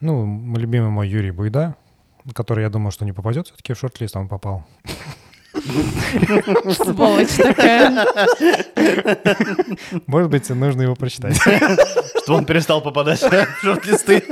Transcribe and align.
Ну, 0.00 0.54
любимый 0.56 0.88
мой 0.90 1.08
Юрий 1.08 1.30
Буйда, 1.30 1.74
который, 2.34 2.62
я 2.64 2.70
думал, 2.70 2.90
что 2.90 3.04
не 3.04 3.12
попадет 3.12 3.46
все-таки 3.48 3.74
в 3.74 3.78
шорт-лист, 3.78 4.16
он 4.16 4.28
попал. 4.28 4.66
Сволочь 6.72 7.36
такая. 7.36 8.06
Может 10.06 10.30
быть, 10.30 10.48
нужно 10.48 10.82
его 10.82 10.94
прочитать. 10.94 11.36
Что 11.36 12.34
он 12.34 12.44
перестал 12.46 12.80
попадать 12.80 13.20
в 13.20 13.60
шорт-листы. 13.62 14.22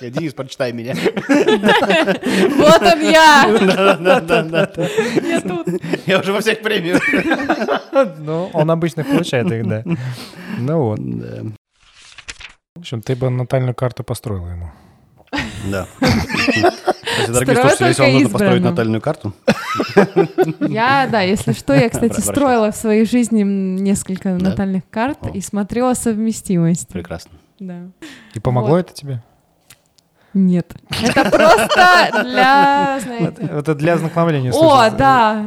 Я, 0.00 0.10
Денис, 0.10 0.32
прочитай 0.32 0.72
меня. 0.72 0.94
Вот 2.54 2.82
он 2.82 3.00
я. 3.02 3.44
Я 5.22 5.40
тут. 5.40 5.66
Я 6.06 6.20
уже 6.20 6.32
во 6.32 6.40
всех 6.40 6.62
премиях. 6.62 7.02
Ну, 8.18 8.48
он 8.52 8.70
обычно 8.70 9.04
получает 9.04 9.50
их, 9.52 9.66
да. 9.66 9.82
Ну 10.58 10.82
вот. 10.82 11.00
В 12.76 12.78
общем, 12.78 13.02
ты 13.02 13.14
бы 13.16 13.28
натальную 13.30 13.74
карту 13.74 14.04
построила 14.04 14.48
ему. 14.48 14.70
Да. 15.70 15.86
Кстати, 16.00 17.30
дорогие 17.30 17.56
слушатели, 17.56 17.88
если 17.88 18.02
вам 18.02 18.12
нужно 18.12 18.28
построить 18.28 18.62
натальную 18.62 19.00
карту, 19.00 19.32
Я, 20.60 21.08
да, 21.10 21.20
если 21.22 21.52
что, 21.52 21.74
я, 21.74 21.88
кстати, 21.88 22.20
строила 22.20 22.70
в 22.72 22.76
своей 22.76 23.04
жизни 23.06 23.42
несколько 23.42 24.30
натальных 24.30 24.82
карт 24.90 25.18
и 25.34 25.40
смотрела 25.40 25.94
совместимость. 25.94 26.88
прекрасно. 26.88 27.32
Да. 27.58 27.88
И 28.34 28.40
помогло 28.40 28.78
это 28.78 28.92
тебе? 28.92 29.22
Нет. 30.34 30.74
Это 31.02 31.30
просто 31.30 32.22
для. 32.22 33.00
Это 33.40 33.74
для 33.74 33.94
ознакомления. 33.94 34.52
О, 34.52 34.90
да. 34.90 35.42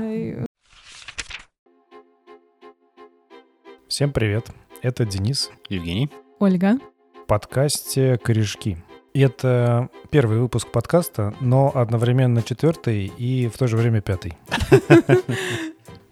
Всем 3.87 4.11
привет. 4.11 4.47
Это 4.81 5.05
Денис 5.05 5.51
Евгений. 5.69 6.09
Ольга. 6.39 6.79
в 7.23 7.27
подкасте 7.27 8.17
«Корешки». 8.17 8.77
Это 9.13 9.89
первый 10.11 10.39
выпуск 10.39 10.67
подкаста, 10.71 11.33
но 11.39 11.71
одновременно 11.73 12.43
четвертый 12.43 13.11
и 13.17 13.47
в 13.47 13.57
то 13.57 13.67
же 13.67 13.75
время 13.75 14.01
пятый. 14.01 14.37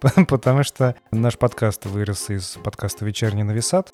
Потому 0.00 0.62
что 0.64 0.94
наш 1.10 1.38
подкаст 1.38 1.86
вырос 1.86 2.30
из 2.30 2.58
подкаста 2.62 3.04
«Вечерний 3.04 3.44
нависат», 3.44 3.92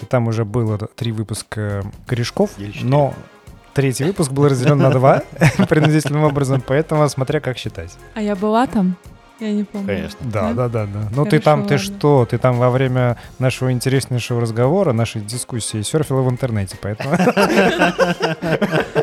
и 0.00 0.06
там 0.06 0.28
уже 0.28 0.44
было 0.44 0.78
три 0.78 1.12
выпуска 1.12 1.84
корешков, 2.06 2.52
но 2.82 3.14
третий 3.74 4.04
выпуск 4.04 4.30
был 4.32 4.48
разделен 4.48 4.78
на 4.78 4.90
два 4.90 5.22
принудительным 5.68 6.24
образом, 6.24 6.62
поэтому 6.66 7.06
смотря 7.08 7.40
как 7.40 7.58
считать. 7.58 7.96
А 8.14 8.22
я 8.22 8.34
была 8.34 8.66
там? 8.66 8.96
Я 9.42 9.50
не 9.52 9.64
помню. 9.64 9.86
Конечно. 9.88 10.18
Да, 10.20 10.52
Да? 10.52 10.68
да, 10.68 10.68
да, 10.68 10.86
да. 10.86 11.08
Ну 11.16 11.24
ты 11.24 11.40
там, 11.40 11.66
ты 11.66 11.76
что? 11.78 12.24
Ты 12.30 12.38
там 12.38 12.58
во 12.58 12.70
время 12.70 13.16
нашего 13.40 13.72
интереснейшего 13.72 14.40
разговора, 14.40 14.92
нашей 14.92 15.20
дискуссии 15.20 15.82
серфила 15.82 16.20
в 16.22 16.30
интернете, 16.30 16.76
поэтому 16.80 17.16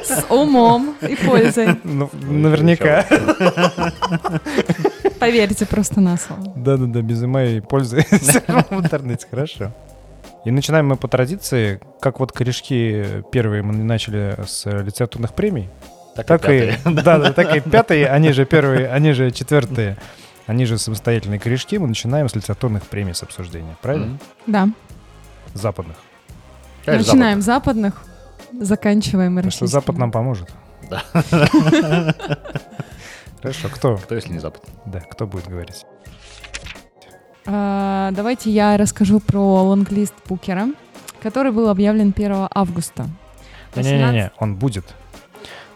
С 0.02 0.26
умом 0.30 0.96
и 1.02 1.16
пользой. 1.18 1.78
ну, 1.84 2.10
наверняка. 2.14 3.06
Поверьте 5.20 5.66
просто 5.66 6.00
на 6.00 6.16
слово. 6.18 6.54
Да-да-да, 6.56 7.02
без 7.02 7.22
ума 7.22 7.44
и 7.44 7.60
пользы 7.60 8.06
в 8.10 8.74
интернете, 8.80 9.28
хорошо. 9.30 9.72
И 10.46 10.52
начинаем 10.52 10.88
мы 10.88 10.96
по 10.96 11.10
традиции, 11.10 11.82
как 12.00 12.22
вот 12.22 12.32
корешки 12.32 13.24
первые 13.34 13.62
мы 13.62 13.74
начали 13.74 14.38
с 14.48 14.66
литературных 14.66 15.34
премий, 15.34 15.68
так 16.16 16.50
и, 16.50 16.74
да, 16.86 17.18
да, 17.20 17.34
так 17.34 17.56
и 17.56 17.60
пятые, 17.60 18.08
они 18.08 18.32
же 18.32 18.46
первые, 18.46 18.88
они 18.88 19.12
же 19.12 19.32
четвертые, 19.32 19.98
они 20.50 20.66
же 20.66 20.80
самостоятельные 20.80 21.40
корешки, 21.40 21.78
мы 21.78 21.88
начинаем 21.88 22.28
с 22.28 22.34
литературных 22.34 22.82
премий 22.88 23.14
с 23.14 23.22
обсуждения, 23.22 23.78
правильно? 23.84 24.18
Да. 24.48 24.68
Западных. 25.54 25.98
Начинаем 26.88 27.44
с 27.44 27.46
западных, 27.46 28.02
заканчиваем 28.60 29.36
Потому 29.36 29.52
что 29.52 29.66
российскими. 29.66 29.80
Запад 29.80 29.98
нам 30.00 30.12
поможет. 30.12 30.50
Да. 30.90 31.04
Хорошо, 33.44 33.70
кто? 33.70 33.98
Кто, 33.98 34.16
если 34.16 34.34
не 34.34 34.40
Запад? 34.40 34.64
Да, 34.88 35.02
кто 35.02 35.28
будет 35.28 35.48
говорить? 35.48 35.86
А, 37.46 38.10
Давайте 38.14 38.50
я 38.50 38.76
расскажу 38.76 39.20
про 39.20 39.62
лонглист 39.62 40.16
Букера, 40.28 40.70
который 41.22 41.52
был 41.52 41.70
объявлен 41.70 42.12
1 42.16 42.48
августа. 42.56 43.06
Не-не-не, 43.76 44.32
он 44.40 44.56
будет. 44.56 44.96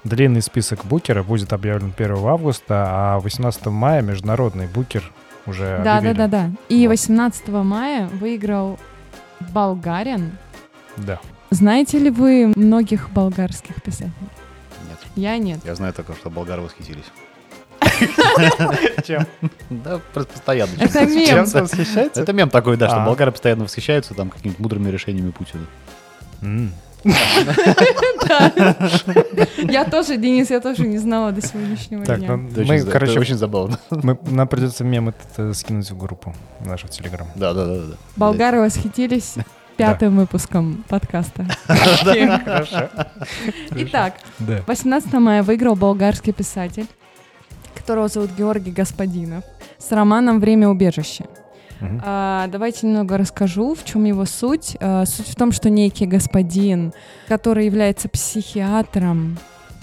Длинный 0.03 0.41
список 0.41 0.85
букера 0.85 1.23
будет 1.23 1.53
объявлен 1.53 1.93
1 1.97 2.11
августа, 2.27 2.85
а 2.87 3.19
18 3.19 3.67
мая 3.67 4.01
международный 4.01 4.67
букер 4.67 5.11
уже 5.45 5.77
Да, 5.77 5.83
да, 5.83 5.97
объявили. 5.97 6.17
да, 6.17 6.27
да. 6.27 6.51
И 6.69 6.87
Вот. 6.87 6.91
18 6.91 7.47
мая 7.63 8.07
выиграл 8.07 8.77
болгарин. 9.53 10.37
Да. 10.97 11.19
Знаете 11.51 11.99
ли 11.99 12.09
вы 12.09 12.51
многих 12.55 13.09
болгарских 13.11 13.81
писателей? 13.81 14.11
Нет. 14.89 14.99
Я 15.15 15.37
нет. 15.37 15.59
Я 15.63 15.75
знаю 15.75 15.93
только, 15.93 16.13
что 16.13 16.29
болгары 16.29 16.61
восхитились. 16.61 17.05
Чем? 19.05 19.25
Да, 19.69 19.99
просто 20.13 20.33
постоянно. 20.33 20.71
Это 20.79 20.99
чем-то. 20.99 21.15
мем. 21.15 21.27
Чем 21.27 21.63
восхищается? 21.63 22.21
Это 22.21 22.33
мем 22.33 22.49
такой, 22.49 22.75
да, 22.77 22.87
что 22.89 23.03
А. 23.03 23.05
болгары 23.05 23.31
постоянно 23.31 23.63
восхищаются 23.63 24.13
там 24.13 24.29
какими-то 24.29 24.61
мудрыми 24.61 24.89
решениями 24.89 25.31
Путина. 25.31 25.63
Я 29.69 29.85
тоже, 29.85 30.17
Денис, 30.17 30.49
я 30.49 30.59
тоже 30.59 30.87
не 30.87 30.97
знала 30.97 31.31
до 31.31 31.41
сегодняшнего 31.41 32.05
дня. 32.05 32.37
ну, 32.37 32.49
мы, 32.65 32.81
короче, 32.83 33.19
очень 33.19 33.37
забавно. 33.37 33.79
мы- 33.89 34.17
нам 34.29 34.47
придется 34.47 34.83
мем 34.83 35.09
этот 35.09 35.27
э, 35.37 35.53
скинуть 35.53 35.89
в 35.91 35.97
группу 35.97 36.33
нашу 36.65 36.87
в 36.87 36.89
Телеграм. 36.91 37.27
Да, 37.35 37.53
да, 37.53 37.65
да, 37.65 37.75
да. 37.75 37.95
Болгары 38.15 38.59
восхитились 38.61 39.35
пятым 39.77 40.17
выпуском 40.17 40.83
подкаста. 40.87 41.45
Итак, 43.71 44.15
Да. 44.39 44.61
18 44.67 45.13
мая 45.13 45.43
выиграл 45.43 45.75
болгарский 45.75 46.33
писатель, 46.33 46.87
которого 47.75 48.07
зовут 48.07 48.31
Георгий 48.37 48.71
Господинов, 48.71 49.43
с 49.77 49.91
романом 49.91 50.39
«Время 50.39 50.69
убежища». 50.69 51.25
Мгм. 51.83 52.01
А, 52.03 52.47
давайте 52.47 52.87
немного 52.87 53.17
расскажу, 53.17 53.75
в 53.75 53.83
чем 53.83 54.05
его 54.05 54.25
суть. 54.25 54.77
А, 54.79 55.05
суть 55.05 55.27
в 55.27 55.35
том, 55.35 55.51
что 55.51 55.69
некий 55.69 56.05
господин, 56.05 56.93
который 57.27 57.65
является 57.65 58.09
психиатром 58.09 59.37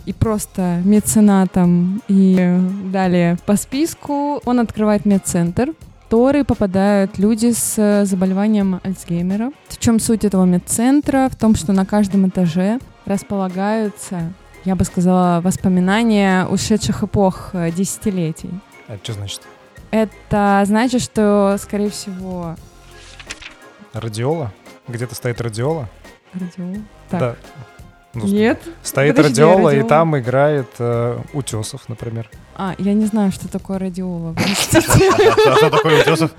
и 0.06 0.12
просто 0.12 0.81
меценатом 0.84 2.03
и 2.09 2.59
далее 2.93 3.37
по 3.47 3.56
списку, 3.56 4.41
он 4.44 4.60
открывает 4.60 5.05
медцентр, 5.05 5.72
в 5.72 6.05
который 6.05 6.44
попадают 6.44 7.19
люди 7.19 7.53
с 7.53 7.75
э, 7.78 8.05
заболеванием 8.05 8.81
Альцгеймера. 8.83 9.53
В 9.69 9.78
чем 9.78 10.00
суть 10.00 10.25
этого 10.25 10.44
медцентра? 10.44 11.28
В 11.28 11.37
том, 11.37 11.55
что 11.55 11.72
на 11.72 11.87
каждом 11.87 12.28
этаже 12.28 12.81
располагаются, 13.06 14.33
я 14.65 14.75
бы 14.75 14.84
сказала, 14.84 15.41
воспоминания 15.41 16.47
ушедших 16.47 17.05
эпох, 17.05 17.50
э, 17.53 17.71
десятилетий. 17.71 18.50
А 18.89 18.99
что 19.00 19.12
значит? 19.12 19.43
Это 19.91 20.62
значит, 20.67 21.03
что, 21.03 21.56
скорее 21.59 21.91
всего, 21.91 22.55
Радиола? 23.93 24.53
Где-то 24.87 25.15
стоит 25.15 25.41
радиола? 25.41 25.89
радио. 26.33 26.81
Так. 27.09 27.21
Да. 27.21 27.37
Ну, 28.12 28.27
Нет. 28.27 28.61
Стоит 28.83 29.15
Подожди, 29.15 29.41
радиола, 29.41 29.71
и 29.71 29.73
радиола. 29.75 29.89
там 29.89 30.19
играет 30.19 30.67
э, 30.81 31.19
Утесов, 31.33 31.89
например. 31.89 32.28
А, 32.56 32.75
я 32.78 32.93
не 32.93 33.06
знаю, 33.06 33.31
что 33.31 33.49
такое 33.49 33.78
радиола. 33.78 34.34
Что 34.71 35.71
такое 35.71 36.01
утесов? 36.01 36.33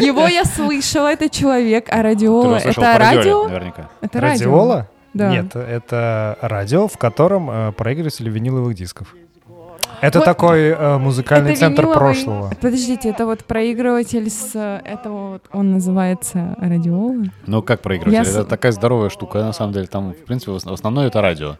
Его 0.00 0.26
я 0.26 0.44
слышала, 0.44 1.12
это 1.12 1.28
человек, 1.30 1.86
а 1.90 2.02
радиола 2.02 2.56
это 2.56 2.98
радио? 2.98 3.48
Наверняка. 3.48 3.88
Это 4.00 4.20
радио. 4.20 4.50
Радиола? 4.50 4.88
Да. 5.14 5.30
Нет, 5.30 5.54
это 5.54 6.38
радио, 6.40 6.88
в 6.88 6.98
котором 6.98 7.50
э, 7.50 7.72
проигрыватели 7.72 8.30
виниловых 8.30 8.74
дисков. 8.74 9.14
Это 10.02 10.18
Вот. 10.18 10.24
такой 10.24 10.60
э, 10.70 10.98
музыкальный 10.98 11.52
Это 11.52 11.60
центр 11.60 11.82
виниловый- 11.84 11.94
прошлого. 11.94 12.50
Подождите, 12.60 13.08
это 13.08 13.24
вот 13.24 13.44
проигрыватель 13.44 14.28
с 14.28 14.50
э, 14.54 14.80
этого 14.84 15.30
вот, 15.34 15.42
он 15.52 15.70
называется 15.72 16.56
радиоола? 16.58 17.22
Ну, 17.46 17.62
как 17.62 17.80
проигрыватель? 17.82 18.16
Я 18.16 18.22
Это 18.28 18.42
с- 18.42 18.46
такая 18.46 18.72
здоровая 18.72 19.10
штука, 19.10 19.38
на 19.38 19.52
самом 19.52 19.72
деле. 19.72 19.86
Там, 19.86 20.12
в 20.12 20.24
принципе, 20.24 20.50
в 20.50 20.56
ос- 20.56 20.66
основное 20.66 21.06
это 21.06 21.20
радио. 21.22 21.56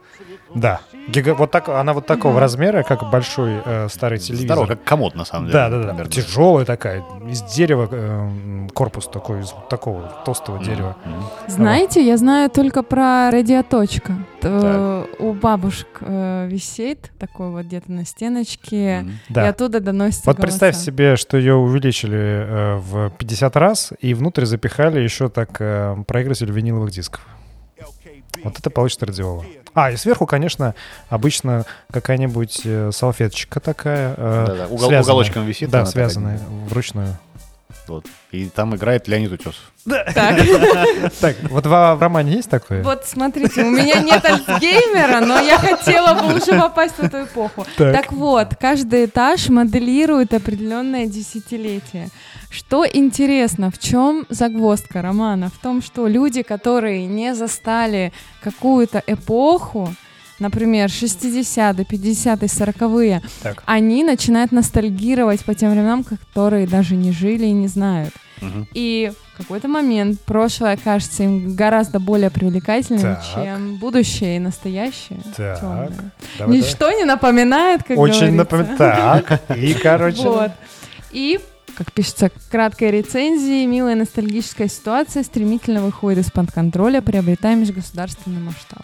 Да. 0.55 0.81
Гига- 1.09 1.35
Вот 1.35 1.51
так, 1.51 1.69
она 1.69 1.93
вот 1.95 2.07
такого 2.07 2.35
Да. 2.35 2.41
размера, 2.41 2.83
как 2.85 3.11
большой 3.11 3.61
э, 3.65 3.89
старый 3.91 4.19
телевизор. 4.19 4.47
Здорово, 4.57 4.67
как 4.67 4.85
комод, 4.85 5.15
на 5.15 5.25
самом 5.25 5.47
деле. 5.47 5.59
Да, 5.59 5.69
да, 5.69 5.77
да. 5.79 5.89
примерно. 5.89 6.11
Тяжелая 6.13 6.65
такая, 6.65 7.03
из 7.29 7.43
дерева, 7.43 7.89
э, 7.91 8.69
корпус 8.73 9.09
такой, 9.09 9.41
из 9.41 9.53
вот 9.53 9.69
такого 9.69 10.03
толстого 10.25 10.57
Мгм, 10.57 10.65
дерева. 10.65 10.97
мгм. 11.05 11.25
Знаете, 11.49 12.07
я 12.07 12.17
знаю 12.17 12.51
только 12.51 12.83
про 12.83 13.31
радиоточка. 13.33 14.13
Т- 14.41 15.05
У 15.19 15.33
бабушек 15.35 15.89
э, 16.01 16.47
висит 16.49 17.11
такой 17.19 17.51
вот 17.51 17.65
где-то 17.65 17.91
на 17.91 18.05
стеночке, 18.05 19.01
Мгм. 19.03 19.11
и 19.29 19.33
Да. 19.33 19.49
оттуда 19.49 19.81
доносится 19.81 20.29
Вот 20.31 20.37
представь 20.37 20.75
голоса. 20.75 20.85
себе, 20.87 21.17
что 21.17 21.37
ее 21.37 21.55
увеличили 21.55 22.19
э, 22.19 22.77
в 22.77 23.11
50 23.19 23.57
раз 23.57 23.93
и 24.01 24.15
внутрь 24.15 24.45
запихали 24.45 25.01
еще 25.01 25.29
так 25.29 25.57
э, 25.61 25.97
проигрыватель 26.07 26.51
виниловых 26.51 26.91
дисков. 26.91 27.27
Вот 28.45 28.59
это 28.59 28.71
получится 28.71 29.07
радиола. 29.07 29.45
А, 29.75 29.91
и 29.91 29.97
сверху, 29.97 30.27
конечно, 30.27 30.75
обычно 31.09 31.65
какая-нибудь 31.91 32.61
э, 32.65 32.91
салфеточка 32.93 33.61
такая. 33.61 34.15
э, 34.17 34.45
Да-да, 34.47 34.65
угол- 34.67 34.79
связанная. 34.89 35.01
уголочком 35.03 35.47
висит. 35.47 35.71
Да, 35.71 35.81
она 35.81 35.87
такая. 35.87 36.09
связанная 36.09 36.41
вручную. 36.69 37.19
Вот. 37.89 38.07
И 38.31 38.49
там 38.49 38.75
играет 38.75 39.09
Леонид 39.09 39.33
Утесов. 39.33 39.73
Так, 39.85 40.15
Так, 41.21 41.37
вот 41.51 41.67
в 41.67 41.99
романе 42.01 42.35
есть 42.35 42.49
такое? 42.51 42.83
вот 42.83 43.05
смотрите, 43.05 43.63
у 43.65 43.71
меня 43.71 44.01
нет 44.01 44.25
альцгеймера, 44.25 45.21
но 45.21 45.41
я 45.41 45.59
хотела 45.59 46.15
бы 46.15 46.37
уже 46.37 46.59
попасть 46.59 46.95
в 46.95 47.01
эту 47.03 47.25
эпоху. 47.25 47.67
Так. 47.77 47.93
Так 47.95 48.13
вот, 48.13 48.55
каждый 48.61 49.07
этаж 49.07 49.49
моделирует 49.49 50.35
определенное 50.35 51.07
десятилетие. 51.07 52.09
Что 52.51 52.85
интересно, 52.87 53.71
в 53.71 53.79
чем 53.79 54.27
загвоздка 54.29 55.03
романа? 55.03 55.49
В 55.49 55.61
том, 55.61 55.83
что 55.83 56.07
люди, 56.07 56.43
которые 56.43 57.07
не 57.07 57.35
застали 57.35 58.13
какую-то 58.43 59.03
эпоху, 59.07 59.95
например, 60.39 60.89
60-е, 60.89 61.85
50-е, 61.85 62.49
40-е, 62.49 63.23
Так. 63.43 63.63
они 63.67 64.05
начинают 64.05 64.53
ностальгировать 64.53 65.45
по 65.45 65.55
тем 65.55 65.71
временам, 65.71 66.05
которые 66.05 66.67
даже 66.67 66.97
не 66.97 67.13
жили 67.13 67.47
и 67.47 67.53
не 67.53 67.69
знают. 67.69 68.15
Мгм. 68.41 68.67
И 68.75 69.13
в 69.35 69.39
какой-то 69.39 69.69
момент 69.69 70.21
прошлое 70.21 70.77
кажется 70.77 71.23
им 71.23 71.55
гораздо 71.55 72.01
более 72.01 72.29
привлекательным, 72.31 73.03
Так. 73.03 73.25
чем 73.35 73.77
будущее 73.77 74.37
и 74.37 74.41
настоящее. 74.41 75.21
Так. 75.37 75.61
Давай, 75.61 75.89
давай. 76.39 76.57
Ничто 76.57 76.91
не 76.91 77.05
напоминает, 77.05 77.85
как 77.85 77.99
Очень 77.99 78.33
напоминает. 78.35 78.79
Так, 79.27 79.57
и, 79.57 79.75
короче... 79.75 80.23
Вот. 80.23 80.51
И, 81.13 81.39
как 81.77 81.93
пишется 81.93 82.31
в 82.35 82.51
краткой 82.51 82.91
рецензии, 82.91 83.65
милая 83.65 83.95
ностальгическая 83.95 84.69
ситуация 84.69 85.23
стремительно 85.23 85.81
выходит 85.83 86.27
из-под 86.27 86.51
контроля, 86.51 87.01
приобретая 87.01 87.55
межгосударственный 87.55 88.41
масштаб. 88.41 88.83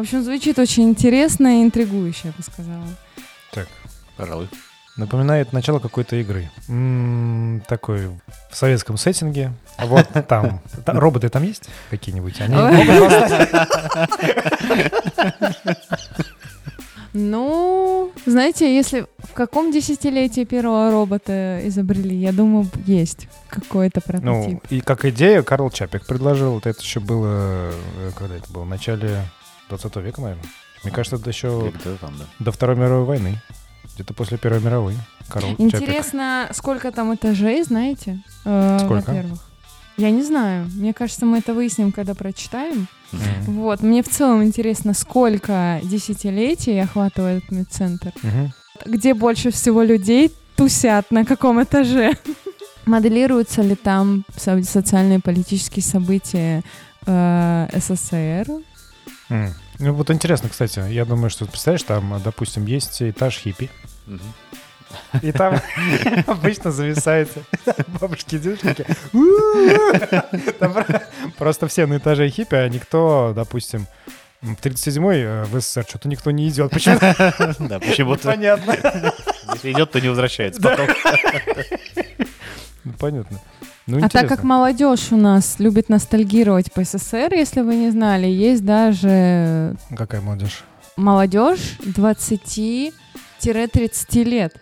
В 0.00 0.02
общем, 0.02 0.22
звучит 0.24 0.58
очень 0.58 0.84
интересно 0.84 1.60
и 1.60 1.62
интригующе, 1.62 2.20
я 2.28 2.32
бы 2.32 2.42
сказала. 2.42 2.86
Так, 3.52 3.68
Пожалуй. 4.16 4.48
напоминает 4.96 5.52
начало 5.52 5.78
какой-то 5.78 6.16
игры. 6.16 6.50
М, 6.70 7.62
Такой 7.68 8.06
в 8.50 8.56
советском 8.56 8.96
сеттинге. 8.96 9.52
Вот 9.78 10.06
там. 10.26 10.60
Та- 10.86 10.94
Роботы 10.94 11.28
там 11.28 11.42
есть 11.42 11.64
какие-нибудь? 11.90 12.40
Они? 12.40 12.56
Ну, 17.12 18.12
знаете, 18.24 18.74
если 18.74 19.04
в 19.18 19.32
каком 19.34 19.72
десятилетии 19.72 20.44
первого 20.44 20.92
робота 20.92 21.60
изобрели, 21.64 22.14
я 22.16 22.32
думаю, 22.32 22.68
есть 22.86 23.28
какой-то 23.48 24.00
прототип. 24.00 24.24
Ну, 24.24 24.60
и 24.70 24.80
как 24.80 25.04
идея 25.04 25.42
Карл 25.42 25.70
Чапик 25.70 26.06
предложил. 26.06 26.52
Вот 26.52 26.66
это 26.66 26.80
еще 26.80 27.00
было... 27.00 27.72
э, 27.98 28.10
Когда 28.16 28.36
это 28.36 28.50
было? 28.52 28.62
В 28.62 28.68
начале 28.68 29.24
20 29.70 29.96
века, 29.96 30.20
наверное. 30.20 30.44
Мне 30.82 30.92
кажется, 30.92 31.16
это 31.16 31.30
еще 31.30 31.72
там, 32.00 32.14
да. 32.18 32.24
до 32.38 32.52
Второй 32.52 32.76
мировой 32.76 33.04
войны. 33.04 33.40
Где-то 33.94 34.14
после 34.14 34.38
Первой 34.38 34.60
мировой. 34.60 34.94
Чапик. 35.32 35.60
Интересно, 35.60 36.48
сколько 36.52 36.90
там 36.90 37.14
этажей, 37.14 37.62
знаете? 37.62 38.22
Э, 38.44 38.78
Сколько? 38.80 39.10
Во-первых. 39.10 39.38
Я 39.96 40.10
не 40.10 40.22
знаю. 40.22 40.66
Мне 40.74 40.94
кажется, 40.94 41.26
мы 41.26 41.38
это 41.38 41.52
выясним, 41.52 41.92
когда 41.92 42.14
прочитаем. 42.14 42.88
Мгм. 43.12 43.22
Вот. 43.60 43.82
Мне 43.82 44.02
в 44.02 44.08
целом 44.08 44.42
интересно, 44.42 44.94
сколько 44.94 45.80
десятилетий 45.82 46.78
охватывает 46.78 47.44
этот 47.44 47.50
медцентр. 47.52 48.12
Мгм. 48.22 48.52
Где 48.86 49.12
больше 49.14 49.50
всего 49.50 49.82
людей 49.82 50.32
тусят, 50.56 51.10
на 51.10 51.24
каком 51.26 51.62
этаже. 51.62 52.16
Моделируются 52.86 53.60
ли 53.62 53.74
там 53.74 54.24
со- 54.36 54.62
социальные 54.62 55.18
и 55.18 55.22
политические 55.22 55.82
события 55.82 56.62
э, 57.06 57.68
СССР? 57.74 58.46
М. 59.30 59.54
Ну 59.78 59.92
вот 59.94 60.10
интересно, 60.10 60.48
кстати, 60.48 60.80
я 60.90 61.04
думаю, 61.04 61.30
что 61.30 61.46
представляешь, 61.46 61.82
там, 61.84 62.20
допустим, 62.22 62.66
есть 62.66 63.00
этаж 63.02 63.38
хиппи, 63.38 63.70
Мгм. 64.06 64.20
и 65.22 65.32
там 65.32 65.60
обычно 66.26 66.70
зависают 66.72 67.30
бабушки 68.00 68.34
и 68.34 68.38
дедушки. 68.38 68.84
Просто 71.38 71.68
все 71.68 71.86
на 71.86 71.96
этаже 71.98 72.28
хиппи, 72.28 72.56
а 72.56 72.68
никто, 72.68 73.32
допустим, 73.34 73.86
в 74.42 74.52
37-й 74.54 75.20
э, 75.22 75.44
в 75.44 75.60
СССР 75.60 75.84
что-то 75.88 76.08
никто 76.08 76.30
не 76.30 76.48
идет. 76.48 76.70
Почему? 76.72 76.98
Да, 77.68 77.78
почему-то, 77.78 78.28
Понятно. 78.28 78.74
если 79.54 79.72
идет, 79.72 79.90
то 79.92 80.00
не 80.00 80.08
возвращается 80.08 80.60
потом. 80.62 80.88
Ну, 82.84 82.92
Понятно. 82.98 83.40
Ну, 83.98 84.04
А 84.04 84.08
так 84.08 84.28
как 84.28 84.44
молодежь 84.44 85.10
у 85.10 85.16
нас 85.16 85.56
любит 85.58 85.88
ностальгировать 85.88 86.72
по 86.72 86.84
СССР, 86.84 87.32
если 87.34 87.60
вы 87.62 87.74
не 87.76 87.90
знали, 87.90 88.26
есть 88.26 88.64
даже 88.64 89.74
Какая 89.96 90.20
молодежь? 90.20 90.64
молодежь 90.96 91.76
20-30 91.84 92.92
лет. 94.24 94.54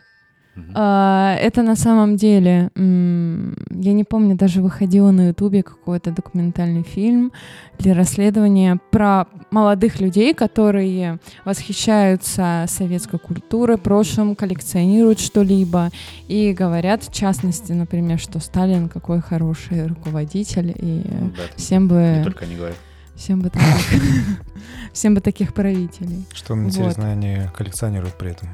А, 0.74 1.36
Это 1.40 1.62
на 1.62 1.76
самом 1.76 2.16
деле, 2.16 2.70
м, 2.76 3.56
я 3.70 3.92
не 3.92 4.04
помню, 4.04 4.36
даже 4.36 4.60
выходило 4.62 5.10
на 5.10 5.28
Ютубе 5.28 5.62
какой-то 5.62 6.10
документальный 6.10 6.82
фильм 6.82 7.32
для 7.78 7.94
расследования 7.94 8.78
про 8.90 9.26
молодых 9.50 10.00
людей, 10.00 10.34
которые 10.34 11.18
восхищаются 11.44 12.64
советской 12.68 13.18
культурой, 13.18 13.78
прошлым, 13.78 14.34
коллекционируют 14.36 15.20
что-либо 15.20 15.90
и 16.28 16.52
говорят, 16.52 17.02
в 17.04 17.12
частности, 17.12 17.72
например, 17.72 18.18
что 18.18 18.40
Сталин 18.40 18.88
какой 18.88 19.20
хороший 19.20 19.86
руководитель 19.86 20.74
и 20.76 21.04
Ну 21.20 21.30
да, 21.36 21.42
всем 21.56 21.82
Не 21.84 21.88
бы, 21.88 22.20
только 22.24 22.44
они 22.44 22.56
говорят. 22.56 22.76
всем 23.14 23.40
бы 23.40 23.50
таких, 23.50 24.02
всем 24.92 25.14
бы 25.14 25.20
таких 25.20 25.54
правителей. 25.54 26.24
Что, 26.32 26.54
интересно, 26.56 27.10
они 27.10 27.38
коллекционируют 27.56 28.14
при 28.18 28.30
этом? 28.32 28.48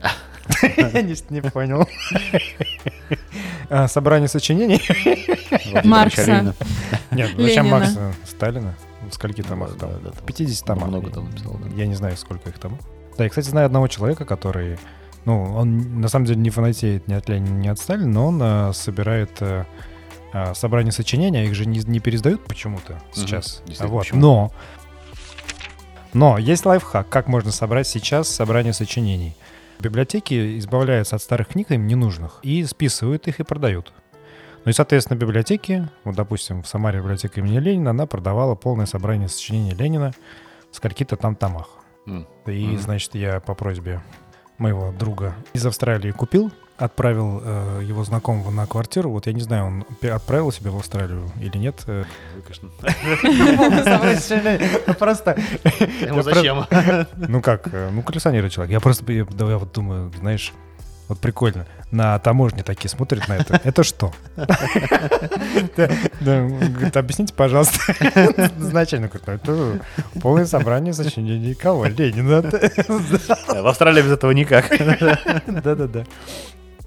Я 0.76 1.02
не 1.02 1.14
не 1.30 1.40
понял. 1.42 1.86
А, 3.68 3.88
Собрание 3.88 4.28
сочинений? 4.28 4.80
Маркса. 5.84 6.54
Нет, 7.10 7.30
зачем 7.36 7.66
Ленина. 7.66 7.78
Макса? 7.78 8.12
Сталина? 8.26 8.74
Скольки 9.10 9.42
томах 9.42 9.72
Да, 9.76 9.88
там? 9.88 10.02
да, 10.04 10.10
там 10.10 10.26
50 10.26 10.66
томах. 10.66 10.88
много 10.88 11.10
там 11.10 11.24
написал, 11.26 11.54
да. 11.54 11.68
Я 11.76 11.86
не 11.86 11.94
знаю, 11.94 12.16
сколько 12.16 12.48
их 12.50 12.58
там. 12.58 12.78
Да, 13.16 13.24
я, 13.24 13.30
кстати, 13.30 13.48
знаю 13.48 13.66
одного 13.66 13.88
человека, 13.88 14.24
который, 14.24 14.78
ну, 15.24 15.42
он 15.54 16.00
на 16.00 16.08
самом 16.08 16.26
деле 16.26 16.40
не 16.40 16.50
фанатеет 16.50 17.08
ни 17.08 17.14
от 17.14 17.28
Ленина, 17.28 17.54
ни 17.58 17.68
от 17.68 17.78
Сталина, 17.78 18.06
но 18.06 18.26
он 18.28 18.40
а, 18.42 18.72
собирает 18.72 19.30
а, 19.40 19.66
а, 20.32 20.54
собрание 20.54 20.92
сочинения, 20.92 21.44
их 21.46 21.54
же 21.54 21.66
не, 21.66 21.80
не 21.80 21.98
пересдают 22.00 22.44
почему-то 22.44 23.00
сейчас. 23.12 23.62
действительно, 23.66 23.88
Вот. 23.88 24.00
почему? 24.00 24.20
Но, 24.20 24.52
но 26.12 26.38
есть 26.38 26.64
лайфхак, 26.66 27.08
как 27.08 27.26
можно 27.26 27.50
собрать 27.52 27.86
сейчас 27.88 28.28
собрание 28.28 28.72
сочинений. 28.72 29.34
Библиотеки 29.80 30.58
избавляются 30.58 31.16
от 31.16 31.22
старых 31.22 31.48
книг, 31.48 31.70
им 31.70 31.86
ненужных, 31.86 32.40
и 32.42 32.64
списывают 32.64 33.26
их 33.28 33.40
и 33.40 33.44
продают. 33.44 33.92
Ну 34.64 34.70
и, 34.70 34.74
соответственно, 34.74 35.16
библиотеки, 35.16 35.88
вот, 36.04 36.14
допустим, 36.16 36.62
в 36.62 36.68
Самаре 36.68 36.98
библиотека 36.98 37.40
имени 37.40 37.58
Ленина, 37.58 37.90
она 37.90 38.06
продавала 38.06 38.54
полное 38.54 38.84
собрание 38.86 39.28
сочинений 39.28 39.72
Ленина 39.72 40.12
в 40.70 40.76
скольки-то 40.76 41.16
там 41.16 41.34
томах. 41.34 41.68
М. 42.06 42.26
И, 42.46 42.66
Мгм. 42.66 42.78
значит, 42.78 43.14
я 43.14 43.40
по 43.40 43.54
просьбе 43.54 44.02
моего 44.58 44.92
друга 44.92 45.34
из 45.54 45.64
Австралии 45.64 46.10
купил, 46.10 46.52
отправил 46.80 47.42
э, 47.44 47.82
его 47.84 48.04
знакомого 48.04 48.50
на 48.50 48.66
квартиру. 48.66 49.10
Вот 49.10 49.26
я 49.26 49.32
не 49.32 49.42
знаю, 49.42 49.66
он 49.66 49.84
отправил 50.10 50.50
себя 50.50 50.70
в 50.70 50.76
Австралию 50.76 51.30
или 51.40 51.56
нет. 51.58 51.82
э. 51.86 52.04
Ну, 52.62 52.70
конечно. 53.82 54.94
Просто, 54.98 55.36
Ему 56.00 56.16
Я 56.16 56.22
зачем? 56.22 56.64
ну 57.16 57.40
как, 57.42 57.68
э, 57.72 57.90
ну 57.92 58.02
коллекционирует 58.02 58.52
человек. 58.52 58.72
Я 58.72 58.80
просто, 58.80 59.10
я, 59.12 59.24
да, 59.24 59.50
я 59.50 59.58
вот 59.58 59.72
думаю, 59.72 60.12
знаешь, 60.18 60.52
вот 61.08 61.18
прикольно. 61.18 61.66
На 61.90 62.16
таможне 62.20 62.62
такие 62.62 62.88
смотрят 62.88 63.26
на 63.28 63.36
это. 63.38 63.60
Это 63.64 63.82
что? 63.82 64.12
Говорит, 65.80 66.96
объясните, 66.96 67.34
пожалуйста. 67.34 67.78
Значение 68.58 69.08
какое-то. 69.08 69.52
Это 69.52 69.80
полное 70.20 70.46
собрание 70.46 70.92
сочинений 70.94 71.54
кого? 71.54 71.86
Ленина. 71.86 72.42
В 72.42 73.66
Австралии 73.66 74.02
без 74.02 74.12
этого 74.12 74.30
никак. 74.30 74.68
Да-да-да. 75.48 76.04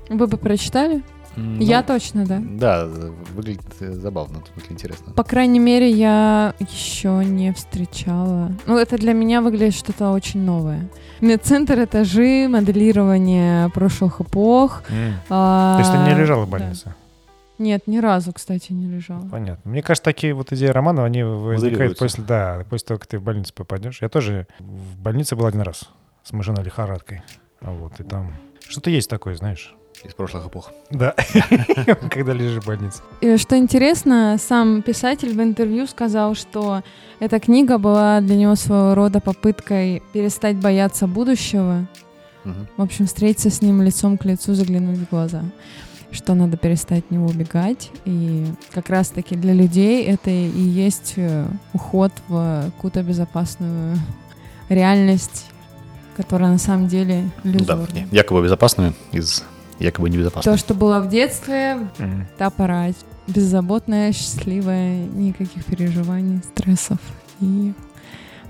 Вы 0.10 0.28
бы 0.28 0.38
прочитали? 0.38 1.04
Ну, 1.36 1.60
Я 1.62 1.82
точно, 1.82 2.26
да. 2.26 2.40
Да, 2.44 2.86
выглядит 3.34 3.66
э, 3.80 3.92
забавно, 3.92 4.40
в 4.42 4.48
смысле 4.50 4.74
интересно. 4.76 5.14
По 5.14 5.24
крайней 5.24 5.58
мере, 5.58 5.90
я 5.90 6.54
еще 6.60 7.24
не 7.26 7.52
встречала. 7.54 8.52
Ну, 8.68 8.78
это 8.78 8.98
для 8.98 9.14
меня 9.14 9.42
выглядит 9.42 9.74
что-то 9.74 10.12
очень 10.12 10.42
новое. 10.42 10.88
Медцентр, 11.22 11.84
этажи, 11.84 12.48
моделирование 12.48 13.70
прошлых 13.70 14.22
эпох. 14.22 14.84
М. 14.90 15.16
а, 15.30 15.74
То 15.74 15.80
есть 15.80 15.92
ты 15.92 16.14
не 16.14 16.20
лежала 16.22 16.46
в 16.46 16.50
да. 16.52 16.58
больнице? 16.58 16.96
Нет, 17.58 17.88
ни 17.88 17.98
разу, 17.98 18.32
кстати, 18.34 18.72
не 18.72 18.88
лежала. 18.88 19.28
Понятно. 19.30 19.72
Мне 19.72 19.82
кажется, 19.82 20.04
такие 20.04 20.34
вот 20.34 20.52
идеи 20.52 20.68
романов, 20.68 21.06
они 21.06 21.24
возникают 21.24 21.98
после, 21.98 22.24
да, 22.24 22.64
после 22.70 22.88
того, 22.88 23.00
как 23.00 23.08
ты 23.08 23.18
в 23.18 23.24
больницу 23.24 23.54
попадешь. 23.56 24.02
Я 24.02 24.10
тоже 24.10 24.48
в 24.60 25.00
больнице 25.00 25.36
был 25.36 25.46
один 25.48 25.62
раз 25.62 25.90
с 26.24 26.32
мышиной 26.32 26.64
лихорадкой. 26.64 27.24
А 27.62 27.72
Вот, 27.72 28.00
и 28.00 28.04
там 28.04 28.34
что-то 28.68 28.90
есть 28.92 29.10
такое, 29.10 29.36
знаешь. 29.36 29.74
Из 30.04 30.14
прошлых 30.14 30.48
эпох. 30.48 30.72
Да, 30.90 31.16
когда 32.12 32.34
лежишь 32.34 32.62
в 32.62 32.68
больнице. 32.68 33.02
И 33.22 33.38
что 33.38 33.58
интересно, 33.58 34.38
сам 34.38 34.82
писатель 34.82 35.34
в 35.34 35.42
интервью 35.42 35.88
сказал, 35.88 36.36
что 36.36 36.84
эта 37.20 37.40
книга 37.40 37.78
была 37.78 38.20
для 38.20 38.36
него 38.36 38.56
своего 38.56 38.96
рода 38.96 39.22
попыткой 39.22 40.04
перестать 40.12 40.58
бояться 40.58 41.08
будущего, 41.08 41.88
в 42.76 42.82
общем, 42.82 43.06
встретиться 43.06 43.50
с 43.50 43.62
ним 43.62 43.82
лицом 43.82 44.18
к 44.18 44.26
лицу, 44.26 44.54
заглянуть 44.54 44.98
в 44.98 45.10
глаза. 45.10 45.44
что 46.12 46.36
надо 46.36 46.58
перестать 46.58 47.06
от 47.06 47.12
него 47.12 47.26
убегать. 47.26 47.90
И 48.06 48.46
как 48.72 48.90
раз-таки 48.90 49.36
для 49.36 49.54
людей 49.54 50.04
это 50.04 50.30
и 50.30 50.62
есть 50.62 51.14
э, 51.16 51.48
уход 51.74 52.12
в 52.28 52.66
какую-то 52.76 53.02
безопасную 53.02 53.98
реальность, 54.70 55.48
которая 56.16 56.52
на 56.52 56.60
самом 56.60 56.88
деле 56.88 57.32
иллюзорна. 57.44 57.88
Да, 57.92 58.02
якобы 58.12 58.44
безопасную 58.44 58.94
из 59.12 59.44
якобы 59.80 60.10
небезопасной. 60.10 60.54
То, 60.54 60.58
что 60.58 60.74
было 60.74 61.00
в 61.00 61.10
детстве, 61.10 61.88
та 62.38 62.50
пора 62.50 62.90
беззаботная, 63.28 64.12
счастливая, 64.12 65.06
никаких 65.06 65.66
переживаний, 65.66 66.42
стрессов 66.44 67.00
и 67.40 67.74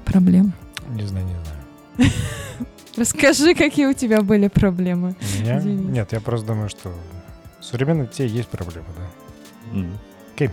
проблем. 0.05 0.53
Не 0.89 1.05
знаю, 1.05 1.25
не 1.25 1.33
знаю. 1.33 2.11
Расскажи, 2.97 3.55
какие 3.55 3.87
у 3.87 3.93
тебя 3.93 4.21
были 4.21 4.47
проблемы. 4.47 5.15
У 5.19 5.41
меня? 5.41 5.61
Нет, 5.61 6.11
я 6.11 6.19
просто 6.19 6.47
думаю, 6.47 6.69
что 6.69 6.89
у 6.89 7.63
современных 7.63 8.11
детей 8.11 8.27
есть 8.27 8.49
проблемы, 8.49 8.85
да. 8.97 9.77
Мгм. 9.77 9.97
Окей. 10.35 10.49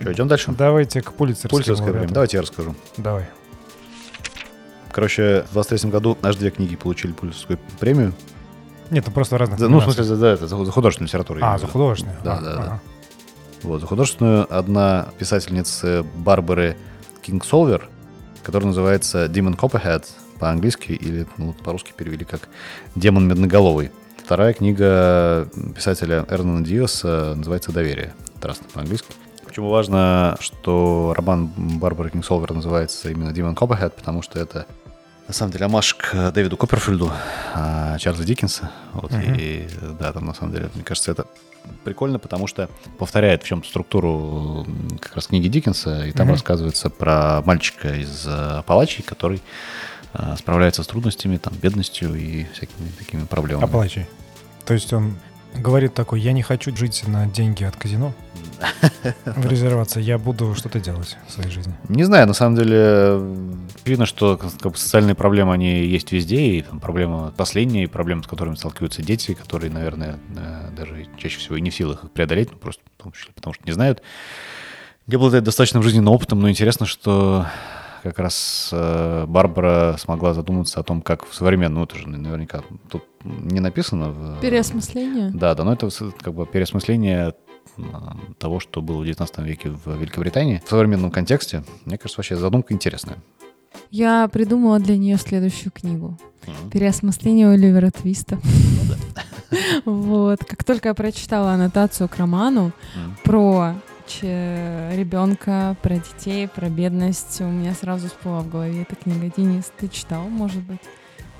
Что, 0.00 0.12
идем 0.12 0.28
дальше? 0.28 0.52
Давайте 0.52 1.02
к 1.02 1.12
пулицерским 1.12 1.50
Пульсерское 1.50 1.92
время. 1.92 2.08
Давайте 2.08 2.38
я 2.38 2.42
расскажу. 2.42 2.74
Давай. 2.96 3.26
Короче, 4.90 5.44
в 5.50 5.52
23 5.54 5.90
году 5.90 6.18
аж 6.22 6.36
две 6.36 6.50
книги 6.50 6.76
получили 6.76 7.12
Пульсерскую 7.12 7.58
премию. 7.78 8.12
Нет, 8.90 9.04
ну 9.06 9.12
просто 9.12 9.38
разных 9.38 9.58
За- 9.58 9.68
ну, 9.68 9.80
в 9.80 9.84
смысле, 9.84 10.04
за, 10.04 10.16
да, 10.16 10.32
это 10.32 10.46
за 10.46 10.56
художественную 10.70 11.08
литературу. 11.08 11.40
А, 11.42 11.58
за 11.58 11.66
художественную. 11.66 12.18
Да, 12.24 12.34
А, 12.38 12.40
да, 12.40 12.52
да. 12.54 12.62
ага. 12.62 12.80
Вот, 13.62 13.80
за 13.80 13.86
художественную 13.86 14.46
одна 14.56 15.08
писательница 15.18 16.04
Барбары 16.16 16.76
Кингсолвер, 17.22 17.88
которая 18.42 18.68
называется 18.68 19.24
Demon 19.26 19.56
Copperhead 19.56 20.04
по-английски, 20.38 20.92
или 20.92 21.26
ну, 21.38 21.54
по-русски 21.54 21.92
перевели 21.96 22.24
как 22.24 22.48
«Демон 22.94 23.26
медноголовый». 23.26 23.90
Вторая 24.22 24.52
книга 24.52 25.48
писателя 25.74 26.26
Эрнана 26.28 26.62
Диаса 26.64 27.34
называется 27.36 27.72
«Доверие». 27.72 28.14
Траст 28.40 28.62
по-английски. 28.72 29.08
Почему 29.46 29.70
важно, 29.70 30.36
что 30.40 31.14
роман 31.16 31.46
Барбары 31.56 32.10
Кингсолвер 32.10 32.52
называется 32.52 33.08
именно 33.10 33.30
Demon 33.30 33.54
Copperhead, 33.54 33.90
потому 33.96 34.20
что 34.20 34.38
это 34.38 34.66
на 35.26 35.34
самом 35.34 35.52
деле 35.52 35.64
амаш 35.66 35.94
к 35.94 36.30
Дэвиду 36.32 36.56
Копперфильду, 36.56 37.10
а, 37.54 37.98
Чарльза 37.98 38.24
Диккенса. 38.24 38.70
Вот, 38.92 39.10
Мгм. 39.10 39.34
И 39.38 39.68
да, 39.98 40.12
там 40.12 40.26
на 40.26 40.34
самом 40.34 40.52
деле, 40.52 40.70
мне 40.74 40.84
кажется, 40.84 41.10
это 41.12 41.26
прикольно, 41.82 42.18
потому 42.18 42.46
что 42.46 42.68
повторяет 42.98 43.42
в 43.42 43.46
чем 43.46 43.64
структуру 43.64 44.66
как 45.00 45.14
раз 45.16 45.28
книги 45.28 45.48
Диккенса, 45.48 46.04
и 46.06 46.12
там 46.12 46.26
Мгм. 46.26 46.34
рассказывается 46.34 46.90
про 46.90 47.40
мальчика 47.42 47.94
из 47.94 48.26
э, 48.26 48.30
Апалачей, 48.58 49.02
который 49.02 49.40
э, 50.12 50.36
справляется 50.38 50.82
с 50.82 50.86
трудностями, 50.86 51.38
там, 51.38 51.54
бедностью 51.54 52.14
и 52.14 52.44
всякими 52.52 52.90
такими 52.98 53.24
проблемами. 53.24 53.64
Апалачий. 53.64 54.06
То 54.66 54.74
есть 54.74 54.92
он 54.92 55.16
говорит 55.54 55.94
такой, 55.94 56.20
я 56.20 56.32
не 56.32 56.42
хочу 56.42 56.74
жить 56.76 57.04
на 57.06 57.26
деньги 57.26 57.64
от 57.64 57.76
казино, 57.76 58.12
в 59.24 59.46
резервации, 59.46 60.00
я 60.00 60.18
буду 60.18 60.54
что-то 60.54 60.80
делать 60.80 61.16
в 61.26 61.32
своей 61.32 61.50
жизни. 61.50 61.74
Не 61.88 62.04
знаю, 62.04 62.26
на 62.26 62.34
самом 62.34 62.56
деле 62.56 63.20
видно, 63.84 64.06
что 64.06 64.36
как 64.36 64.72
бы, 64.72 64.78
социальные 64.78 65.14
проблемы, 65.14 65.52
они 65.52 65.84
есть 65.84 66.12
везде, 66.12 66.40
и 66.40 66.62
там 66.62 66.80
проблема 66.80 67.32
последняя, 67.36 67.84
и 67.84 67.86
проблемы, 67.86 68.22
с 68.22 68.26
которыми 68.26 68.54
сталкиваются 68.54 69.02
дети, 69.02 69.34
которые, 69.34 69.70
наверное, 69.70 70.18
э, 70.36 70.70
даже 70.76 71.06
чаще 71.18 71.38
всего 71.38 71.56
и 71.56 71.60
не 71.60 71.70
в 71.70 71.74
силах 71.74 72.04
их 72.04 72.10
преодолеть, 72.12 72.50
ну, 72.52 72.58
просто 72.58 72.82
в 72.98 73.02
том 73.02 73.12
числе 73.12 73.32
потому 73.34 73.54
что 73.54 73.64
не 73.66 73.72
знают. 73.72 74.02
Не 75.06 75.16
обладает 75.16 75.44
достаточным 75.44 75.82
жизненным 75.82 76.14
опытом, 76.14 76.40
но 76.40 76.48
интересно, 76.48 76.86
что 76.86 77.46
как 78.04 78.18
раз 78.18 78.68
э, 78.70 79.24
Барбара 79.26 79.96
смогла 79.98 80.34
задуматься 80.34 80.78
о 80.78 80.82
том, 80.82 81.00
как 81.00 81.26
в 81.26 81.34
современном, 81.34 81.80
ну, 81.80 81.84
это 81.84 81.96
же 81.96 82.06
наверняка 82.06 82.62
тут 82.90 83.02
не 83.24 83.60
написано. 83.60 84.10
В, 84.10 84.40
Переосмысление. 84.40 85.30
да, 85.32 85.54
да, 85.54 85.64
но 85.64 85.72
это 85.72 85.88
как 86.20 86.34
бы 86.34 86.44
переосмысление 86.46 87.34
а, 87.78 88.16
того, 88.38 88.60
что 88.60 88.82
было 88.82 89.00
в 89.00 89.04
19 89.06 89.38
веке 89.38 89.70
в 89.70 89.96
Великобритании. 89.98 90.62
В 90.64 90.68
современном 90.68 91.10
контексте, 91.10 91.64
мне 91.86 91.96
кажется, 91.96 92.18
вообще 92.18 92.36
задумка 92.36 92.74
интересная. 92.74 93.16
Я 93.90 94.28
придумала 94.28 94.78
для 94.78 94.98
нее 94.98 95.16
следующую 95.16 95.72
книгу. 95.72 96.18
Мгм. 96.46 96.70
Переосмысление 96.70 97.48
Оливера 97.48 97.90
Твиста. 97.90 98.38
Вот. 99.84 100.44
Как 100.44 100.64
только 100.64 100.88
я 100.88 100.94
прочитала 100.94 101.52
аннотацию 101.52 102.08
к 102.08 102.16
роману 102.16 102.72
про 103.22 103.74
ребенка, 104.22 105.76
про 105.82 105.96
детей, 105.96 106.48
про 106.48 106.68
бедность, 106.68 107.40
у 107.40 107.44
меня 107.44 107.74
сразу 107.74 108.08
всплыла 108.08 108.40
в 108.40 108.48
голове 108.48 108.82
эта 108.82 108.96
книга. 108.96 109.32
Денис, 109.36 109.70
ты 109.76 109.88
читал, 109.88 110.22
может 110.28 110.62
быть, 110.62 110.80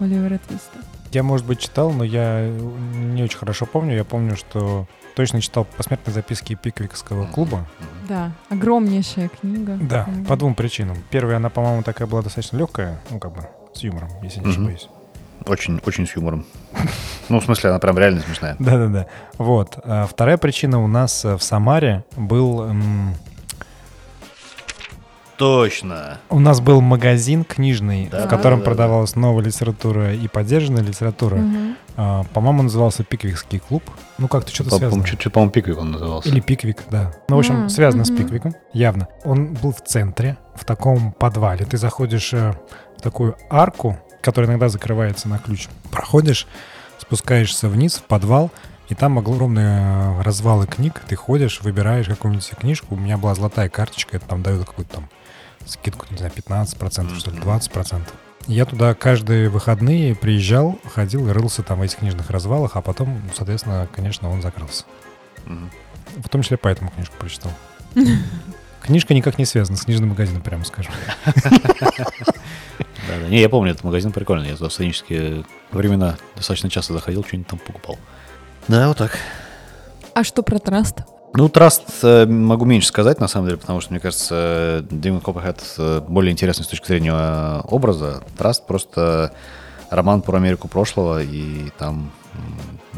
Оливера 0.01 0.39
Твиста? 0.39 0.79
Я, 1.13 1.23
может 1.23 1.47
быть, 1.47 1.61
читал, 1.61 1.93
но 1.93 2.03
я 2.03 2.49
не 2.49 3.23
очень 3.23 3.39
хорошо 3.39 3.67
помню. 3.67 3.95
Я 3.95 4.05
помню, 4.05 4.37
что 4.37 4.89
точно 5.15 5.41
читал 5.41 5.65
посмертные 5.65 6.13
записки 6.13 6.55
Пиквикского 6.55 7.27
клуба. 7.27 7.69
Да, 8.09 8.33
огромнейшая 8.49 9.29
книга. 9.29 9.79
Да, 9.81 10.09
по 10.27 10.37
двум 10.37 10.57
причинам. 10.57 10.97
Первая, 11.11 11.37
она, 11.37 11.51
по-моему, 11.51 11.85
такая 11.85 12.09
была 12.09 12.23
достаточно 12.23 12.57
легкая, 12.57 13.01
ну, 13.11 13.21
как 13.21 13.33
бы, 13.33 13.47
с 13.75 13.81
юмором, 13.85 14.09
если 14.23 14.41
не 14.41 14.51
ошибаюсь. 14.51 14.89
Очень, 15.47 15.81
очень 15.85 16.07
с 16.07 16.17
юмором. 16.17 16.45
Ну, 17.29 17.41
в 17.41 17.45
смысле, 17.45 17.71
она 17.71 17.79
прям 17.79 17.99
реально 17.99 18.21
смешная. 18.23 18.57
Да-да-да. 18.59 19.07
Вот. 19.39 19.79
А 19.85 20.07
вторая 20.07 20.37
причина 20.39 20.83
у 20.83 20.87
нас 20.87 21.25
э, 21.25 21.37
в 21.37 21.43
Самаре 21.43 22.05
был... 22.17 22.67
Точно. 25.37 26.19
У 26.31 26.39
нас 26.39 26.61
был 26.61 26.81
магазин 26.81 27.43
книжный, 27.45 28.09
Да, 28.09 28.27
в 28.27 28.29
котором 28.31 28.61
да, 28.61 28.65
да, 28.65 28.71
да. 28.71 28.71
продавалась 28.71 29.17
новая 29.17 29.45
литература 29.45 30.15
и 30.15 30.29
поддержанная 30.29 30.83
литература. 30.83 31.41
А, 31.97 32.23
по-моему, 32.33 32.63
назывался 32.63 33.03
Пиквикский 33.03 33.59
клуб. 33.59 33.83
Ну, 34.19 34.29
как-то 34.29 34.53
что-то 34.55 34.71
По- 34.71 34.77
связано. 34.77 34.91
по-моему, 34.91 35.09
чуть- 35.11 35.19
чуть, 35.21 35.33
по-моему, 35.33 35.51
Пиквик 35.51 35.79
он 35.79 35.91
назывался. 35.91 36.29
Или 36.29 36.39
Пиквик, 36.41 36.79
да. 36.89 37.13
Ну, 37.29 37.35
в 37.37 37.39
общем, 37.41 37.63
М, 37.65 37.69
связано 37.69 38.05
с. 38.05 38.11
Пиквиком, 38.11 38.55
явно. 38.73 39.09
Он 39.25 39.55
был 39.55 39.73
в 39.73 39.81
центре, 39.83 40.37
в 40.55 40.65
таком 40.65 41.11
подвале. 41.13 41.65
Ты 41.65 41.79
заходишь 41.79 42.33
э, 42.33 42.55
в 42.97 43.03
такую 43.03 43.37
арку, 43.51 43.99
которая 44.25 44.51
иногда 44.51 44.69
закрывается 44.69 45.29
на 45.29 45.39
ключ. 45.39 45.69
Проходишь, 45.91 46.47
спускаешься 46.99 47.69
вниз 47.69 47.97
в 47.97 48.05
подвал, 48.05 48.51
и 48.89 48.95
там 48.95 49.19
огромные 49.19 49.81
э, 49.81 50.23
развалы 50.23 50.67
книг. 50.67 51.03
Ты 51.07 51.15
ходишь, 51.15 51.61
выбираешь 51.61 52.07
какую-нибудь 52.07 52.49
книжку. 52.59 52.95
У 52.95 52.99
меня 52.99 53.19
была 53.19 53.35
золотая 53.35 53.69
карточка, 53.69 54.17
это 54.17 54.27
там 54.27 54.43
дают 54.43 54.67
какую-то 54.67 54.95
там 54.95 55.11
скидку, 55.67 56.07
не 56.11 56.17
знаю, 56.17 56.33
15%, 56.35 57.19
что 57.19 57.31
ли, 57.31 57.39
20%. 57.39 58.03
Я 58.47 58.65
туда 58.65 58.95
каждые 58.95 59.49
выходные 59.49 60.15
приезжал, 60.15 60.79
ходил 60.95 61.29
и 61.29 61.33
рылся 61.33 61.63
там 61.63 61.79
в 61.79 61.83
этих 61.83 61.99
книжных 61.99 62.31
развалах, 62.31 62.77
а 62.77 62.83
потом, 62.83 63.23
соответственно, 63.35 63.89
конечно, 63.95 64.31
он 64.31 64.43
закрылся. 64.43 64.85
В 66.17 66.29
том 66.29 66.43
числе 66.43 66.57
поэтому 66.57 66.91
книжку 66.91 67.15
прочитал. 67.19 67.53
Книжка 68.85 69.15
никак 69.15 69.39
не 69.39 69.47
связана 69.47 69.79
с 69.79 69.85
книжным 69.85 70.11
магазином, 70.11 70.43
прямо 70.43 70.65
скажем. 70.65 70.93
Да, 73.07 73.21
да. 73.21 73.29
Не, 73.29 73.43
я 73.43 73.51
помню, 73.51 73.73
этот 73.73 73.85
магазин 73.85 74.13
прикольный. 74.13 74.49
Я 74.49 74.57
туда 74.57 74.71
в 74.71 74.73
студенческие 74.73 75.45
времена 75.73 76.17
достаточно 76.37 76.71
часто 76.71 76.95
заходил, 76.95 77.23
что-нибудь 77.23 77.49
там 77.49 77.59
покупал. 77.59 77.99
Да, 78.67 78.89
вот 78.89 78.97
так. 78.97 79.19
А 80.15 80.25
что 80.25 80.43
про 80.43 80.59
траст? 80.59 81.01
Ну, 81.35 81.51
Траст 81.51 81.83
э, 82.03 82.25
могу 82.25 82.65
меньше 82.65 82.89
сказать, 82.89 83.21
на 83.21 83.29
самом 83.29 83.49
деле, 83.49 83.59
потому 83.59 83.83
что, 83.83 83.93
мне 83.93 84.01
кажется, 84.01 84.87
Димон 84.91 85.21
Копперхед 85.21 85.63
э, 85.77 86.01
более 86.09 86.33
интересный 86.33 86.65
с 86.65 86.69
точки 86.69 86.87
зрения 86.87 87.13
э, 87.13 87.61
образа. 87.65 88.23
Траст 88.39 88.67
просто 88.67 89.35
роман 89.91 90.23
про 90.23 90.39
Америку 90.39 90.69
прошлого, 90.69 91.23
и 91.23 91.71
там 91.77 92.11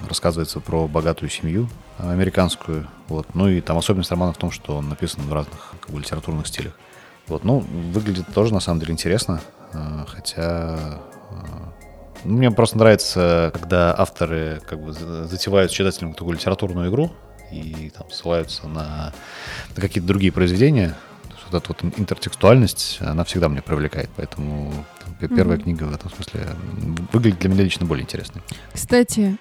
рассказывается 0.08 0.60
про 0.60 0.86
богатую 0.86 1.30
семью 1.30 1.64
э, 1.64 1.85
американскую. 1.98 2.86
Вот. 3.08 3.34
Ну 3.34 3.48
и 3.48 3.60
там 3.60 3.78
особенность 3.78 4.10
романа 4.10 4.32
в 4.32 4.36
том, 4.38 4.50
что 4.50 4.76
он 4.78 4.88
написан 4.88 5.22
в 5.22 5.32
разных 5.32 5.74
как 5.80 5.90
бы, 5.90 5.98
литературных 6.00 6.46
стилях. 6.46 6.72
Вот. 7.28 7.44
Ну, 7.44 7.58
выглядит 7.58 8.26
тоже, 8.34 8.52
на 8.54 8.60
самом 8.60 8.80
деле, 8.80 8.92
интересно, 8.92 9.40
э, 9.72 10.04
хотя... 10.06 11.00
э, 11.30 12.24
Мне 12.24 12.50
просто 12.50 12.78
нравится, 12.78 13.50
когда 13.54 13.94
авторы 13.96 14.60
как 14.66 14.80
бы 14.80 14.92
за- 14.92 15.24
затевают 15.26 15.70
с 15.70 15.74
читателем 15.74 16.12
такую 16.14 16.34
литературную 16.34 16.90
игру 16.90 17.12
и 17.52 17.90
там 17.96 18.10
ссылаются 18.10 18.66
на, 18.68 19.12
на 19.76 19.80
какие-то 19.80 20.06
другие 20.08 20.32
произведения. 20.32 20.96
То 21.22 21.34
есть 21.34 21.44
вот 21.50 21.62
эта 21.62 21.72
вот 21.84 21.98
интертекстуальность, 21.98 22.98
она 23.00 23.22
всегда 23.24 23.48
меня 23.48 23.62
привлекает. 23.62 24.10
Поэтому 24.16 24.72
там, 25.04 25.28
первая 25.28 25.56
Мгм. 25.56 25.64
книга 25.64 25.84
в 25.84 25.94
этом 25.94 26.10
смысле 26.10 26.46
выглядит 27.12 27.38
для 27.40 27.50
меня 27.50 27.62
лично 27.64 27.86
более 27.86 28.02
интересной. 28.02 28.42
Кстати, 28.72 29.36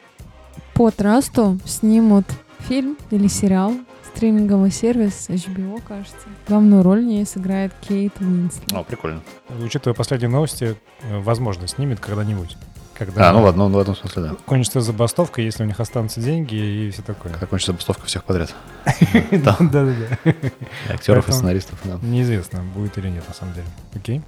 по 0.73 0.91
трасту 0.91 1.57
снимут 1.65 2.25
фильм 2.67 2.97
или 3.11 3.27
сериал, 3.27 3.73
стриминговый 4.15 4.71
сервис 4.71 5.29
HBO, 5.29 5.81
кажется. 5.87 6.15
Главную 6.47 6.83
роль 6.83 7.01
в 7.01 7.05
ней 7.05 7.25
сыграет 7.25 7.73
Кейт 7.81 8.13
Уинслет. 8.19 8.71
О, 8.73 8.83
прикольно. 8.83 9.21
Учитывая 9.63 9.93
последние 9.93 10.29
новости, 10.29 10.75
э, 11.03 11.19
возможно, 11.19 11.67
снимет 11.67 11.99
когда-нибудь. 11.99 12.57
Когда 12.97 13.29
А, 13.29 13.33
ну 13.33 13.41
ладно, 13.41 13.67
ну, 13.67 13.77
в 13.77 13.81
этом 13.81 13.93
смысле, 13.93 14.21
да. 14.23 14.35
кончится 14.45 14.79
забастовка, 14.79 15.41
если 15.41 15.63
у 15.63 15.65
них 15.65 15.79
останутся 15.81 16.21
деньги 16.21 16.55
и 16.55 16.91
все 16.91 17.01
такое. 17.01 17.33
Когда 17.33 17.45
кончится 17.45 17.73
забастовка 17.73 18.05
всех 18.05 18.23
подряд. 18.23 18.55
Да-да-да. 19.31 20.31
И 20.31 20.93
актеров 20.93 21.27
и 21.27 21.31
сценаристов, 21.33 21.77
да. 21.83 21.99
Неизвестно, 22.01 22.63
будет 22.63 22.97
или 22.97 23.09
нет, 23.09 23.27
на 23.27 23.33
самом 23.33 23.53
деле. 23.53 23.67
Окей. 23.93 24.21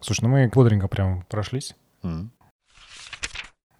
Слушай, 0.00 0.22
ну 0.22 0.28
мы 0.30 0.48
бодренько 0.48 0.88
прям 0.88 1.24
прошлись. 1.28 1.76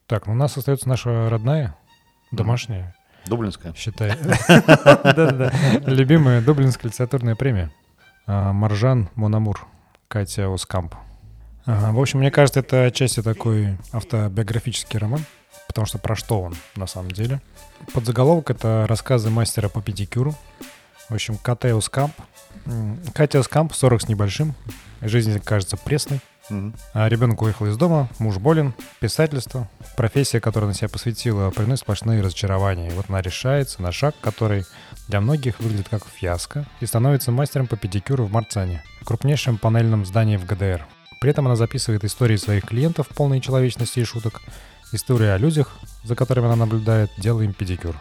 Так, 0.07 0.27
ну 0.27 0.33
у 0.35 0.37
нас 0.37 0.55
остается 0.57 0.87
наша 0.89 1.31
родная, 1.31 1.77
домашняя. 2.31 2.95
Дублинская. 3.27 3.73
Считай. 3.75 4.13
Да-да-да. 4.49 5.53
Любимая 5.87 6.41
Дублинская 6.41 6.91
литературная 6.91 7.35
премия. 7.37 7.71
А, 8.27 8.53
Маржан 8.53 9.09
Монамур. 9.15 9.67
Катя 10.09 10.53
Оскамп. 10.53 10.95
В 11.67 12.01
общем, 12.01 12.19
мне 12.19 12.31
кажется, 12.33 12.61
это 12.61 12.85
отчасти 12.85 13.23
такой 13.23 13.77
автобиографический 13.93 14.99
роман, 14.99 15.25
потому 15.69 15.87
что 15.87 15.99
про 15.99 16.17
что 16.17 16.41
он 16.41 16.57
на 16.75 16.89
самом 16.89 17.13
деле. 17.13 17.41
Подзаголовок— 17.93 18.51
это 18.53 18.87
рассказы 18.89 19.31
мастера 19.31 19.69
по 19.69 19.81
педикюру. 19.81 20.35
В 21.09 21.15
общем, 21.15 21.37
Катя 21.37 21.77
Оскамп. 21.77 22.13
Катя 23.15 23.39
Оскамп, 23.39 23.73
40 23.73 24.03
с 24.03 24.09
небольшим. 24.09 24.55
Жизнь 25.01 25.39
кажется 25.41 25.77
пресной. 25.77 26.21
Мгм. 26.51 26.75
А 26.93 27.09
ребенок 27.09 27.41
уехал 27.43 27.67
из 27.67 27.77
дома, 27.77 28.09
муж 28.19 28.39
болен, 28.39 28.75
писательство, 29.01 29.69
профессия, 29.97 30.41
которую 30.41 30.69
она 30.69 30.75
себя 30.75 30.89
посвятила, 30.89 31.51
приносит 31.51 31.83
сплошные 31.83 32.21
разочарования. 32.21 32.89
И 32.89 32.93
вот 32.93 33.07
она 33.09 33.23
решается 33.23 33.81
на 33.81 33.93
шаг, 33.93 34.15
который 34.21 34.65
для 35.09 35.21
многих 35.21 35.61
выглядит 35.61 35.89
как 35.89 36.05
фиаско, 36.07 36.67
и 36.81 36.87
становится 36.87 37.33
мастером 37.33 37.67
по 37.67 37.77
педикюру 37.77 38.25
в 38.25 38.33
Марцане, 38.33 38.83
крупнейшем 39.05 39.59
панельном 39.59 40.05
здании 40.05 40.37
в 40.37 40.45
ГДР. 40.45 40.87
При 41.21 41.31
этом 41.31 41.47
она 41.47 41.57
записывает 41.57 42.05
истории 42.05 42.37
своих 42.37 42.65
клиентов, 42.67 43.09
полные 43.09 43.41
человечности 43.41 44.01
и 44.01 44.05
шуток, 44.05 44.41
истории 44.93 45.27
о 45.29 45.37
людях, 45.37 45.71
за 46.03 46.17
которыми 46.17 46.47
она 46.47 46.57
наблюдает, 46.57 47.11
делая 47.19 47.45
им 47.45 47.53
педикюр. 47.53 47.95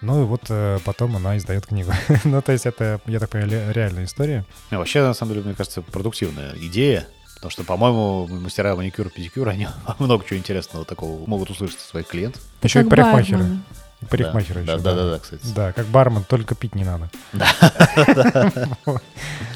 Ну 0.00 0.22
и 0.22 0.24
вот 0.24 0.42
э, 0.48 0.78
потом 0.84 1.14
она 1.16 1.36
издает 1.38 1.66
книгу. 1.66 1.92
ну, 2.24 2.42
то 2.42 2.52
есть 2.52 2.66
это, 2.66 3.00
я 3.06 3.20
так 3.20 3.30
понимаю, 3.30 3.72
реальная 3.72 4.04
история. 4.04 4.44
Вообще, 4.70 5.00
на 5.02 5.14
самом 5.14 5.34
деле, 5.34 5.44
мне 5.44 5.54
кажется, 5.54 5.80
продуктивная 5.80 6.54
идея. 6.56 7.06
Потому 7.42 7.50
что, 7.50 7.64
по-моему, 7.64 8.28
мастера 8.28 8.76
маникюра, 8.76 9.08
педикюра, 9.08 9.50
они 9.50 9.66
много 9.98 10.24
чего 10.24 10.38
интересного 10.38 10.84
такого 10.84 11.26
могут 11.26 11.50
услышать 11.50 11.78
от 11.78 11.82
своих 11.82 12.06
клиентов. 12.06 12.40
Еще 12.62 12.82
и 12.82 12.84
парикмахеры. 12.84 13.38
бармен. 13.38 13.62
Парикмахеры 14.08 14.62
да, 14.62 14.74
еще. 14.74 14.82
да, 14.82 14.94
да, 14.94 15.10
да, 15.10 15.18
кстати. 15.18 15.42
Да, 15.52 15.72
как 15.72 15.86
бармен, 15.86 16.22
только 16.22 16.54
пить 16.54 16.76
не 16.76 16.84
надо. 16.84 17.10
Да. 17.32 18.52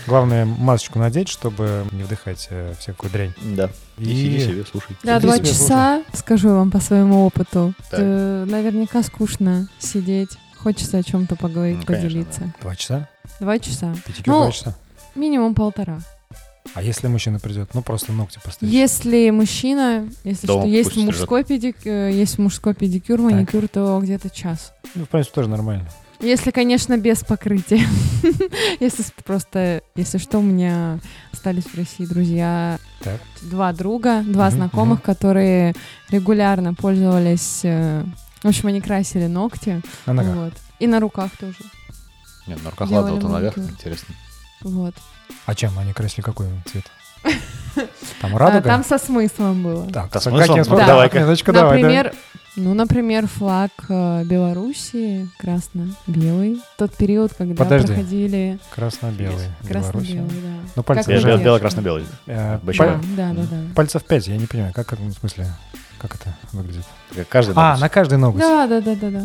Главное 0.08 0.44
масочку 0.44 0.98
надеть, 0.98 1.28
чтобы 1.28 1.84
не 1.92 2.02
вдыхать 2.02 2.48
э, 2.50 2.74
всякую 2.80 3.12
дрянь. 3.12 3.34
Да. 3.40 3.70
И 3.98 4.04
И- 4.04 4.16
сиди 4.16 4.40
себе, 4.40 4.64
слушай. 4.68 4.96
Да, 5.04 5.18
Сиди 5.18 5.26
два 5.28 5.36
себе, 5.36 5.46
часа, 5.46 6.02
скажу 6.12 6.48
вам 6.48 6.72
по 6.72 6.80
своему 6.80 7.24
опыту. 7.24 7.72
Э, 7.92 8.44
наверняка 8.48 9.04
скучно 9.04 9.68
сидеть. 9.78 10.30
Хочется 10.58 10.98
о 10.98 11.02
чем-то 11.04 11.36
поговорить, 11.36 11.78
Ну, 11.78 11.84
конечно, 11.86 12.08
поделиться. 12.08 12.52
Два 12.60 12.74
часа? 12.74 13.08
Два 13.38 13.60
часа. 13.60 13.94
Пятикюр 14.04 14.34
Ну, 14.34 14.42
два 14.42 14.50
часа? 14.50 14.74
Минимум 15.14 15.54
полтора. 15.54 16.00
А 16.74 16.82
если 16.82 17.08
мужчина 17.08 17.38
придет? 17.38 17.70
Ну, 17.74 17.82
просто 17.82 18.12
ногти 18.12 18.38
поставить. 18.44 18.72
Если 18.72 19.30
мужчина, 19.30 20.08
если 20.24 20.46
Дома 20.46 20.62
что, 20.62 20.68
есть 20.68 20.96
мужской 20.96 21.44
педик, 21.44 21.76
э, 21.84 22.10
есть 22.12 22.38
мужской 22.38 22.74
педикюр, 22.74 23.20
маникюр, 23.20 23.68
то 23.68 23.98
где-то 24.02 24.30
час. 24.30 24.72
Ну, 24.94 25.04
в 25.04 25.08
принципе, 25.08 25.34
тоже 25.36 25.48
нормально. 25.48 25.88
Если, 26.20 26.50
конечно, 26.50 26.96
без 26.96 27.18
покрытия. 27.24 27.86
Если 28.80 29.04
просто, 29.24 29.82
если 29.94 30.16
что, 30.18 30.38
у 30.38 30.42
меня 30.42 30.98
остались 31.32 31.64
в 31.64 31.74
России 31.76 32.06
друзья, 32.06 32.78
Так. 33.02 33.20
два 33.42 33.72
друга, 33.74 34.22
два 34.22 34.46
Мгм, 34.46 34.56
знакомых, 34.56 35.02
которые 35.02 35.74
регулярно 36.08 36.72
пользовались, 36.72 37.60
э, 37.64 38.02
в 38.42 38.48
общем, 38.48 38.68
они 38.68 38.80
красили 38.80 39.26
ногти, 39.26 39.82
На 40.06 40.14
ногах. 40.14 40.34
вот, 40.36 40.52
и 40.78 40.86
на 40.86 41.00
руках 41.00 41.30
тоже, 41.38 41.56
Нет, 42.46 42.62
на 42.64 42.70
руках 42.70 42.88
Делали 42.88 43.12
ладно, 43.12 43.28
вот 43.28 43.32
наверх, 43.34 43.58
интересно. 43.58 44.14
Вот. 44.66 44.94
А 45.46 45.54
чем 45.54 45.78
они 45.78 45.92
красили? 45.92 46.22
Какой 46.24 46.46
цвет? 46.70 46.84
Там 48.20 48.34
А, 48.36 48.38
радуга? 48.38 48.62
там 48.62 48.84
со 48.84 48.96
смыслом 48.98 49.62
было. 49.62 49.86
Так, 49.92 50.12
Со 50.12 50.20
смыслом? 50.20 50.56
каким 50.58 50.72
Ну, 50.72 50.78
давай-ка. 50.78 51.18
Давай, 51.20 51.36
да. 51.36 51.62
например, 51.64 52.12
ну, 52.56 52.72
например, 52.72 53.26
флаг 53.26 53.70
э, 53.90 54.24
Белоруссии 54.24 55.28
красно-белый. 55.38 56.62
Тот 56.78 56.94
период, 56.94 57.34
когда 57.36 57.54
Подожди. 57.64 57.88
проходили 57.88 58.58
Красно-белый. 58.74 59.46
красно-белый, 59.68 60.28
да. 60.40 60.70
Ну, 60.74 60.82
пальцы 60.82 61.10
Я 61.12 61.18
же- 61.20 61.36
бело-красно-белый. 61.36 62.06
Э, 62.26 62.58
паль- 62.64 62.98
Да, 63.16 63.32
да, 63.34 63.42
да. 63.42 63.56
Пальцев 63.74 64.04
5, 64.04 64.28
я 64.28 64.36
не 64.38 64.46
понимаю, 64.46 64.72
как, 64.72 64.86
как 64.86 64.98
в 64.98 65.12
смысле, 65.12 65.46
как 65.98 66.14
это 66.14 66.34
выглядит? 66.52 66.86
Каждый 67.28 67.52
А, 67.56 67.76
на 67.76 67.88
каждый 67.90 68.16
ноготь. 68.16 68.40
Да, 68.40 68.66
да, 68.66 68.80
да, 68.80 68.94
да, 68.94 69.10
да. 69.10 69.24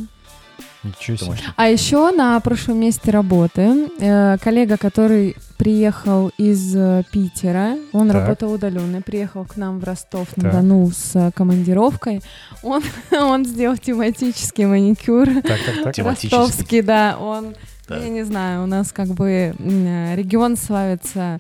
Ничего 0.84 1.18
себе. 1.18 1.38
А 1.56 1.68
еще 1.68 2.12
на 2.12 2.40
прошлом 2.40 2.80
месте 2.80 3.12
работы 3.12 3.90
э, 4.00 4.38
коллега, 4.40 4.78
который 4.78 5.36
приехал 5.58 6.32
из 6.40 6.76
э, 6.76 7.04
Питера, 7.12 7.78
он 7.94 8.08
Так. 8.08 8.16
работал 8.16 8.52
удаленно, 8.52 9.02
приехал 9.04 9.46
к 9.46 9.58
нам 9.58 9.80
в 9.80 9.84
Ростов-на-Дону 9.84 10.90
с 10.92 11.16
э, 11.16 11.32
командировкой, 11.36 12.24
он, 12.64 12.82
он 13.12 13.46
сделал 13.46 13.78
тематический 13.78 14.66
маникюр. 14.66 15.28
Так, 15.44 15.60
так, 15.84 15.96
так. 15.96 16.06
Ростовский, 16.06 16.82
да, 16.82 17.16
он, 17.20 17.56
Так. 17.88 18.02
я 18.02 18.10
не 18.10 18.24
знаю, 18.24 18.64
у 18.64 18.66
нас 18.66 18.92
как 18.92 19.10
бы 19.10 19.54
э, 19.58 20.16
регион 20.16 20.58
славится 20.58 21.38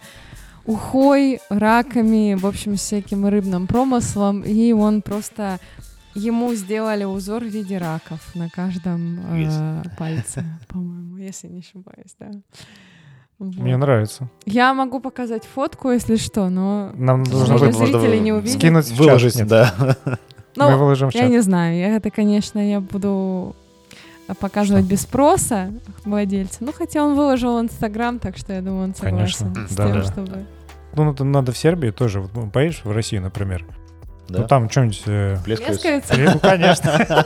ухой, 0.65 1.39
раками, 1.49 2.35
в 2.35 2.45
общем, 2.45 2.75
всяким 2.75 3.25
рыбным 3.25 3.65
промыслом, 3.65 4.41
и 4.41 4.71
он 4.71 5.01
просто 5.01 5.59
ему 6.15 6.53
сделали 6.53 7.03
узор 7.03 7.43
в 7.43 7.47
виде 7.47 7.77
раков 7.77 8.19
на 8.35 8.49
каждом 8.49 9.19
э, 9.31 9.83
пальце, 9.97 10.43
по-моему, 10.67 11.17
если 11.17 11.47
не 11.47 11.59
ошибаюсь, 11.59 12.15
да. 12.19 12.31
Вот. 13.39 13.55
Мне 13.55 13.75
нравится. 13.77 14.29
Я 14.45 14.73
могу 14.73 14.99
показать 14.99 15.45
фотку, 15.45 15.89
если 15.91 16.15
что, 16.17 16.49
но 16.49 16.91
Нам 16.93 17.23
нужно 17.23 17.57
зрители 17.57 18.17
не 18.19 18.31
увидят. 18.33 18.57
скинуть. 18.59 18.91
Выложить, 18.91 19.35
Нет, 19.35 19.47
да. 19.47 19.73
Ну, 20.57 20.69
Мы 20.69 20.77
выложим 20.77 21.09
в 21.09 21.15
я 21.15 21.21
чат. 21.21 21.29
не 21.29 21.39
знаю, 21.41 21.77
я 21.77 21.95
это, 21.95 22.11
конечно, 22.11 22.59
я 22.59 22.81
буду 22.81 23.55
показывать 24.39 24.83
без 24.85 25.01
спроса 25.01 25.71
владельца. 26.03 26.57
Ну, 26.63 26.73
хотя 26.73 27.03
он 27.05 27.15
выложил 27.15 27.57
в 27.57 27.61
Инстаграм, 27.61 28.19
так 28.19 28.35
что 28.37 28.51
я 28.53 28.61
думаю, 28.61 28.83
он 28.85 28.93
Конечно. 28.93 29.47
согласен 29.47 29.69
с 29.69 29.75
Да, 29.75 29.85
тем, 29.87 29.93
да. 29.95 30.03
чтобы... 30.03 30.45
Ну, 30.93 31.11
это 31.13 31.23
надо 31.23 31.51
в 31.53 31.57
Сербии 31.57 31.89
тоже. 31.91 32.19
Вот, 32.19 32.31
ну, 32.35 32.49
поедешь 32.49 32.81
в 32.83 32.91
Россию, 32.91 33.21
например. 33.21 33.65
Ну, 34.29 34.37
Да. 34.39 34.43
там 34.47 34.69
что-нибудь... 34.69 35.01
э. 35.07 35.37
Плескается? 35.43 36.13
Ну, 36.17 36.39
конечно. 36.39 37.25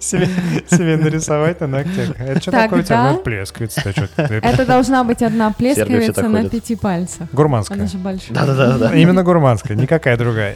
Себе, 0.00 0.26
себе 0.70 0.96
нарисовать 0.96 1.60
на 1.60 1.66
ногтях. 1.66 2.18
Это 2.18 2.40
что 2.40 2.50
такое 2.50 2.80
у 2.80 2.82
тебя? 2.82 2.96
Тогда- 2.96 3.12
Ну, 3.12 3.18
плескается. 3.18 3.80
ты- 4.16 4.34
Это 4.34 4.66
должна 4.66 5.04
быть 5.04 5.22
одна 5.22 5.52
плескавица 5.52 6.28
на 6.28 6.48
пяти 6.48 6.74
пальцах. 6.76 7.28
Гурманская. 7.32 7.78
Она 7.78 7.86
же 7.86 7.98
большая. 7.98 8.32
Да-да-да. 8.34 8.94
Именно 8.94 9.22
гурманская, 9.22 9.76
никакая 9.76 10.16
другая. 10.16 10.54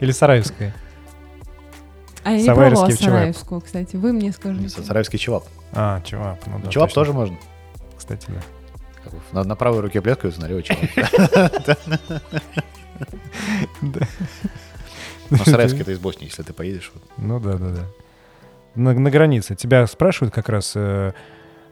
Или 0.00 0.12
сараевская. 0.12 0.74
А 2.22 2.32
я 2.32 2.38
не 2.38 2.44
пробовала 2.44 2.88
чевап. 2.92 3.00
сараевскую, 3.00 3.60
кстати. 3.62 3.96
Вы 3.96 4.12
мне 4.12 4.30
скажите. 4.32 4.82
Сараевский 4.82 5.18
чевап. 5.18 5.44
А, 5.72 6.02
чувак. 6.02 6.38
Ну, 6.46 6.60
да, 6.62 6.70
Чевап 6.70 6.90
точно. 6.90 7.00
тоже 7.02 7.12
можно. 7.14 7.36
Кстати, 7.96 8.26
да. 8.28 8.40
На, 9.32 9.44
на 9.44 9.56
правой 9.56 9.80
руке 9.80 10.00
плескаются, 10.00 10.40
на 10.40 10.46
левой. 10.46 10.64
Да. 13.82 14.00
Но 15.30 15.36
это 15.38 15.92
из 15.92 15.98
Боснии, 15.98 16.26
если 16.26 16.42
ты 16.42 16.52
поедешь. 16.52 16.92
Ну 17.16 17.38
да, 17.40 17.52
да, 17.54 17.68
да. 17.68 17.86
На, 18.74 18.92
на 18.92 19.10
границе. 19.10 19.54
Тебя 19.54 19.86
спрашивают 19.86 20.34
как 20.34 20.48
раз... 20.48 20.72
э, 20.74 21.12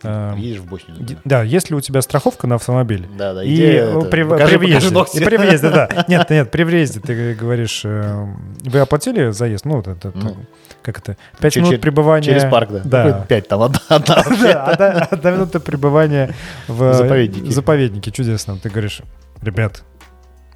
э, 0.02 0.34
Едешь 0.36 0.60
в 0.60 0.66
Боснию. 0.66 0.98
д- 1.00 1.16
да, 1.24 1.42
есть 1.42 1.70
ли 1.70 1.76
у 1.76 1.80
тебя 1.80 2.00
страховка 2.02 2.46
на 2.46 2.54
автомобиль? 2.56 3.06
Да, 3.18 3.34
да. 3.34 3.44
И 3.44 3.60
э, 3.60 3.98
это, 3.98 4.00
при, 4.08 4.22
покажи- 4.22 4.28
при 4.28 4.28
покажи 4.28 4.58
въезде, 4.58 4.90
ногти. 4.94 5.18
и 5.18 5.24
при 5.24 5.36
въезде, 5.36 5.70
да. 5.70 6.04
Нет, 6.08 6.30
нет, 6.30 6.50
при 6.50 6.62
въезде 6.64 7.00
ты 7.00 7.34
говоришь, 7.34 7.82
э, 7.84 8.26
вы 8.64 8.78
оплатили 8.78 9.30
заезд? 9.30 9.64
Ну, 9.64 9.76
вот 9.76 9.88
это, 9.88 10.12
Ну. 10.14 10.36
Как 10.82 10.98
это, 10.98 11.16
пять 11.40 11.52
Чё, 11.54 11.60
минут 11.60 11.74
чер- 11.74 11.80
пребывания... 11.80 12.24
Через 12.24 12.44
парк, 12.50 12.70
да. 12.70 12.80
Да. 12.84 13.04
Какой 13.12 13.26
Пять, 13.26 13.48
там 13.48 13.62
одна. 13.62 13.80
одна. 13.88 14.24
Да, 14.42 14.64
одна, 14.64 14.88
одна 15.10 15.30
минута 15.32 15.60
пребывания 15.60 16.34
в 16.66 16.94
Заповеднике. 16.94 17.50
заповеднике 17.50 18.10
чудесном. 18.10 18.58
Ты 18.58 18.70
говоришь, 18.70 19.02
ребят, 19.42 19.82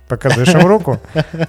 показываешь 0.08 0.54
им 0.54 0.66
руку, 0.66 1.00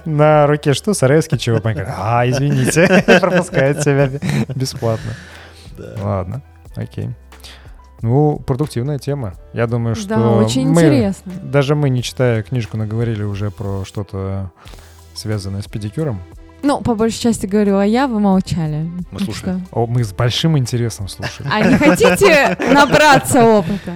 на 0.04 0.46
руке 0.46 0.74
что, 0.74 0.92
сараевский 0.94 1.38
чего? 1.38 1.60
Они 1.64 1.74
говорят, 1.74 1.94
а, 1.98 2.28
извините, 2.28 2.86
пропускает 3.20 3.80
тебя 3.80 4.10
бесплатно. 4.54 5.12
Да. 5.78 5.94
Ладно, 6.02 6.42
окей. 6.76 7.10
Ну, 8.02 8.38
продуктивная 8.38 8.98
тема. 8.98 9.32
Я 9.54 9.66
думаю, 9.66 9.94
что 9.94 10.08
Да, 10.10 10.30
очень 10.32 10.68
мы, 10.68 10.82
интересно. 10.82 11.32
даже 11.42 11.74
мы, 11.74 11.88
не 11.88 12.02
читая 12.02 12.42
книжку, 12.42 12.76
наговорили 12.76 13.22
уже 13.22 13.50
про 13.50 13.82
что-то 13.86 14.50
связанное 15.14 15.62
с 15.62 15.66
педикюром. 15.66 16.20
Ну, 16.64 16.80
по 16.80 16.94
большей 16.94 17.20
части 17.20 17.44
говорю, 17.44 17.76
а 17.76 17.84
я, 17.84 18.06
вы 18.08 18.20
молчали. 18.20 18.90
Мы 19.10 19.20
слушаем. 19.20 19.66
О, 19.70 19.86
мы 19.86 20.02
с 20.02 20.14
большим 20.14 20.56
интересом 20.56 21.08
слушаем. 21.08 21.50
А 21.52 21.60
не 21.60 21.76
хотите 21.76 22.56
набраться 22.72 23.44
опыта? 23.44 23.92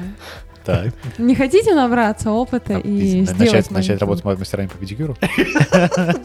Так. 0.67 0.93
Не 1.17 1.35
хотите 1.35 1.75
набраться 1.75 2.31
опыта 2.31 2.77
и 2.77 3.23
Начать 3.23 3.37
сделать 3.37 3.71
начать 3.71 4.01
работать 4.03 4.23
с 4.23 4.39
мастерами 4.39 4.67
по 4.67 4.77
педикюру. 4.77 5.17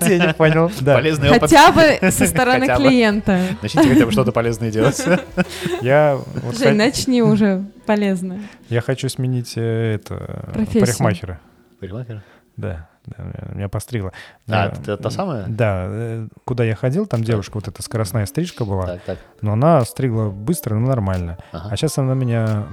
Я 0.02 0.28
не 0.28 0.34
понял. 0.34 0.70
Полезный 0.86 1.30
опыт. 1.30 1.44
Хотя 1.44 1.72
бы 1.72 2.12
со 2.12 2.28
стороны 2.28 2.68
клиента. 2.68 3.40
Начните 3.62 3.88
хотя 3.88 4.06
бы 4.06 4.12
что-то 4.12 4.34
полезное 4.34 4.70
делать. 4.70 5.02
Я, 5.82 6.20
Жень, 6.60 6.76
начни 6.76 7.22
уже 7.22 7.64
полезно. 7.86 8.42
я 8.68 8.82
хочу 8.82 9.08
сменить 9.08 9.54
э, 9.56 9.96
это 9.96 10.50
Профессию. 10.54 10.82
парикмахера. 10.82 11.40
Парикмахер? 11.80 12.22
Да. 12.58 12.90
Меня 13.54 13.70
постригла. 13.70 14.14
А, 14.48 14.68
это 14.68 14.98
та 14.98 15.10
самая? 15.10 15.46
Да. 15.48 16.28
Куда 16.46 16.64
я 16.64 16.76
ходил, 16.76 17.06
там 17.06 17.24
девушка, 17.24 17.56
вот 17.56 17.68
эта 17.68 17.82
скоростная 17.82 18.26
стрижка 18.26 18.66
была. 18.66 18.86
Так, 18.86 19.02
так. 19.02 19.18
Но 19.42 19.54
она 19.54 19.82
стригла 19.82 20.30
быстро, 20.30 20.76
но 20.76 20.88
нормально. 20.88 21.38
Ага. 21.52 21.70
А 21.72 21.78
сейчас 21.78 21.98
она 21.98 22.14
меня 22.14 22.64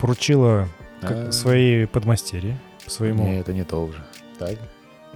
поручила 0.00 0.68
А. 1.02 1.30
своей 1.32 1.86
подмастерье, 1.86 2.58
своему 2.86 3.24
Не, 3.24 3.40
это 3.40 3.52
не 3.52 3.64
то 3.64 3.84
уже. 3.84 3.98
Так. 4.38 4.56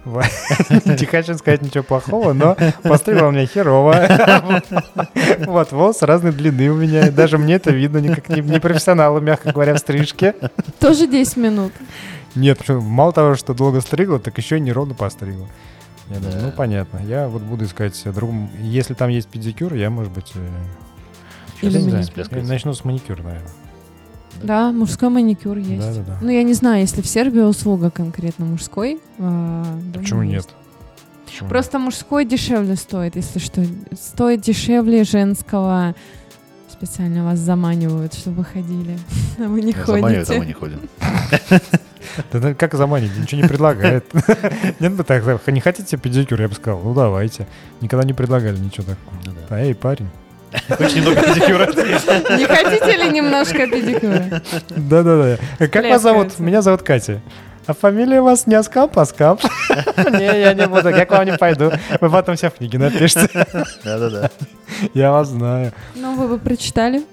Не 0.71 1.05
хочу 1.05 1.35
сказать 1.35 1.61
ничего 1.61 1.85
плохого, 1.85 2.33
но 2.33 2.57
постригла 2.83 3.31
меня 3.31 3.47
херово. 3.47 4.63
Вот, 5.47 5.73
волосы 5.73 6.07
разной 6.07 6.33
длины 6.33 6.71
у 6.71 6.75
меня. 6.75 7.11
Даже 7.11 7.39
мне 7.39 7.55
это 7.55 7.71
видно, 7.71 7.99
никак 7.99 8.29
не, 8.29 8.41
не 8.41 8.61
профессионалы, 8.61 9.21
мягко 9.21 9.53
говоря, 9.53 9.75
в 9.75 9.79
стрижке. 9.79 10.35
Тоже 10.79 11.07
10 11.07 11.37
минут. 11.37 11.73
Нет, 12.35 12.61
мало 12.69 13.13
того, 13.13 13.35
что 13.35 13.55
долго 13.55 13.81
стригла, 13.81 14.19
так 14.19 14.37
еще 14.39 14.57
и 14.59 14.61
неровно 14.61 14.95
постригла. 14.95 15.47
Я 16.09 16.17
думаю, 16.17 16.33
Да. 16.41 16.47
ну 16.47 16.53
понятно. 16.53 17.01
Я 17.07 17.29
вот 17.29 17.43
буду 17.43 17.65
искать 17.65 18.01
другому. 18.05 18.51
Если 18.61 18.95
там 18.95 19.11
есть 19.11 19.29
педикюр, 19.29 19.75
я, 19.75 19.91
может 19.91 20.13
быть, 20.13 20.33
э, 20.35 20.49
Или 21.63 21.73
я 21.73 21.79
не 21.79 21.91
знаю, 21.91 22.07
маникюр. 22.17 22.39
я 22.39 22.45
начну 22.45 22.73
с 22.75 22.85
маникюра, 22.85 23.23
наверное. 23.23 23.51
Да, 24.43 24.73
мужской 24.73 25.09
маникюр 25.09 25.59
есть. 25.59 25.81
Да-да-да. 25.87 26.19
Ну, 26.21 26.31
я 26.31 26.43
не 26.43 26.55
знаю, 26.55 26.81
если 26.81 27.03
в 27.03 27.07
Сербии 27.07 27.41
услуга 27.41 27.91
конкретно 27.91 28.45
мужской. 28.47 29.01
а, 29.19 29.65
думаю, 29.65 29.93
Почему 30.01 30.23
нет? 30.23 30.35
есть. 30.37 30.51
Почему? 31.27 31.49
Просто 31.49 31.79
мужской 31.79 32.25
дешевле 32.25 32.75
стоит, 32.77 33.17
если 33.17 33.39
что. 33.39 33.65
Стоит 34.01 34.41
дешевле 34.41 35.05
женского. 35.05 35.95
Специально 36.71 37.25
вас 37.25 37.39
заманивают, 37.39 38.15
чтобы 38.15 38.39
вы 38.39 38.45
ходили. 38.45 38.99
А 39.39 39.43
вы 39.49 39.61
не 39.63 39.73
Заманивает, 39.73 40.31
а 40.31 40.33
мы 40.35 40.39
ходите. 40.41 40.47
не 40.47 40.53
ходим. 40.55 40.81
Да, 42.33 42.55
как 42.55 42.75
заманить? 42.75 43.17
Ничего 43.17 43.43
не 43.43 43.49
предлагает. 43.49 44.05
Нет 44.81 44.93
бы 44.93 45.05
так, 45.05 45.47
не 45.47 45.61
хотите 45.61 45.97
педикюр? 45.97 46.41
Я 46.41 46.49
бы 46.49 46.55
сказал, 46.55 46.81
ну 46.81 46.95
давайте. 46.95 47.47
Никогда 47.81 48.07
не 48.07 48.13
предлагали 48.13 48.57
ничего 48.57 48.85
такого. 48.85 49.19
Ну. 49.27 49.33
А, 49.51 49.61
эй, 49.61 49.75
парень. 49.75 50.09
Хочешь 50.69 50.95
немного 50.97 51.23
педикюра? 51.23 51.67
Не 52.37 52.47
хотите 52.47 52.97
ли 52.97 53.11
немножко 53.11 53.69
педикюра? 53.69 54.43
Да-да-да. 54.69 55.69
Как 55.69 55.85
вас 55.85 56.03
зовут? 56.03 56.39
Меня 56.41 56.61
зовут 56.61 56.83
Катя. 56.83 57.21
А 57.67 57.75
фамилия 57.75 58.21
у 58.21 58.25
вас 58.25 58.49
не 58.49 58.55
Аскап, 58.57 58.99
а 58.99 59.05
Скап? 59.05 59.43
Не, 60.11 60.41
я 60.41 60.55
не 60.55 60.67
буду, 60.67 60.89
я 60.89 61.07
к 61.07 61.11
вам 61.11 61.25
не 61.25 61.37
пойду. 61.37 61.71
Вы 62.01 62.11
потом 62.11 62.35
все 62.35 62.51
в 62.51 62.55
книге 62.55 62.79
напишите. 62.79 63.29
Да-да-да. 63.85 64.31
Я 64.93 65.13
вас 65.13 65.29
знаю. 65.29 65.73
Ну, 65.95 66.17
вы 66.17 66.27
бы 66.27 66.39
прочитали? 66.39 67.05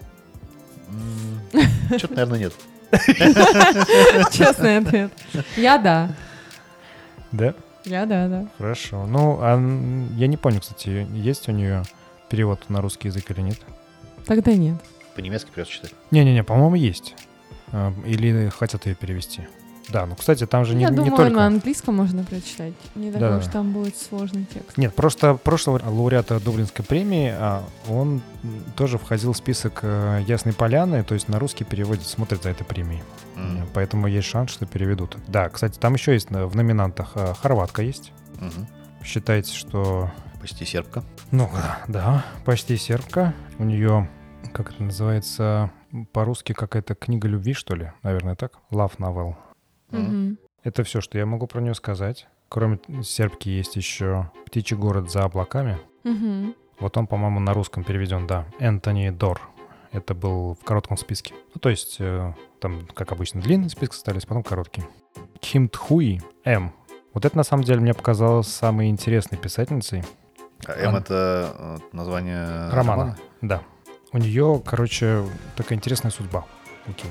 Что-то, 1.97 2.15
наверное, 2.15 2.39
нет. 2.39 2.53
Честный 4.31 4.77
ответ. 4.77 5.11
Я 5.55 5.77
да. 5.77 6.09
Да? 7.31 7.53
Я 7.85 8.05
да, 8.05 8.27
да. 8.27 8.47
Хорошо. 8.57 9.05
Ну, 9.05 9.39
а 9.41 9.57
я 10.15 10.27
не 10.27 10.37
понял, 10.37 10.59
кстати, 10.59 11.07
есть 11.13 11.47
у 11.49 11.51
нее 11.51 11.83
перевод 12.29 12.69
на 12.69 12.81
русский 12.81 13.07
язык 13.07 13.29
или 13.31 13.41
нет? 13.41 13.59
Тогда 14.25 14.53
нет. 14.53 14.75
По-немецки 15.15 15.49
придется 15.49 15.73
читать. 15.73 15.93
Не-не-не, 16.11 16.43
по-моему, 16.43 16.75
есть. 16.75 17.15
А, 17.71 17.93
Или 18.05 18.49
хотят 18.49 18.85
ее 18.85 18.95
перевести. 18.95 19.47
Да, 19.89 20.05
ну, 20.05 20.15
кстати, 20.15 20.45
там 20.45 20.65
же 20.65 20.75
не, 20.75 20.83
Я 20.83 20.89
не 20.89 20.95
думаю, 20.97 21.15
только... 21.15 21.31
на 21.33 21.47
английском 21.47 21.95
можно 21.95 22.23
прочитать. 22.23 22.73
Не 22.95 23.11
Да. 23.11 23.19
такой 23.19 23.37
уж 23.39 23.45
там 23.47 23.71
будет 23.71 23.95
сложный 23.97 24.45
текст. 24.53 24.77
Нет, 24.77 24.93
просто 24.95 25.35
прошлого 25.35 25.81
лауреата 25.83 26.39
Дублинской 26.39 26.83
премии, 26.83 27.33
а, 27.33 27.63
он 27.87 28.21
тоже 28.75 28.97
входил 28.97 29.33
в 29.33 29.37
список 29.37 29.79
э, 29.83 30.23
Ясной 30.27 30.53
Поляны, 30.53 31.03
то 31.03 31.13
есть 31.13 31.29
на 31.29 31.39
русский 31.39 31.63
переводит, 31.63 32.05
смотрит 32.05 32.43
за 32.43 32.49
этой 32.49 32.63
премией. 32.65 33.01
М, 33.35 33.65
Поэтому 33.73 34.07
есть 34.07 34.27
шанс, 34.27 34.51
что 34.51 34.65
переведут. 34.65 35.17
Да, 35.27 35.49
кстати, 35.49 35.77
там 35.79 35.93
еще 35.93 36.13
есть 36.13 36.27
э, 36.31 36.45
в 36.45 36.55
номинантах 36.55 37.13
хорватка 37.41 37.81
есть. 37.81 38.11
мгм. 38.39 38.67
Считайте, 39.03 39.53
что... 39.53 40.11
Почти 40.41 40.65
сербка. 40.65 41.03
Ну, 41.31 41.49
да, 41.87 42.25
почти 42.45 42.77
сербка. 42.77 43.33
У 43.57 43.63
нее, 43.63 44.09
как 44.53 44.71
это 44.73 44.83
называется, 44.83 45.71
по-русски 46.11 46.53
какая-то 46.53 46.93
книга 46.95 47.27
любви, 47.27 47.53
что 47.53 47.73
ли? 47.75 47.91
Наверное, 48.03 48.35
так? 48.35 48.53
Love 48.71 48.97
novel. 48.97 49.35
Мгм. 49.91 50.37
Это 50.63 50.83
все, 50.83 51.01
что 51.01 51.17
я 51.17 51.25
могу 51.25 51.47
про 51.47 51.61
нее 51.61 51.73
сказать. 51.73 52.27
Кроме 52.49 52.79
сербки 53.03 53.49
есть 53.49 53.75
еще 53.75 54.31
«Птичий 54.45 54.75
город 54.77 55.09
за 55.11 55.23
облаками». 55.23 55.77
Мгм. 56.03 56.55
Вот 56.79 56.95
он, 56.97 57.07
по-моему, 57.07 57.39
на 57.39 57.53
русском 57.53 57.83
переведен, 57.83 58.27
да. 58.27 58.45
Энтони 58.59 59.09
Дор. 59.09 59.41
Это 59.91 60.13
был 60.13 60.55
в 60.61 60.63
коротком 60.63 60.97
списке. 60.97 61.33
Ну, 61.55 61.59
то 61.59 61.69
есть, 61.69 61.97
э, 61.99 62.33
там, 62.59 62.85
как 62.93 63.11
обычно, 63.11 63.41
длинный 63.41 63.69
список 63.69 63.95
остались, 63.95 64.25
потом 64.25 64.43
короткий. 64.43 64.83
Ким 65.39 65.69
Тхуи 65.69 66.21
М. 66.43 66.73
Вот 67.13 67.25
это, 67.25 67.35
на 67.35 67.43
самом 67.43 67.63
деле, 67.63 67.79
мне 67.79 67.93
показалось 67.93 68.47
самой 68.47 68.89
интересной 68.89 69.37
писательницей. 69.39 70.03
А 70.67 70.73
М 70.73 70.89
Ан- 70.95 71.01
это 71.01 71.55
э, 71.57 71.77
название 71.93 72.69
Романа. 72.69 73.17
Да. 73.41 73.61
У 74.13 74.17
нее, 74.19 74.61
короче, 74.65 75.23
такая 75.55 75.77
интересная 75.77 76.11
судьба. 76.11 76.45
у 76.87 76.91
Ким. 76.93 77.09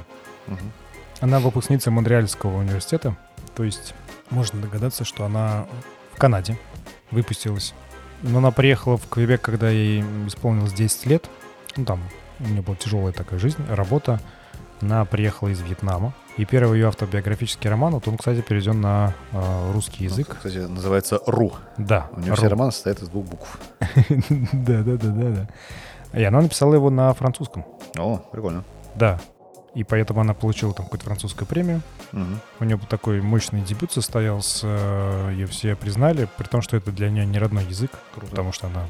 Она 1.20 1.40
выпускница 1.40 1.90
Монреальского 1.90 2.58
университета. 2.58 3.16
То 3.54 3.64
есть, 3.64 3.94
можно 4.30 4.60
догадаться, 4.60 5.04
что 5.04 5.24
она 5.24 5.66
в 6.14 6.18
Канаде 6.18 6.58
выпустилась. 7.10 7.74
Но 8.22 8.38
она 8.38 8.50
приехала 8.50 8.96
в 8.96 9.08
Квебек, 9.08 9.40
когда 9.40 9.70
ей 9.70 10.02
исполнилось 10.26 10.72
10 10.72 11.06
лет. 11.06 11.30
Ну, 11.76 11.84
там 11.84 12.02
у 12.40 12.44
нее 12.44 12.62
была 12.62 12.76
тяжелая 12.76 13.12
такая 13.12 13.38
жизнь, 13.38 13.62
работа. 13.68 14.20
Она 14.80 15.04
приехала 15.06 15.48
из 15.48 15.60
Вьетнама. 15.60 16.12
И 16.36 16.44
первый 16.44 16.78
ее 16.78 16.88
автобиографический 16.88 17.70
роман, 17.70 17.94
вот 17.94 18.06
он, 18.08 18.18
кстати, 18.18 18.42
переведен 18.42 18.80
на 18.82 19.14
э, 19.32 19.72
русский 19.72 20.04
язык. 20.04 20.36
Кстати, 20.36 20.58
называется 20.58 21.18
«Ру». 21.26 21.54
Да. 21.78 22.10
У 22.12 22.20
нее 22.20 22.34
все 22.34 22.48
романы 22.48 22.72
состоят 22.72 23.00
из 23.00 23.08
двух 23.08 23.24
букв. 23.24 23.58
Да, 24.52 24.82
да, 24.82 24.96
да, 24.96 25.08
да, 25.08 25.30
да. 25.30 25.48
И 26.18 26.22
она 26.24 26.42
написала 26.42 26.74
его 26.74 26.90
на 26.90 27.12
французском. 27.14 27.64
О, 27.96 28.18
прикольно. 28.18 28.64
Да. 28.94 29.18
И 29.76 29.84
поэтому 29.84 30.22
она 30.22 30.32
получила 30.32 30.72
там 30.72 30.86
какую-то 30.86 31.04
французскую 31.04 31.46
премию. 31.46 31.82
Мгм. 32.12 32.40
У 32.60 32.64
нее 32.64 32.80
такой 32.88 33.20
мощный 33.20 33.60
дебют 33.60 33.92
состоялся, 33.92 34.66
э, 34.66 35.32
ее 35.32 35.46
все 35.46 35.76
признали, 35.76 36.28
при 36.38 36.46
том, 36.46 36.62
что 36.62 36.78
это 36.78 36.90
для 36.90 37.10
нее 37.10 37.26
не 37.26 37.38
родной 37.38 37.64
язык, 37.66 37.90
потому 38.14 38.52
что 38.52 38.68
она 38.68 38.86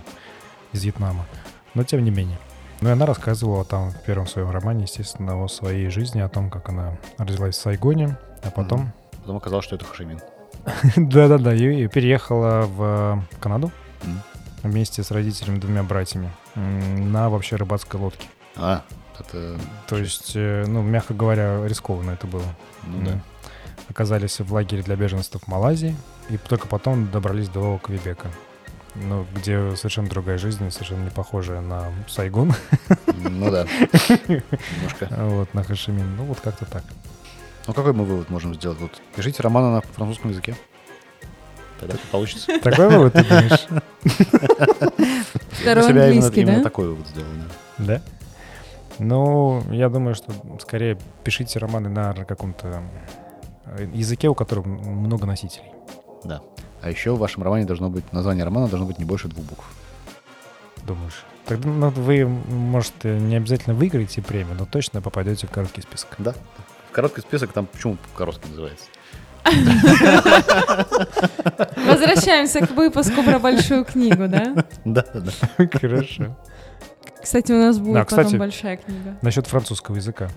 из 0.73 0.85
Вьетнама. 0.85 1.27
Но 1.75 1.83
тем 1.83 2.05
не 2.05 2.13
менее. 2.13 2.39
Ну 2.81 2.89
и 2.89 2.93
она 2.93 3.05
рассказывала 3.05 3.65
там 3.65 3.91
в 3.91 4.01
первом 4.05 4.29
своем 4.29 4.51
романе, 4.51 4.85
естественно, 4.85 5.43
о 5.43 5.49
своей 5.49 5.89
жизни, 5.89 6.21
о 6.21 6.29
том, 6.29 6.51
как 6.51 6.69
она 6.69 6.97
родилась 7.19 7.57
в 7.57 7.61
Сайгоне, 7.61 8.17
а 8.45 8.51
потом... 8.53 8.93
Потом 9.23 9.39
оказалось, 9.39 9.65
что 9.65 9.75
это 9.75 9.85
Хошимин. 9.85 10.21
Да-да-да, 10.97 11.53
и 11.53 11.89
переехала 11.89 12.63
в 12.67 13.25
Канаду 13.41 13.73
Мгм. 14.05 14.21
вместе 14.63 15.03
с 15.03 15.11
родителями, 15.11 15.59
двумя 15.59 15.83
братьями, 15.83 16.31
на 16.55 17.29
вообще 17.29 17.57
рыбацкой 17.57 17.99
лодке. 17.99 18.29
А, 18.55 18.83
это... 19.21 19.59
То 19.87 19.97
есть, 19.97 20.33
э, 20.35 20.65
ну, 20.67 20.83
мягко 20.83 21.15
говоря, 21.15 21.65
рискованно 21.67 22.11
это 22.13 22.27
было. 22.27 22.45
Ну 22.87 22.99
М. 22.99 23.05
да. 23.05 23.21
Оказались 23.89 24.41
в 24.41 24.53
лагере 24.53 24.83
для 24.83 24.97
беженцев 24.97 25.43
в 25.43 25.49
Малайзии, 25.49 25.97
и 26.29 26.37
только 26.39 26.67
потом 26.67 27.11
добрались 27.11 27.49
до 27.49 27.79
Квебека. 27.83 28.29
Ну, 28.95 29.27
где 29.35 29.77
совершенно 29.77 30.09
другая 30.09 30.39
жизнь, 30.39 30.71
совершенно 30.71 31.05
не 31.05 31.11
похожая 31.11 31.61
на 31.61 31.93
Сайгон, 32.09 32.55
Ну 33.07 33.51
да. 33.51 33.67
Немножко. 34.29 35.09
вот, 35.11 35.53
на 35.55 35.63
Хашимин. 35.63 36.17
Ну, 36.17 36.25
вот 36.25 36.41
как-то 36.41 36.65
так. 36.65 36.83
Ну 37.67 37.75
какой 37.75 37.93
мы 37.93 38.05
вывод 38.05 38.31
можем 38.31 38.55
сделать? 38.55 38.79
Вот 38.81 38.93
пишите 39.15 39.43
романы 39.43 39.71
на 39.75 39.81
французском 39.83 40.31
языке. 40.31 40.57
Тогда 41.79 41.97
получится. 42.11 42.59
Такой 42.63 42.89
вывод, 42.89 43.13
ты 43.13 43.23
думаешь? 43.25 43.67
Второй 45.51 45.87
английский, 45.89 46.41
именно 46.41 46.59
да? 46.59 46.63
такой 46.63 46.89
вывод 46.89 47.07
сделал. 47.09 47.29
да. 47.79 47.85
Да? 47.87 48.03
Ну, 48.99 49.63
я 49.71 49.89
думаю, 49.89 50.15
что 50.15 50.33
скорее 50.61 50.99
пишите 51.25 51.59
романы 51.59 51.89
на 51.89 52.15
каком-то 52.15 52.83
э, 53.67 53.89
языке, 53.93 54.29
у 54.29 54.35
которого 54.35 54.67
много 54.67 55.27
носителей. 55.27 55.73
Да. 56.25 56.41
А 56.83 56.91
еще 56.91 57.13
в 57.13 57.19
вашем 57.19 57.43
романе 57.43 57.65
должно 57.65 57.91
быть, 57.91 58.11
название 58.13 58.45
романа 58.45 58.69
должно 58.69 58.87
быть 58.87 58.99
не 58.99 59.05
больше 59.05 59.29
двух 59.29 59.45
букв. 59.45 59.65
Думаешь? 60.87 61.25
Тогда 61.47 61.69
ну, 61.69 61.91
вы, 61.91 62.27
может, 62.27 62.95
э, 63.05 63.19
не 63.19 63.37
обязательно 63.37 63.75
выиграете 63.75 64.23
премию, 64.23 64.57
но 64.59 64.67
точно 64.67 65.01
попадете 65.03 65.47
в 65.47 65.51
короткий 65.51 65.83
список. 65.83 66.15
Да. 66.19 66.35
В 66.89 66.93
короткий 66.93 67.21
список 67.21 67.53
там 67.53 67.67
почему 67.67 67.97
короткий 68.17 68.49
называется? 68.49 68.87
Возвращаемся 71.87 72.67
к 72.67 72.71
выпуску 72.73 73.23
про 73.23 73.39
большую 73.39 73.85
книгу, 73.85 74.27
да? 74.27 74.65
Да, 74.85 75.05
да, 75.15 75.21
да. 75.21 75.33
Хорошо. 75.79 76.37
Кстати, 77.27 77.51
у 77.51 77.57
нас 77.59 77.77
будет 77.81 77.95
Да, 77.95 78.05
кстати- 78.05 78.25
потом 78.27 78.39
большая 78.39 78.77
книга. 78.77 79.17
Насчет 79.21 79.49
французского 79.49 79.97
языка. 79.97 80.29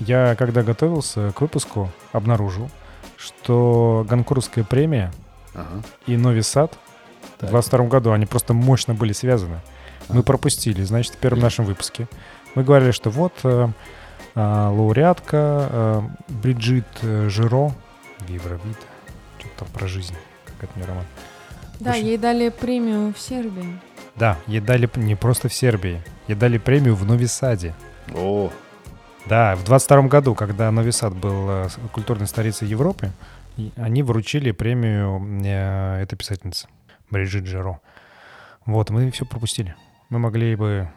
Я, 0.00 0.34
когда 0.36 0.62
готовился 0.62 1.32
к 1.32 1.42
выпуску, 1.42 1.90
обнаружил, 2.12 2.70
что 3.18 4.06
Ганкурская 4.08 4.64
премия 4.64 5.12
Ага. 5.54 5.82
и 6.06 6.16
Нови 6.16 6.40
Сад 6.40 6.78
в 7.36 7.40
Так. 7.42 7.50
22 7.50 7.88
году, 7.88 8.12
они 8.12 8.24
просто 8.24 8.54
мощно 8.54 8.94
были 8.94 9.12
связаны. 9.12 9.60
Мы 10.08 10.20
А. 10.20 10.22
пропустили, 10.22 10.82
значит, 10.82 11.12
в 11.12 11.18
первом 11.18 11.40
нашем 11.40 11.66
выпуске. 11.66 12.08
Мы 12.54 12.64
говорили, 12.64 12.92
что 12.92 13.10
вот 13.10 13.34
э, 13.44 13.68
а, 14.34 14.70
лауреатка 14.70 15.68
э, 15.70 16.00
Бриджит 16.28 16.86
э, 17.02 17.28
Жиро, 17.28 17.72
Вибровид. 18.20 18.78
Что-то 19.38 19.58
там 19.58 19.68
про 19.74 19.86
жизнь. 19.88 20.14
Как 20.46 20.70
это 20.70 20.78
не 20.80 20.86
роман. 20.86 21.04
Да, 21.80 21.90
Очень- 21.90 22.06
ей 22.06 22.16
дали 22.16 22.48
премию 22.48 23.12
в 23.12 23.18
Сербии. 23.18 23.78
Да, 24.16 24.38
ей 24.46 24.60
дали 24.60 24.88
не 24.96 25.14
просто 25.14 25.48
в 25.48 25.54
Сербии. 25.54 26.02
Ей 26.28 26.34
дали 26.34 26.58
премию 26.58 26.94
в 26.94 27.04
Нови 27.04 27.26
Саде. 27.26 27.74
О, 28.14 28.50
Да, 29.26 29.56
в 29.56 29.64
22 29.64 30.02
году, 30.02 30.34
когда 30.34 30.70
Нови 30.70 30.90
Сад 30.90 31.14
был 31.14 31.48
э, 31.48 31.68
культурной 31.92 32.26
столицей 32.26 32.68
Европы, 32.68 33.12
они 33.76 34.02
вручили 34.02 34.50
премию 34.50 35.22
э, 35.44 36.02
этой 36.02 36.16
писательнице, 36.16 36.68
Бриджит 37.10 37.44
Джеро. 37.44 37.80
Вот, 38.66 38.90
мы 38.90 39.10
все 39.10 39.24
пропустили. 39.24 39.74
Мы 40.08 40.18
могли 40.18 40.56
бы, 40.56 40.90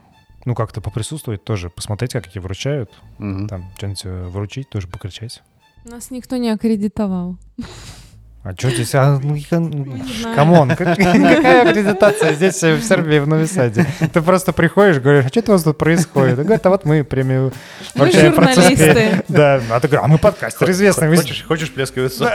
ну, 0.46 0.56
как-то 0.56 0.82
поприсутствовать 0.82 1.44
тоже, 1.44 1.70
посмотреть, 1.70 2.14
как 2.14 2.28
их 2.28 2.42
вручают, 2.42 2.92
мгм. 3.18 3.48
там, 3.48 3.72
что-нибудь 3.78 4.06
э, 4.06 4.28
вручить, 4.28 4.70
тоже 4.70 4.88
покричать. 4.88 5.42
Нас 5.84 6.12
никто 6.12 6.38
не 6.38 6.50
аккредитовал. 6.50 7.38
А 8.48 8.54
что 8.54 8.70
здесь? 8.70 8.94
А, 8.94 9.20
ну, 9.24 9.34
я- 9.34 9.58
Не 9.58 10.04
знаю. 10.22 10.36
Come 10.36 10.55
on, 10.55 10.70
как- 10.76 10.96
какая 10.98 11.68
аккредитация 11.68 12.34
здесь 12.36 12.62
э, 12.62 12.76
в 12.76 12.84
Сербии, 12.84 13.18
в 13.18 13.28
Нови 13.28 13.46
Саде? 13.48 13.88
Ты 14.14 14.22
просто 14.22 14.54
приходишь, 14.54 15.00
говоришь, 15.00 15.26
а 15.26 15.30
что 15.30 15.42
у 15.48 15.52
вас 15.54 15.64
тут 15.64 15.80
происходит? 15.80 16.38
И 16.38 16.44
Говорят, 16.44 16.64
а 16.64 16.70
вот 16.70 16.86
мы 16.86 17.04
премию 17.04 17.52
Мы 17.96 18.12
журналисты. 18.12 19.24
Да, 19.30 19.60
а 19.72 19.80
ты 19.80 19.88
говоришь, 19.88 20.06
а 20.06 20.08
мы 20.08 20.20
подкастер 20.20 20.70
известный. 20.70 21.08
Хочешь, 21.18 21.44
хочешь 21.44 21.72
плескавицу? 21.72 22.28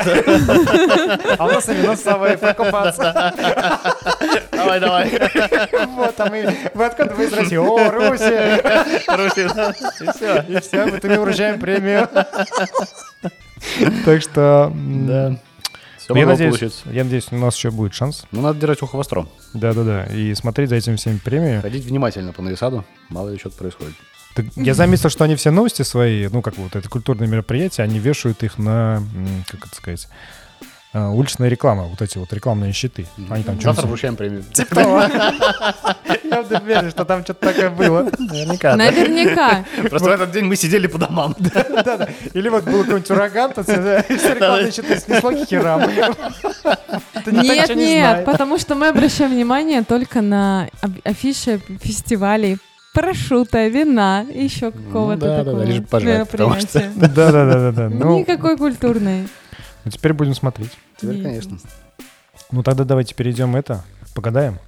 А 1.39 1.47
у 1.47 1.49
нас 1.53 1.67
с 1.67 2.03
собой 2.03 2.37
покупаться. 2.37 3.33
Давай, 4.51 4.81
давай. 4.81 5.13
Вот, 5.95 6.19
а 6.19 6.27
мы... 6.29 6.57
Вы 6.75 6.87
откуда? 6.87 7.15
Вы 7.15 7.25
из 7.27 7.33
России? 7.33 7.57
О, 7.57 7.89
Руси! 7.89 8.61
Руси. 9.17 9.43
И 9.43 10.11
все. 10.11 10.45
И 10.49 10.61
все, 10.61 10.87
мы 10.87 10.99
тебе 10.99 11.21
вручаем 11.21 11.61
премию. 11.61 12.09
Так 14.05 14.23
что... 14.23 14.73
Да. 14.75 15.37
Все 16.15 16.21
Я 16.21 16.27
надеюсь, 16.27 16.59
получиться. 16.59 16.91
я 16.91 17.05
надеюсь, 17.05 17.27
у 17.31 17.37
нас 17.37 17.57
еще 17.57 17.71
будет 17.71 17.95
шанс. 17.95 18.25
Ну, 18.33 18.41
надо 18.41 18.59
держать 18.61 18.83
ухо 18.83 18.97
востро. 18.97 19.27
Да-да-да. 19.55 20.05
И 20.07 20.35
смотреть 20.35 20.69
за 20.71 20.77
этими 20.77 20.97
всеми 20.97 21.19
премиями. 21.19 21.61
Ходить 21.61 21.85
внимательно 21.85 22.33
по 22.33 22.43
нависаду, 22.43 22.85
мало 23.09 23.31
ли 23.31 23.39
что-то 23.39 23.57
происходит. 23.57 23.95
Так 24.35 24.47
Я 24.55 24.75
заметил, 24.75 25.09
что 25.11 25.25
они 25.25 25.35
все 25.35 25.51
новости 25.51 25.83
свои, 25.83 26.29
ну, 26.29 26.41
как 26.43 26.57
вот 26.57 26.77
это 26.77 26.89
культурные 26.89 27.29
мероприятия, 27.29 27.83
они 27.83 27.99
вешают 27.99 28.43
их 28.45 28.59
на, 28.59 29.03
как 29.49 29.67
это 29.67 29.75
сказать, 29.75 30.09
уличная 30.93 31.49
реклама, 31.49 31.85
вот 31.85 32.03
эти 32.03 32.19
вот 32.19 32.33
рекламные 32.33 32.73
щиты. 32.73 33.07
Они 33.29 33.45
там 33.45 33.55
Завтра 33.57 33.73
что-то... 33.73 33.87
вручаем 33.89 34.17
премию. 34.17 34.45
Я 36.25 36.41
уверен, 36.61 36.91
что 36.91 37.05
там 37.05 37.23
что-то 37.25 37.49
такое 37.49 37.71
было. 37.71 38.11
Наверняка. 38.19 38.71
да. 38.71 38.77
Наверняка. 38.77 39.65
Просто 39.89 40.09
в 40.09 40.13
этот 40.13 40.33
день 40.33 40.45
мы 40.45 40.57
сидели 40.57 40.87
по 40.87 40.99
домам. 40.99 41.35
Да-да. 41.39 42.09
Или 42.35 42.49
вот 42.49 42.65
был 42.65 42.81
какой-нибудь 42.81 43.11
ураган, 43.11 43.53
тут 43.53 43.65
все 43.65 44.05
все 44.09 44.35
рекламные 44.35 44.73
щиты 44.73 44.99
снесло 44.99 45.31
к 45.31 45.47
херам. 45.47 45.83
Нет, 47.27 47.75
нет, 47.77 48.25
потому 48.25 48.59
что 48.59 48.75
мы 48.75 48.89
обращаем 48.89 49.31
внимание 49.33 49.83
только 49.83 50.21
на 50.21 50.69
афиши 51.05 51.61
фестивалей 51.81 52.59
парашюта, 52.95 53.69
вина 53.69 54.23
еще 54.23 54.73
какого-то 54.73 55.21
да, 55.21 55.27
да, 55.27 55.37
да, 55.37 55.45
такого 55.45 55.63
лишь 55.63 55.79
бы 55.81 55.87
пожрать, 55.87 56.29
потому 56.29 56.61
что- 56.61 56.79
мероприятия. 56.81 57.15
Да-да-да-да. 57.15 57.89
Ну, 57.89 58.19
Никакой 58.21 58.57
культурной. 58.57 59.29
Ну, 59.85 59.91
теперь 59.91 60.13
будем 60.13 60.35
смотреть. 60.35 60.73
Теперь, 60.97 61.23
конечно. 61.23 61.59
Ну, 62.51 62.63
тогда 62.63 62.85
давайте 62.85 63.15
перейдем 63.15 63.57
это, 63.57 63.85
погадаем, 64.15 64.59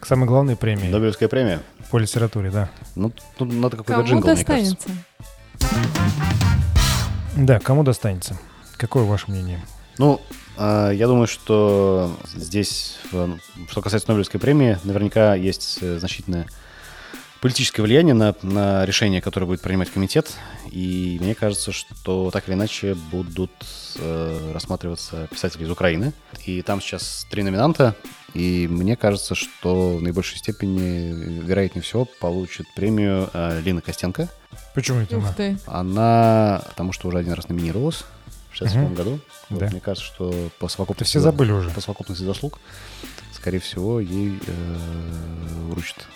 к 0.00 0.06
самой 0.06 0.26
главной 0.26 0.56
премии 0.56 0.88
Нобелевская 0.88 1.28
премия. 1.28 1.60
по 1.90 1.98
литературе, 1.98 2.50
да. 2.50 2.70
Ну, 2.96 3.12
тут 3.36 3.52
надо 3.52 3.76
какой-то 3.76 3.92
Кому 4.02 4.06
джингл, 4.08 4.28
мне 4.28 4.44
кажется. 4.44 4.74
достанется? 4.74 4.90
Да, 7.36 7.58
кому 7.60 7.82
достанется? 7.84 8.38
Какое 8.76 9.04
ваше 9.04 9.30
мнение? 9.30 9.60
Ну, 9.98 10.20
э, 10.56 10.92
я 10.94 11.06
думаю, 11.06 11.26
что 11.26 12.16
здесь, 12.34 12.98
что 13.68 13.82
касается 13.82 14.08
Нобелевской 14.10 14.40
премии, 14.40 14.78
наверняка 14.84 15.34
есть 15.34 15.78
э, 15.82 15.98
значительное 15.98 16.46
политическое 17.40 17.82
влияние 17.82 18.14
на, 18.14 18.34
на 18.42 18.84
решение, 18.84 19.20
которое 19.20 19.46
будет 19.46 19.60
принимать 19.62 19.90
комитет. 19.90 20.30
И 20.70 21.18
мне 21.20 21.34
кажется, 21.34 21.72
что 21.72 22.30
так 22.30 22.46
или 22.48 22.54
иначе 22.54 22.94
будут 22.94 23.50
э, 23.96 24.50
рассматриваться 24.52 25.26
писатели 25.30 25.64
из 25.64 25.70
Украины. 25.70 26.12
И 26.44 26.62
там 26.62 26.80
сейчас 26.80 27.26
три 27.30 27.42
номинанта. 27.42 27.94
И 28.34 28.68
мне 28.70 28.96
кажется, 28.96 29.34
что 29.34 29.96
в 29.96 30.02
наибольшей 30.02 30.38
степени, 30.38 31.40
вероятнее 31.42 31.82
всего, 31.82 32.04
получит 32.20 32.66
премию 32.74 33.28
э, 33.32 33.60
Лина 33.62 33.80
Костенко. 33.80 34.28
Почему 34.74 35.00
это 35.00 35.16
она? 35.16 35.34
Она, 35.66 36.62
потому 36.68 36.92
что 36.92 37.08
уже 37.08 37.18
один 37.18 37.32
раз 37.32 37.48
номинировалась 37.48 38.04
в 38.52 38.56
67 38.56 38.82
Мгм. 38.84 38.94
году. 38.94 39.20
Вот, 39.48 39.58
Да. 39.60 39.66
Мне 39.70 39.80
кажется, 39.80 40.06
что 40.06 40.30
по 40.58 40.66
Это 40.66 40.74
совокупности, 40.74 41.10
все 41.12 41.20
забыли 41.20 41.52
уже. 41.52 41.70
по 41.70 41.80
совокупности 41.80 42.22
заслуг, 42.22 42.58
скорее 43.32 43.58
всего, 43.60 43.98
ей 44.00 44.38
э, 44.46 44.76
вручат. 45.70 46.06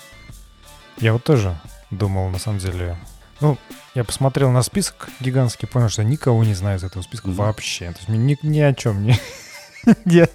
Я 0.99 1.13
вот 1.13 1.25
тоже 1.25 1.59
думал, 1.91 2.29
на 2.31 2.39
самом 2.39 2.59
деле. 2.59 2.97
Ну, 3.41 3.59
я 3.95 4.05
посмотрел 4.05 4.51
на 4.51 4.63
список 4.63 5.09
гигантский, 5.21 5.69
понял, 5.69 5.89
что 5.89 6.05
никого 6.05 6.45
не 6.45 6.55
знаю 6.55 6.79
из 6.79 6.85
этого 6.85 7.03
списка 7.03 7.29
Мгм. 7.29 7.37
вообще. 7.37 7.91
То 7.93 7.99
есть 7.99 8.09
мне 8.09 8.19
ни, 8.19 8.39
ни 8.47 8.61
о 8.61 8.73
чем 8.75 9.03
не... 9.05 9.19
ни, 10.05 10.27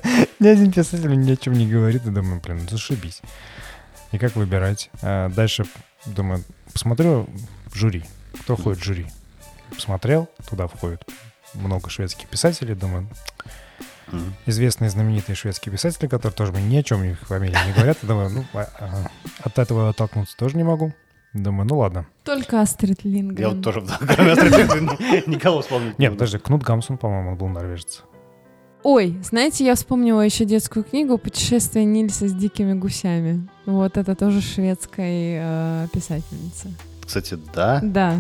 ни 0.43 0.48
один 0.48 0.72
писатель 0.72 1.17
ни 1.19 1.32
о 1.32 1.38
чем 1.38 1.54
не 1.54 1.67
говорит. 1.67 2.06
И 2.06 2.10
думаю, 2.10 2.41
блин, 2.41 2.60
ну 2.63 2.69
зашибись. 2.69 3.22
И 4.12 4.17
как 4.17 4.36
выбирать? 4.36 4.89
А 5.02 5.30
дальше, 5.30 5.65
думаю, 6.06 6.43
посмотрю 6.74 7.30
жюри. 7.74 8.04
Кто 8.41 8.56
входит 8.56 8.82
в 8.82 8.84
жюри? 8.86 9.08
Посмотрел, 9.74 10.30
туда 10.50 10.67
входит 10.67 11.04
много 11.54 11.89
шведских 11.89 12.28
писателей. 12.28 12.76
Думаю, 12.76 13.08
Мгм. 14.12 14.34
известные 14.45 14.89
знаменитые 14.89 15.36
шведские 15.36 15.72
писатели, 15.74 16.08
которые 16.08 16.36
тоже 16.36 16.52
мне 16.52 16.63
ни 16.63 16.78
о 16.78 16.84
чем 16.84 17.04
их 17.04 17.19
фамилии 17.19 17.58
не 17.67 17.74
говорят. 17.74 17.98
Думаю, 18.02 18.30
ну, 18.30 18.45
а- 18.54 19.08
от 19.43 19.60
этого 19.60 19.89
оттолкнуться 19.89 20.36
тоже 20.38 20.58
не 20.58 20.63
могу. 20.63 20.93
Думаю, 21.34 21.67
ну 21.67 21.78
ладно. 21.78 22.08
Только 22.24 22.60
Астрид 22.62 23.04
Лингрен. 23.04 23.39
Я 23.39 23.50
вот 23.54 23.62
тоже, 23.63 23.84
кроме 24.00 24.32
Астрид 24.32 24.52
Лингрен, 24.58 24.89
никого 25.28 25.62
вспомнить. 25.62 26.00
не 26.00 26.06
Нет, 26.06 26.13
подожди, 26.13 26.39
Кнут 26.39 26.63
Гамсун, 26.63 26.98
по-моему, 26.98 27.32
он 27.32 27.38
был 27.38 27.48
норвежец. 27.48 28.04
Ой, 28.82 29.19
знаете, 29.22 29.65
я 29.65 29.76
вспомнила 29.76 30.22
еще 30.22 30.45
детскую 30.45 30.86
книгу 30.86 31.17
«Путешествие 31.17 31.84
Нильса 31.86 32.30
с 32.30 32.34
дикими 32.34 32.74
гусями». 32.74 33.48
Вот 33.65 33.98
это 33.98 34.15
тоже 34.15 34.41
шведская 34.41 35.84
э, 35.84 35.88
писательница. 35.93 36.69
Кстати, 37.06 37.38
да, 37.54 37.82
Да. 37.84 38.15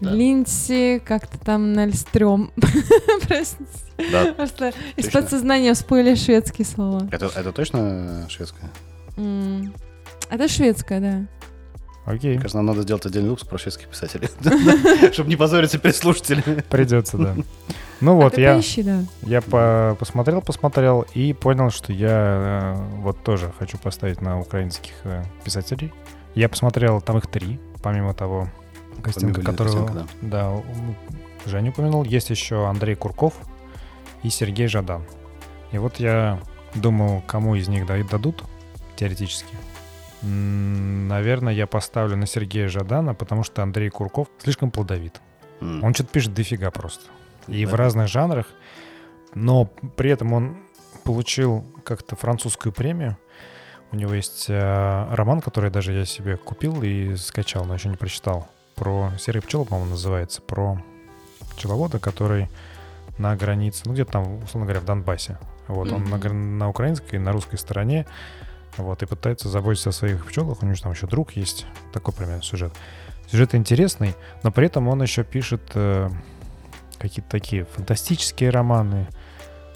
Да. 0.00 0.10
Линдси, 0.12 1.00
как-то 1.04 1.38
там 1.38 1.72
Нальстрём. 1.72 2.50
Простите. 3.26 3.66
да. 4.12 4.32
Просто 4.32 4.72
из 4.96 5.08
подсознания 5.08 5.74
всплыли 5.74 6.14
шведские 6.14 6.66
слова. 6.66 7.08
Это, 7.10 7.26
это 7.34 7.52
точно 7.52 8.26
шведская? 8.28 8.70
М. 9.16 9.74
Это 10.30 10.46
шведская, 10.48 11.00
да. 11.00 11.26
Окей, 12.04 12.36
кажется, 12.36 12.56
нам 12.58 12.66
надо 12.66 12.82
сделать 12.82 13.04
отдельный 13.04 13.28
выпуск 13.30 13.48
про 13.48 13.58
шведских 13.58 13.88
писателей, 13.88 14.28
чтобы 15.12 15.28
не 15.28 15.36
позориться 15.36 15.78
перед 15.78 15.94
слушателями. 15.96 16.62
придется, 16.70 17.18
да. 17.18 17.34
Ну 18.00 18.12
А 18.12 18.14
вот, 18.14 18.34
ты 18.34 18.40
я, 18.42 18.54
поищи, 18.54 18.82
да. 18.82 19.00
я 19.22 19.42
по- 19.42 19.96
посмотрел, 19.98 20.40
посмотрел 20.40 21.04
и 21.14 21.32
понял, 21.34 21.70
что 21.70 21.92
я 21.92 22.76
э, 22.78 23.00
вот 23.02 23.22
тоже 23.24 23.52
хочу 23.58 23.76
поставить 23.76 24.22
на 24.22 24.38
украинских 24.40 24.92
э, 25.04 25.22
писателей. 25.44 25.92
Я 26.34 26.48
посмотрел, 26.48 27.00
там 27.02 27.18
их 27.18 27.26
три, 27.26 27.58
помимо 27.82 28.14
того 28.14 28.48
Костенко, 29.02 29.42
которого 29.42 29.86
Костенко, 29.86 30.08
да, 30.22 30.50
у- 30.50 30.64
Женя 31.46 31.70
упомянул. 31.70 32.04
Есть 32.04 32.30
еще 32.30 32.66
Андрей 32.66 32.94
Курков 32.94 33.34
и 34.22 34.28
Сергей 34.30 34.66
Жадан. 34.66 35.04
И 35.72 35.78
вот 35.78 36.00
я 36.00 36.40
думал, 36.74 37.22
кому 37.26 37.54
из 37.54 37.68
них 37.68 37.86
да- 37.86 38.02
дадут 38.02 38.44
теоретически. 38.96 39.54
Наверное, 40.22 41.52
я 41.54 41.66
поставлю 41.66 42.16
на 42.16 42.26
Сергея 42.26 42.68
Жадана, 42.68 43.14
потому 43.14 43.44
что 43.44 43.62
Андрей 43.62 43.88
Курков 43.90 44.28
слишком 44.42 44.70
плодовит. 44.70 45.20
М. 45.60 45.82
Он 45.84 45.94
что-то 45.94 46.10
пишет 46.10 46.34
дофига 46.34 46.70
просто. 46.70 47.04
И 47.46 47.64
в 47.66 47.70
Да. 47.70 47.76
разных 47.76 48.08
жанрах. 48.08 48.46
Но 49.34 49.66
при 49.96 50.10
этом 50.10 50.32
он 50.32 50.56
получил 51.04 51.64
как-то 51.84 52.16
французскую 52.16 52.72
премию. 52.72 53.16
У 53.92 53.96
него 53.96 54.12
есть 54.14 54.46
э, 54.48 55.06
роман, 55.14 55.40
который 55.40 55.70
даже 55.70 55.92
я 55.92 56.04
себе 56.04 56.36
купил 56.36 56.82
и 56.82 57.16
скачал, 57.16 57.64
но 57.64 57.74
еще 57.74 57.88
не 57.88 57.96
прочитал. 57.96 58.48
Про 58.78 59.12
серые 59.18 59.42
пчелы, 59.42 59.64
по-моему, 59.64 59.90
называется. 59.90 60.40
Про 60.40 60.82
пчеловода, 61.56 61.98
который 61.98 62.48
на 63.18 63.34
границе, 63.36 63.82
ну 63.86 63.92
где-то 63.92 64.12
там, 64.12 64.44
условно 64.44 64.66
говоря, 64.66 64.80
в 64.80 64.84
Донбассе. 64.84 65.38
Вот, 65.66 65.92
он 65.92 66.04
на, 66.04 66.18
на 66.18 66.68
украинской 66.68 67.16
и 67.16 67.18
на 67.18 67.32
русской 67.32 67.56
стороне. 67.56 68.06
Вот, 68.76 69.02
и 69.02 69.06
пытается 69.06 69.48
заботиться 69.48 69.90
о 69.90 69.92
своих 69.92 70.24
пчелах. 70.26 70.62
У 70.62 70.64
него 70.64 70.76
же 70.76 70.82
там 70.82 70.92
еще 70.92 71.06
друг 71.06 71.32
есть. 71.32 71.66
Такой 71.92 72.14
примерно 72.14 72.42
сюжет. 72.42 72.72
Сюжет 73.28 73.54
интересный, 73.54 74.14
но 74.42 74.52
при 74.52 74.66
этом 74.66 74.88
он 74.88 75.02
еще 75.02 75.24
пишет 75.24 75.60
э, 75.74 76.08
какие-то 76.98 77.28
такие 77.28 77.64
фантастические 77.64 78.50
романы. 78.50 79.08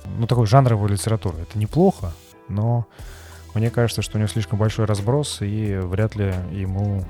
Ну, 0.06 0.26
такой 0.26 0.46
жанровую 0.46 0.90
литературу. 0.90 1.36
Это 1.38 1.58
неплохо, 1.58 2.12
но 2.48 2.86
мне 3.54 3.70
кажется, 3.70 4.00
что 4.00 4.16
у 4.16 4.20
него 4.20 4.28
слишком 4.28 4.58
большой 4.58 4.86
разброс, 4.86 5.42
и 5.42 5.76
вряд 5.76 6.16
ли 6.16 6.32
ему 6.50 7.04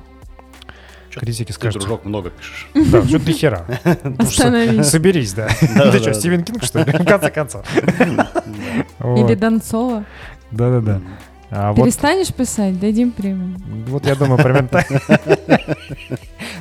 критики 1.21 1.49
Ты, 1.49 1.53
скажут, 1.53 1.83
дружок, 1.83 2.05
много 2.05 2.31
пишешь. 2.31 2.69
да, 2.75 3.03
что 3.07 3.19
ты 3.19 3.33
хера. 3.33 3.67
Остановись. 4.19 4.87
Соберись, 4.87 5.33
да. 5.35 5.49
Да, 5.77 5.91
Ты 5.91 5.99
что. 5.99 6.15
Стивен 6.15 6.45
Кинг, 6.45 6.63
что 6.63 6.83
ли? 6.83 6.93
В 6.93 7.05
конце 7.05 7.31
концов. 7.31 7.67
Вот. 8.99 9.19
Или 9.19 9.35
Донцова. 9.35 10.05
Да-да-да. 10.51 11.01
А 11.51 11.73
вот, 11.73 11.85
Перестанешь 11.85 12.33
писать, 12.33 12.81
дадим 12.81 13.11
премию. 13.11 13.59
вот 13.89 14.07
я 14.07 14.15
думаю, 14.15 14.43
примерно 14.43 14.69
так. 14.69 14.87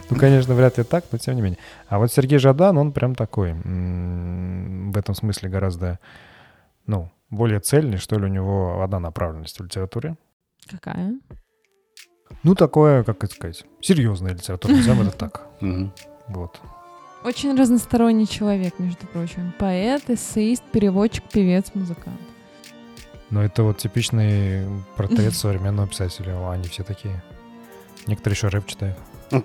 Ну, 0.09 0.17
конечно, 0.17 0.53
вряд 0.53 0.77
ли 0.77 0.83
так, 0.83 1.05
но 1.13 1.17
тем 1.17 1.35
не 1.35 1.41
менее. 1.41 1.59
А 1.87 1.97
вот 1.97 2.11
Сергей 2.11 2.39
Жадан, 2.39 2.77
он 2.77 2.91
прям 2.91 3.15
такой. 3.15 3.53
В 3.53 4.97
этом 4.97 5.15
смысле 5.15 5.47
гораздо, 5.47 5.99
ну, 6.87 7.09
более 7.29 7.61
цельный, 7.61 7.97
что 7.97 8.19
ли, 8.19 8.25
у 8.25 8.27
него 8.27 8.83
одна 8.83 8.99
направленность 8.99 9.57
в 9.57 9.63
литературе. 9.63 10.17
Какая? 10.69 11.13
Ну, 12.43 12.55
такое, 12.55 13.03
как 13.03 13.23
это 13.23 13.33
сказать, 13.33 13.65
серьезная 13.81 14.33
литература, 14.33 14.73
назовем 14.73 15.01
это 15.07 15.11
так. 15.17 15.41
Вот. 16.27 16.59
Очень 17.23 17.55
разносторонний 17.55 18.25
человек, 18.27 18.79
между 18.79 19.05
прочим. 19.07 19.53
Поэт, 19.59 20.09
эссеист, 20.09 20.63
переводчик, 20.71 21.23
певец, 21.31 21.67
музыкант. 21.75 22.19
Но 23.29 23.43
это 23.43 23.63
вот 23.63 23.77
типичный 23.77 24.65
портрет 24.97 25.33
современного 25.35 25.87
писателя. 25.87 26.49
Они 26.51 26.67
все 26.67 26.83
такие. 26.83 27.21
Некоторые 28.07 28.35
еще 28.35 28.47
рэп 28.47 28.65
читают. 28.67 28.97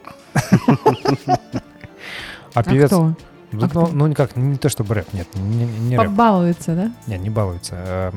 А 2.54 2.60
А 2.60 2.62
певец... 2.64 2.90
Ну, 2.90 3.14
А 3.62 3.68
кто? 3.68 3.86
ну, 3.88 4.06
никак, 4.06 4.34
не 4.34 4.56
то 4.56 4.68
чтобы 4.70 4.94
рэп, 4.94 5.12
нет, 5.12 5.28
не, 5.34 5.66
не 5.66 5.96
рэп. 5.98 6.06
Побалуется, 6.08 6.74
да? 6.74 6.92
Не, 7.06 7.18
не 7.18 7.28
балуется. 7.28 7.74
А, 7.76 8.12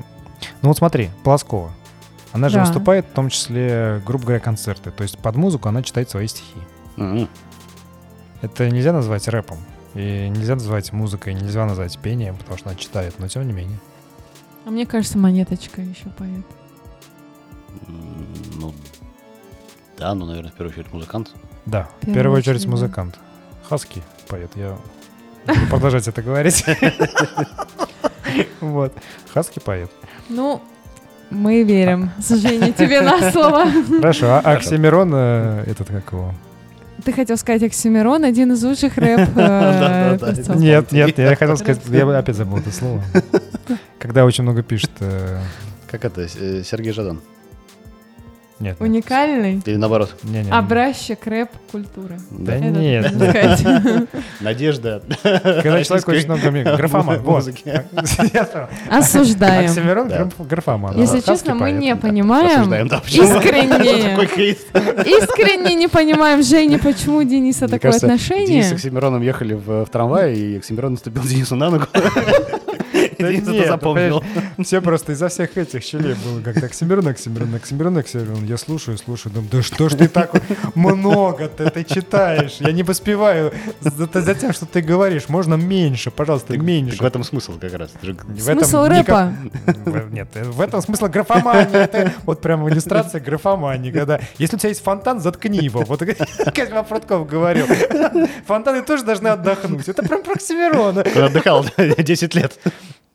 Ну 0.62 0.70
вот 0.70 0.78
смотри, 0.78 1.10
Полоскова. 1.26 1.72
Она 2.32 2.50
же 2.50 2.56
Да. 2.56 2.66
выступает, 2.66 3.06
в 3.08 3.12
том 3.14 3.30
числе, 3.30 4.02
грубо 4.06 4.26
говоря, 4.26 4.40
концерты. 4.40 4.92
То 4.92 5.04
есть 5.04 5.18
под 5.18 5.36
музыку 5.36 5.68
она 5.70 5.82
читает 5.84 6.10
свои 6.10 6.28
стихи. 6.28 6.58
Мгм. 6.96 7.28
Это 8.42 8.70
нельзя 8.70 8.94
назвать 8.94 9.28
рэпом. 9.28 9.58
И 9.96 10.30
нельзя 10.30 10.54
назвать 10.54 10.94
музыкой, 10.94 11.34
нельзя 11.34 11.66
назвать 11.66 11.98
пением, 11.98 12.38
потому 12.38 12.58
что 12.58 12.70
она 12.70 12.78
читает, 12.78 13.16
но 13.18 13.28
тем 13.28 13.48
не 13.48 13.54
менее. 13.54 13.80
А 14.66 14.70
мне 14.70 14.86
кажется, 14.86 15.18
монеточка 15.18 15.82
еще 15.82 16.10
поэт. 16.18 16.46
М, 17.88 18.28
Ну, 18.60 18.74
да, 19.98 20.14
ну, 20.14 20.26
наверное, 20.26 20.52
в 20.52 20.54
первую 20.54 20.74
очередь 20.74 20.94
музыкант. 20.94 21.32
Да, 21.66 21.84
в 21.84 22.00
первую 22.02 22.14
первую 22.16 22.38
очередь 22.38 22.56
очередь, 22.58 22.66
да. 22.66 22.72
музыкант. 22.72 23.20
Хаски 23.68 24.04
поэт, 24.28 24.52
я 24.56 24.78
буду 25.48 25.68
продолжать 25.70 26.08
это 26.08 26.22
говорить. 26.22 26.64
Вот. 28.62 28.94
Хаски 29.34 29.60
поэт. 29.60 29.90
Ну, 30.28 30.62
мы 31.30 31.64
верим, 31.64 32.10
Женя, 32.28 32.72
тебе 32.72 33.02
на 33.02 33.32
слово. 33.32 33.66
Хорошо, 34.00 34.42
а 34.44 34.52
Оксимирон, 34.54 35.12
э, 35.14 35.64
этот 35.68 35.88
как 35.88 36.12
его? 36.12 36.34
Ты 37.04 37.14
хотел 37.14 37.38
сказать 37.38 37.64
Оксимирон, 37.64 38.26
один 38.26 38.52
из 38.52 38.64
лучших 38.64 38.98
рэп 38.98 39.30
э. 39.36 40.18
Нет, 40.56 40.92
нет, 40.92 41.18
я 41.18 41.36
хотел 41.36 41.56
сказать, 41.58 41.82
я 41.90 42.18
опять 42.18 42.36
забыл 42.36 42.58
это 42.58 42.72
слово. 42.72 43.02
Когда 44.00 44.26
очень 44.26 44.44
много 44.44 44.64
пишет. 44.64 44.92
э, 45.00 45.40
Как 45.90 46.04
это? 46.06 46.28
Сергей 46.28 46.92
Жадан. 46.92 47.22
Нет. 48.60 48.80
нет. 48.80 48.82
Уникальный 48.82 49.62
Или 49.66 49.76
наоборот. 49.78 50.16
Не, 50.24 50.44
не, 50.44 50.52
образчик 50.52 51.26
рэп 51.26 51.50
культуры. 51.72 52.20
Да 52.32 52.56
Это 52.56 52.66
нет. 52.66 54.10
Надежда. 54.42 55.02
Когда 55.24 55.84
человек 55.84 56.08
очень 56.08 56.26
много... 56.26 56.76
Графоман. 56.78 57.22
Музыки. 57.24 57.86
Осуждаем. 58.90 59.70
Оксимирон 59.70 60.10
Да. 60.10 60.30
графоман. 60.40 60.98
Если 60.98 61.22
честно, 61.22 61.56
мы 61.56 61.72
не 61.72 61.96
понимаем, 61.96 62.64
искренне, 63.08 64.18
искренне 65.06 65.76
не 65.76 65.88
понимаем, 65.88 66.44
Женя, 66.44 66.80
почему 66.80 67.18
у 67.18 67.24
Дениса 67.24 67.68
такое 67.68 67.80
кажется, 67.80 68.08
Денис 68.08 68.22
с 68.22 68.26
отношение. 68.30 68.72
Оксимироном 68.72 69.22
ехали 69.22 69.54
в, 69.54 69.86
в 69.86 69.90
трамвае, 69.90 70.36
и 70.38 70.58
Оксимирон 70.58 70.94
наступил 70.94 71.24
Денису 71.24 71.56
на 71.56 71.70
ногу. 71.70 71.86
Денис 73.20 73.44
это 73.44 73.52
ты 73.52 73.68
запомнил. 73.68 74.24
Все 74.64 74.82
просто 74.82 75.12
из-за 75.12 75.28
всех 75.30 75.58
этих 75.58 75.84
щелей 75.84 76.16
было 76.24 76.42
как-то 76.42 76.66
Оксимирон, 76.66 77.08
Оксимирон, 77.08 77.54
Оксимирон, 77.56 77.98
Оксимирон. 77.98 78.46
Я 78.46 78.58
слушаю, 78.58 78.98
слушаю, 78.98 79.34
думаю, 79.34 79.50
да 79.52 79.62
что 79.62 79.90
ж 79.90 79.96
ты 79.96 80.08
так 80.08 80.32
много 80.76 81.48
ты, 81.50 81.70
ты 81.70 81.84
читаешь? 81.84 82.58
Я 82.60 82.72
не 82.72 82.84
поспеваю 82.84 83.52
за, 83.82 84.10
за 84.22 84.36
тем, 84.36 84.54
что 84.54 84.66
ты 84.66 84.82
говоришь. 84.82 85.30
Можно 85.30 85.56
меньше, 85.56 86.12
пожалуйста, 86.12 86.54
Так 86.54 86.62
меньше. 86.62 86.98
в 87.04 87.06
этом 87.06 87.24
смысл 87.24 87.60
как 87.60 87.74
раз. 87.74 87.92
Это 87.96 88.06
же 88.06 88.14
В 88.14 88.40
Смысл 88.42 88.84
этом 88.84 88.98
рэпа. 88.98 89.34
Нет, 90.12 90.28
в 90.36 90.62
этом 90.62 90.82
смысл 90.82 91.08
графомании. 91.08 91.76
Это 91.78 92.14
вот 92.26 92.42
прям 92.42 92.68
иллюстрация 92.70 93.20
графомании. 93.22 93.92
Когда, 93.92 94.20
если 94.38 94.56
у 94.56 94.60
тебя 94.60 94.70
есть 94.70 94.84
фонтан, 94.84 95.20
заткни 95.20 95.60
его. 95.60 95.82
Вот 95.82 96.02
Козьма 96.56 96.84
Прутков 96.84 97.28
говорил. 97.28 97.66
Фонтаны 98.46 98.82
тоже 98.82 99.04
должны 99.04 99.28
отдохнуть. 99.28 99.88
Это 99.88 100.04
прям 100.04 100.24
про 100.24 100.34
Оксимирона. 100.34 101.04
Он 101.16 101.24
отдыхал 101.24 101.66
10 101.98 102.36
лет. 102.36 102.60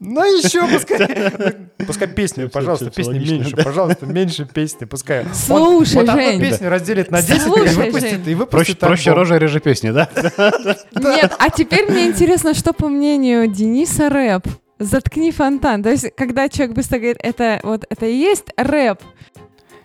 Ну 0.00 0.24
еще 0.24 0.66
пускай, 0.66 1.32
пускай 1.86 2.08
песни, 2.08 2.46
пожалуйста, 2.46 2.90
песни 2.90 3.18
меньше, 3.18 3.56
пожалуйста, 3.56 4.06
меньше 4.06 4.44
песни, 4.44 4.84
пускай. 4.84 5.20
Он 5.20 5.34
Слушай, 5.34 5.94
вот 5.94 6.08
одну 6.08 6.22
Жень. 6.22 6.40
песню 6.40 6.68
разделит 6.68 7.10
на 7.10 7.22
10 7.22 7.36
и 7.36 7.40
Слушай, 7.40 7.74
выпустит, 7.74 8.10
Жень. 8.10 8.28
и 8.30 8.34
выпустит 8.34 8.78
Проще, 8.78 9.10
проще 9.10 9.12
рожа 9.12 9.36
реже 9.38 9.60
песни, 9.60 9.90
да? 9.90 10.10
Нет, 10.94 11.32
а 11.38 11.50
теперь 11.50 11.90
мне 11.90 12.06
интересно, 12.06 12.54
что 12.54 12.72
по 12.72 12.88
мнению 12.88 13.46
Дениса 13.46 14.08
рэп. 14.10 14.46
Заткни 14.80 15.30
фонтан. 15.30 15.82
То 15.84 15.90
есть, 15.90 16.12
когда 16.16 16.48
человек 16.48 16.74
быстро 16.74 16.98
говорит, 16.98 17.18
это 17.20 17.60
вот 17.62 17.84
это 17.88 18.06
и 18.06 18.14
есть 18.16 18.46
рэп. 18.56 18.98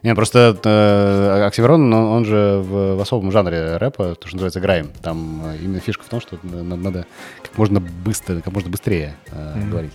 Не, 0.04 0.16
просто 0.16 0.58
э, 0.64 1.44
Оксимирон, 1.46 1.94
он, 1.94 2.04
он 2.06 2.26
же 2.26 2.62
в, 2.64 2.96
в 2.96 3.02
особом 3.02 3.32
жанре 3.32 3.76
рэпа, 3.78 4.16
то, 4.16 4.28
что 4.28 4.38
называется 4.38 4.60
грайм. 4.62 4.92
Там 5.02 5.42
э, 5.46 5.58
именно 5.62 5.80
фишка 5.82 6.04
в 6.04 6.08
том, 6.10 6.22
что 6.22 6.38
на- 6.44 6.64
на- 6.64 6.76
надо 6.78 7.06
как 7.44 7.58
можно 7.58 7.82
быстро, 7.82 8.40
как 8.42 8.54
можно 8.54 8.70
быстрее 8.70 9.16
э, 9.32 9.56
Мгм. 9.58 9.70
говорить. 9.72 9.92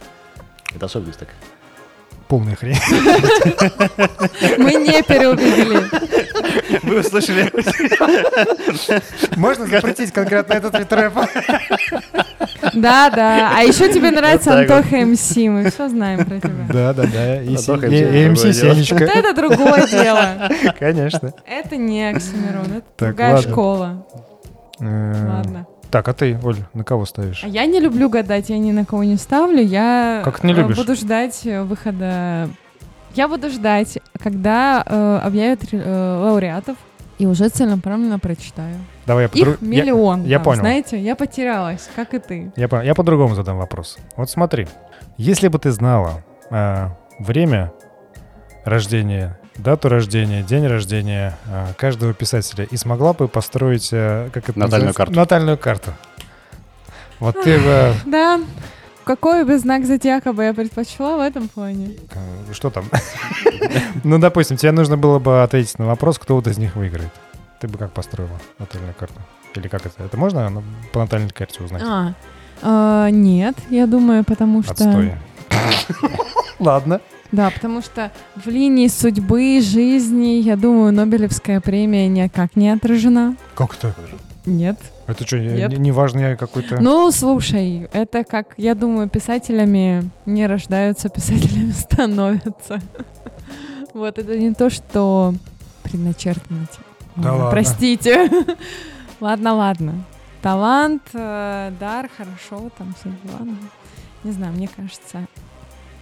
Это 0.74 0.86
особенность 0.86 1.18
такая. 1.20 1.36
Полная 2.28 2.56
хрень. 2.56 2.76
Мы 4.58 4.74
не 4.74 5.02
переубедили. 5.02 5.84
Вы 6.82 7.00
услышали? 7.00 7.50
Можно 9.36 9.66
запретить 9.66 10.12
конкретно 10.12 10.54
этот 10.54 10.78
вид 10.78 10.92
рэпа? 10.92 11.28
Да, 12.72 13.10
да. 13.10 13.52
А 13.56 13.62
еще 13.62 13.92
тебе 13.92 14.10
нравится. 14.10 14.58
Антоха 14.58 14.96
МС. 15.04 15.36
Мы 15.36 15.70
все 15.70 15.88
знаем 15.88 16.24
про 16.24 16.40
тебя. 16.40 16.66
Да, 16.72 16.92
да, 16.94 17.04
да. 17.04 17.42
И 17.42 17.50
МС. 17.50 17.66
Вот 18.44 18.54
Сенечка. 18.54 19.04
это 19.04 19.34
другое 19.34 19.86
дело. 19.86 20.50
Конечно. 20.78 21.32
Это 21.46 21.76
не 21.76 22.10
Оксимирон, 22.10 22.78
это 22.78 22.86
другая 22.98 23.40
школа. 23.42 24.06
Э, 24.80 25.28
Ладно. 25.28 25.66
Так, 25.94 26.08
а 26.08 26.12
ты, 26.12 26.36
Оль, 26.42 26.56
на 26.72 26.82
кого 26.82 27.06
ставишь? 27.06 27.44
А 27.44 27.46
я 27.46 27.66
не 27.66 27.78
люблю 27.78 28.08
гадать, 28.08 28.50
я 28.50 28.58
ни 28.58 28.72
на 28.72 28.84
кого 28.84 29.04
не 29.04 29.14
ставлю. 29.16 29.62
Я 29.62 30.22
Как 30.24 30.40
ты 30.40 30.46
не 30.48 30.52
э, 30.52 30.56
любишь? 30.56 30.76
буду 30.76 30.96
ждать 30.96 31.42
э, 31.46 31.62
выхода. 31.62 32.48
Я 33.14 33.28
буду 33.28 33.48
ждать, 33.48 33.98
когда 34.20 34.82
э, 34.84 35.20
объявят 35.22 35.60
э, 35.70 36.18
лауреатов, 36.20 36.76
и 37.18 37.26
уже 37.26 37.48
целенаправленно 37.48 38.18
прочитаю. 38.18 38.74
Давай 39.06 39.26
я 39.26 39.40
Их 39.40 39.46
подру- 39.46 39.58
я- 39.60 39.68
миллион. 39.68 40.24
я 40.24 40.38
там, 40.38 40.44
понял. 40.46 40.60
Знаете, 40.62 40.98
я 41.00 41.14
потерялась, 41.14 41.88
как 41.94 42.12
и 42.12 42.18
ты. 42.18 42.50
Я, 42.56 42.66
по- 42.66 42.82
я 42.84 42.96
по-другому 42.96 43.36
задам 43.36 43.58
вопрос. 43.58 43.96
Вот 44.16 44.28
смотри, 44.28 44.66
если 45.16 45.46
бы 45.46 45.60
ты 45.60 45.70
знала 45.70 46.24
э, 46.50 46.88
время 47.20 47.70
рождения, 48.64 49.38
дату 49.56 49.88
рождения, 49.88 50.42
день 50.42 50.66
рождения 50.66 51.38
э, 51.46 51.72
каждого 51.76 52.12
писателя 52.14 52.64
и 52.64 52.76
смогла 52.76 53.12
бы 53.12 53.28
построить, 53.28 53.90
э, 53.92 54.30
как 54.32 54.48
это 54.48 54.58
Натальную 54.58 54.88
называется? 54.88 54.96
карту. 54.96 55.14
Натальную 55.14 55.58
карту. 55.58 55.90
Вот 57.20 57.42
ты 57.42 57.58
бы... 57.58 57.94
Да. 58.06 58.40
Какой 59.04 59.44
бы 59.44 59.58
знак 59.58 59.84
зодиака 59.84 60.32
бы 60.32 60.44
я 60.44 60.54
предпочла 60.54 61.18
в 61.18 61.20
этом 61.20 61.48
плане? 61.48 61.90
э, 62.14 62.52
Что 62.52 62.70
там? 62.70 62.84
Ну, 64.04 64.18
допустим, 64.18 64.56
тебе 64.56 64.72
нужно 64.72 64.96
было 64.96 65.18
бы 65.18 65.42
ответить 65.42 65.78
на 65.78 65.86
вопрос, 65.86 66.18
кто 66.18 66.34
вот 66.36 66.46
из 66.46 66.58
них 66.58 66.76
выиграет. 66.76 67.12
Ты 67.60 67.68
бы 67.68 67.78
как 67.78 67.92
построила 67.92 68.38
натальную 68.58 68.94
карту? 68.94 69.20
Или 69.54 69.68
как 69.68 69.86
это? 69.86 70.02
Это 70.02 70.16
можно 70.16 70.48
ну, 70.50 70.62
по 70.92 71.00
натальной 71.00 71.30
карте 71.30 71.62
узнать? 71.62 71.82
А, 71.84 72.14
э, 72.62 73.10
нет, 73.10 73.56
я 73.70 73.86
думаю, 73.86 74.24
потому 74.24 74.62
что... 74.62 74.72
Отстой. 74.72 75.14
Ладно. 76.58 77.00
Да, 77.32 77.50
потому 77.50 77.82
что 77.82 78.12
в 78.36 78.46
линии 78.48 78.88
судьбы, 78.88 79.60
жизни, 79.60 80.40
я 80.40 80.56
думаю, 80.56 80.92
Нобелевская 80.92 81.60
премия 81.60 82.08
никак 82.08 82.54
не 82.56 82.70
отражена. 82.70 83.36
Как 83.54 83.74
это? 83.74 83.94
Нет. 84.46 84.78
Это 85.06 85.26
что, 85.26 85.38
Нет. 85.38 85.70
не, 85.70 85.76
не 85.78 85.92
важный 85.92 86.36
какой-то... 86.36 86.80
Ну, 86.80 87.10
слушай, 87.10 87.88
это 87.92 88.24
как, 88.24 88.54
я 88.56 88.74
думаю, 88.74 89.08
писателями 89.08 90.10
не 90.26 90.46
рождаются, 90.46 91.08
писателями 91.08 91.72
становятся. 91.78 92.80
Вот, 93.92 94.18
это 94.18 94.36
не 94.38 94.52
то, 94.54 94.70
что 94.70 95.34
предначертано. 95.82 96.66
Да 97.16 97.32
ладно. 97.32 97.50
Простите. 97.50 98.28
Ладно, 99.20 99.54
ладно. 99.54 100.04
Талант, 100.42 101.02
э, 101.14 101.72
дар, 101.78 102.10
хорошо, 102.14 102.68
там 102.76 102.92
все 102.98 103.10
ладно. 103.32 103.56
Не 104.24 104.32
знаю, 104.32 104.52
мне 104.52 104.68
кажется, 104.68 105.26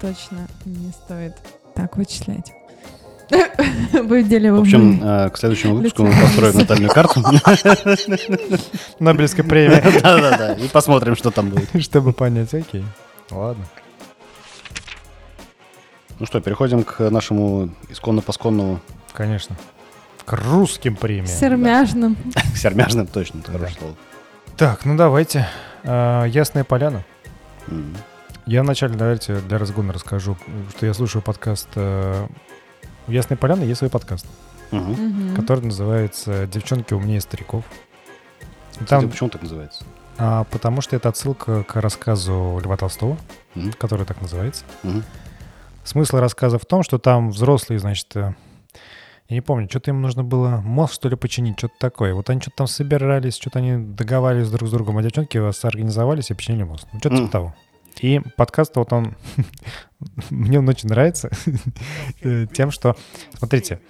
точно 0.03 0.49
не 0.65 0.91
стоит 0.91 1.35
так 1.75 1.97
вычислять. 1.97 2.53
Выделили 3.93 4.51
В 4.51 4.61
общем, 4.61 5.01
э, 5.03 5.31
к 5.31 5.39
следующему 5.39 5.77
выпуску 5.77 6.03
мы 6.03 6.13
построим 6.13 6.57
натальную 6.59 6.91
карту. 6.91 7.21
Нобелевская 8.99 9.47
премия. 9.47 9.81
Да-да-да. 10.03 10.55
И 10.55 10.69
посмотрим, 10.69 11.17
что 11.17 11.31
там 11.31 11.49
будет. 11.49 11.71
Чтобы 11.83 12.13
понять, 12.13 12.53
окей. 12.53 12.85
Ладно. 13.31 13.65
Ну 16.19 16.27
что, 16.27 16.41
переходим 16.41 16.83
к 16.83 17.09
нашему 17.11 17.71
исконно-посконному, 17.89 18.81
Конечно. 19.15 19.57
К 20.25 20.35
русским 20.35 20.97
премиям. 20.97 21.27
Сермяжным. 21.27 22.17
к 22.55 22.57
сермяжным, 22.57 23.07
точно, 23.07 23.39
это 23.39 23.53
Да. 23.53 23.59
хорошее 23.59 23.79
слово. 23.79 23.95
Так, 24.57 24.85
ну 24.85 24.97
давайте. 24.97 25.49
А, 25.85 26.25
Ясная 26.27 26.65
поляна. 26.65 27.05
Я 28.47 28.63
вначале, 28.63 28.95
давайте 28.97 29.37
для 29.41 29.59
разгона 29.59 29.93
расскажу, 29.93 30.37
что 30.77 30.87
я 30.87 30.95
слушаю 30.95 31.23
подкаст 31.23 31.69
э, 31.77 32.27
у 33.07 33.11
Ясной 33.13 33.37
Поляны 33.37 33.63
есть 33.65 33.79
свой 33.79 33.91
подкаст. 33.91 34.27
Мгм. 34.71 35.37
который 35.37 35.63
называется 35.67 36.47
«Девчонки 36.47 36.95
умнее 36.95 37.21
стариков». 37.21 37.63
Кстати, 38.71 38.89
Там, 38.89 39.11
почему 39.11 39.29
так 39.29 39.43
называется? 39.43 39.85
а, 40.17 40.45
потому 40.45 40.81
что 40.81 40.97
это 40.97 41.11
отсылка 41.11 41.63
к 41.63 41.79
рассказу 41.79 42.59
Льва 42.65 42.79
Толстого, 42.79 43.19
Мгм. 43.55 43.75
который 43.75 44.07
так 44.07 44.23
называется. 44.23 44.65
Мгм. 44.83 45.05
Смысл 45.85 46.17
рассказа 46.21 46.59
в 46.59 46.65
том, 46.65 46.83
что 46.83 46.97
там 46.99 47.33
взрослые, 47.33 47.81
значит, 47.81 48.17
э, 48.17 48.33
я 49.29 49.35
не 49.37 49.43
помню, 49.43 49.69
что-то 49.69 49.91
им 49.91 50.01
нужно 50.01 50.25
было 50.25 50.63
мост, 50.65 50.95
что 50.95 51.11
ли, 51.11 51.17
починить, 51.17 51.59
что-то 51.59 51.75
такое. 51.79 52.15
Вот 52.15 52.31
они 52.31 52.41
что-то 52.41 52.57
там 52.57 52.67
собирались, 52.67 53.37
что-то 53.37 53.59
они 53.59 53.77
договаривались 53.77 54.51
друг 54.51 54.71
с 54.71 54.73
другом, 54.73 54.97
а 54.97 55.03
девчонки 55.03 55.37
организовались 55.67 56.31
и 56.31 56.35
починили 56.35 56.63
мост. 56.63 56.87
Ну, 56.95 56.99
что-то 56.99 57.15
Мгм. 57.17 57.25
типа 57.27 57.33
того. 57.33 57.55
И 58.01 58.21
подкаст 58.37 58.77
вот 58.77 58.93
он... 58.93 59.15
Мне 60.31 60.59
он 60.59 60.69
очень 60.69 60.89
нравится 60.89 61.31
тем, 62.53 62.71
что... 62.71 62.97
Смотрите, 63.39 63.81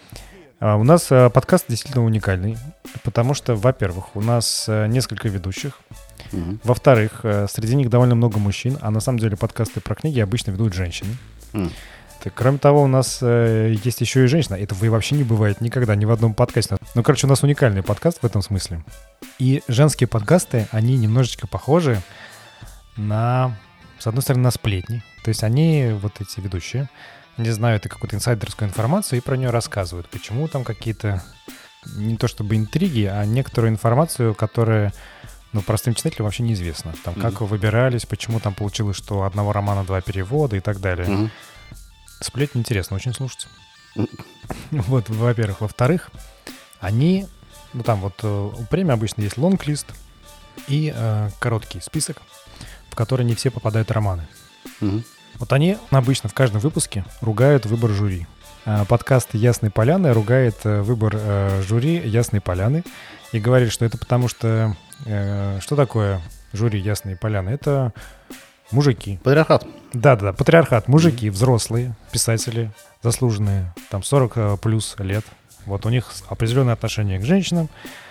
а, 0.61 0.77
у 0.77 0.85
нас 0.85 1.11
э, 1.11 1.29
подкаст 1.31 1.65
действительно 1.69 2.05
уникальный, 2.05 2.57
потому 3.03 3.35
что, 3.35 3.57
во-первых, 3.57 4.15
у 4.15 4.21
нас 4.21 4.67
э, 4.69 4.87
несколько 4.87 5.29
ведущих, 5.29 5.81
Мгм. 6.31 6.61
во-вторых, 6.63 7.21
э, 7.25 7.47
среди 7.51 7.75
них 7.75 7.91
довольно 7.91 8.15
много 8.15 8.39
мужчин, 8.39 8.79
а 8.81 8.91
на 8.91 9.01
самом 9.01 9.19
деле 9.19 9.37
подкасты 9.37 9.81
про 9.81 9.95
книги 9.95 10.21
обычно 10.21 10.53
ведут 10.53 10.73
женщины. 10.73 11.17
Кроме 12.35 12.59
того, 12.59 12.83
у 12.83 12.87
нас 12.87 13.19
э, 13.23 13.75
есть 13.83 14.01
еще 14.01 14.23
и 14.23 14.27
женщина. 14.29 14.55
Этого 14.55 14.85
и 14.85 14.89
вообще 14.89 15.17
не 15.17 15.25
бывает 15.25 15.61
никогда, 15.61 15.97
ни 15.97 16.05
в 16.05 16.13
одном 16.13 16.35
подкасте. 16.35 16.77
Ну, 16.95 17.03
короче, 17.03 17.27
у 17.27 17.31
нас 17.31 17.43
уникальный 17.43 17.83
подкаст 17.83 18.19
в 18.23 18.25
этом 18.25 18.43
смысле. 18.43 18.85
И 19.41 19.63
женские 19.67 20.07
подкасты, 20.07 20.69
они 20.71 20.97
немножечко 20.97 21.49
похожи 21.49 22.01
на, 22.97 23.57
с 24.03 24.07
одной 24.09 24.23
стороны, 24.23 24.43
на 24.43 24.51
сплетни. 24.51 25.03
То 25.23 25.29
есть 25.29 25.45
они, 25.45 25.91
вот 25.93 26.21
эти 26.21 26.41
ведущие, 26.41 26.89
они 27.37 27.51
знают 27.51 27.87
и 27.87 27.89
какую-то 27.89 28.17
инсайдерскую 28.17 28.69
информацию 28.69 29.19
и 29.19 29.23
про 29.23 29.37
нее 29.37 29.51
рассказывают. 29.51 30.09
Почему 30.09 30.49
там 30.49 30.65
какие-то, 30.65 31.23
не 31.97 32.17
то 32.17 32.27
чтобы 32.27 32.57
интриги, 32.57 33.05
а 33.05 33.25
некоторую 33.25 33.71
информацию, 33.71 34.35
которая 34.35 34.93
ну, 35.53 35.61
простым 35.63 35.95
читателям 35.95 36.25
вообще 36.25 36.43
неизвестно. 36.43 36.95
Там, 37.05 37.15
как 37.15 37.35
Мгм. 37.41 37.47
выбирались, 37.47 38.07
почему 38.07 38.41
там 38.41 38.55
получилось, 38.55 38.97
что 38.97 39.23
одного 39.23 39.53
романа 39.53 39.85
два 39.85 40.01
перевода 40.01 40.57
и 40.57 40.61
так 40.61 40.81
далее. 40.81 41.07
Мгм. 41.09 41.31
Сплетни 42.21 42.59
интересно 42.61 42.97
очень 42.97 43.15
слушать. 43.15 43.47
Мгм. 43.95 44.09
Вот, 44.71 45.09
во-первых. 45.11 45.61
Во-вторых, 45.61 46.11
они, 46.81 47.27
ну 47.73 47.83
там 47.83 48.01
вот 48.01 48.15
э, 48.23 48.27
у 48.59 48.65
премии 48.65 48.93
обычно 48.93 49.23
есть 49.23 49.37
лонг-лист 49.39 49.87
и 50.69 50.93
э, 50.95 51.31
короткий 51.39 51.81
список, 51.81 52.21
в 52.93 52.95
который 52.95 53.25
не 53.25 53.35
все 53.35 53.51
попадают 53.51 53.91
романы. 53.91 54.29
Мгм. 54.81 55.03
Вот 55.39 55.51
они 55.55 55.79
обычно 55.91 56.29
в 56.29 56.35
каждом 56.35 56.61
выпуске 56.61 57.07
ругают 57.23 57.65
выбор 57.65 57.91
жюри. 57.91 58.27
А, 58.67 58.85
Подкаст 58.85 59.31
«Ясной 59.33 59.71
поляны» 59.71 60.13
ругает 60.13 60.57
э, 60.65 60.83
выбор 60.83 61.15
э, 61.17 61.63
жюри 61.67 61.97
«Ясной 62.07 62.43
поляны» 62.43 62.85
и 63.33 63.41
говорит, 63.41 63.73
что 63.73 63.87
это 63.87 63.97
потому 63.97 64.29
что... 64.29 64.77
э, 65.07 65.59
Что 65.63 65.75
такое 65.75 66.21
жюри 66.53 66.79
«Ясной 66.81 67.17
поляны»? 67.17 67.49
Это 67.49 67.95
мужики. 68.71 69.19
Патриархат. 69.25 69.67
Да-да-да, 69.95 70.35
патриархат. 70.35 70.87
Мужики, 70.87 71.31
взрослые, 71.31 71.97
писатели, 72.13 72.71
заслуженные, 73.03 73.73
там 73.89 74.03
40 74.03 74.33
э, 74.37 74.57
плюс 74.61 74.97
лет. 74.99 75.25
Вот 75.65 75.87
у 75.87 75.89
них 75.89 76.11
определенное 76.29 76.75
отношение 76.75 77.19
к 77.19 77.25
женщинам, 77.25 77.71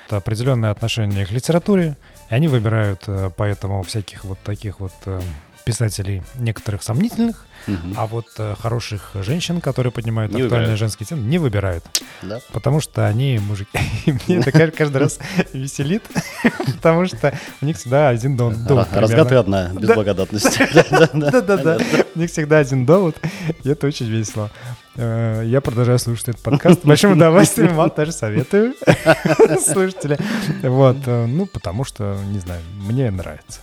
определенное 0.09 0.71
отношение 0.71 1.27
к 1.27 1.31
литературе, 1.31 1.97
и 2.31 2.33
они 2.33 2.47
выбирают 2.47 3.03
э, 3.07 3.29
поэтому 3.35 3.83
всяких 3.83 4.23
вот 4.23 4.39
таких 4.39 4.79
вот 4.79 4.93
э, 5.05 5.21
писателей, 5.65 6.23
некоторых 6.39 6.81
сомнительных, 6.81 7.45
Мгм. 7.67 7.93
а 7.95 8.07
вот 8.07 8.25
э, 8.39 8.55
хороших 8.59 9.11
женщин, 9.13 9.61
которые 9.61 9.91
поднимают 9.91 10.31
Не 10.31 10.41
актуальные 10.41 10.69
выбирают. 10.71 10.79
женские 10.79 11.05
темы, 11.05 11.21
не 11.21 11.37
выбирают. 11.37 11.83
Да. 12.23 12.39
Потому 12.51 12.81
что 12.81 13.05
они 13.05 13.37
мужики. 13.39 13.77
И 14.07 14.11
мне 14.13 14.37
это 14.39 14.49
кажд- 14.49 14.71
каждый 14.71 14.97
раз 14.97 15.19
веселит, 15.53 16.01
потому 16.81 17.05
что 17.05 17.37
у 17.61 17.65
них 17.65 17.77
всегда 17.77 18.09
один 18.09 18.35
дом. 18.35 18.53
Ра- 18.67 18.87
Разгадывай 18.91 19.39
одна, 19.39 19.69
без 19.69 19.87
Да. 19.89 19.93
благодатности. 19.93 20.67
Да-да-да. 20.73 21.41
Да-да-да. 21.41 21.77
У 22.15 22.19
них 22.19 22.31
всегда 22.31 22.57
один 22.57 22.85
довод, 22.87 23.15
и 23.63 23.69
это 23.69 23.85
очень 23.85 24.07
весело. 24.07 24.49
Э, 24.95 25.43
Я 25.45 25.61
продолжаю 25.61 25.99
слушать 25.99 26.29
этот 26.29 26.41
подкаст. 26.41 26.83
Большим 26.85 27.13
удовольствием 27.13 27.75
вам 27.75 27.89
тоже 27.89 28.11
советую, 28.11 28.73
слушатели. 29.63 30.17
Вот, 30.63 30.97
э, 31.05 31.25
ну, 31.27 31.45
потому 31.45 31.83
что, 31.83 32.17
не 32.27 32.39
знаю, 32.39 32.61
мне 32.75 33.09
нравится. 33.11 33.61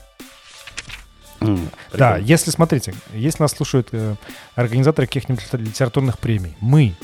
Да, 1.92 2.16
если, 2.16 2.50
смотрите, 2.50 2.94
если 3.12 3.42
нас 3.42 3.52
слушают 3.52 3.88
э, 3.92 4.16
организаторы 4.56 5.06
каких-нибудь 5.06 5.44
литер- 5.44 5.60
литературных 5.60 6.18
премий, 6.18 6.56
мы 6.60 6.94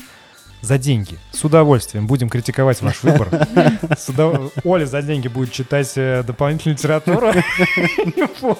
за 0.61 0.77
деньги 0.77 1.17
с 1.31 1.43
удовольствием 1.43 2.07
будем 2.07 2.29
критиковать 2.29 2.81
ваш 2.81 3.03
выбор. 3.03 3.27
Удов- 4.07 4.51
Оля 4.63 4.85
за 4.85 5.01
деньги 5.01 5.27
будет 5.27 5.51
читать 5.51 5.91
э, 5.95 6.23
дополнительную 6.25 6.77
литературу. 6.77 7.31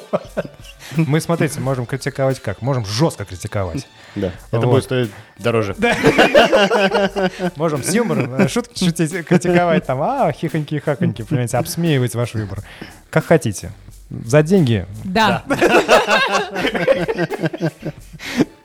Мы, 0.96 1.20
смотрите, 1.20 1.60
можем 1.60 1.86
критиковать 1.88 2.40
как? 2.40 2.62
Можем 2.62 2.86
жестко 2.86 3.26
критиковать. 3.26 3.88
Да. 4.16 4.32
Это 4.52 4.68
будет 4.68 4.84
стоить 4.84 5.10
дороже. 5.40 5.76
Можем 7.56 7.84
с 7.84 7.92
юмором 7.94 8.36
э, 8.36 8.48
шутки 8.48 8.86
шутить, 8.86 9.26
критиковать 9.26 9.86
там, 9.86 10.02
а, 10.02 10.32
хихоньки 10.32 10.76
и 10.76 10.80
хаконьки, 10.80 11.24
понимаете, 11.24 11.58
обсмеивать 11.58 12.14
ваш 12.14 12.34
выбор. 12.36 12.62
Как 13.10 13.26
хотите. 13.26 13.72
За 14.10 14.44
деньги. 14.44 14.86
Да. 15.04 15.44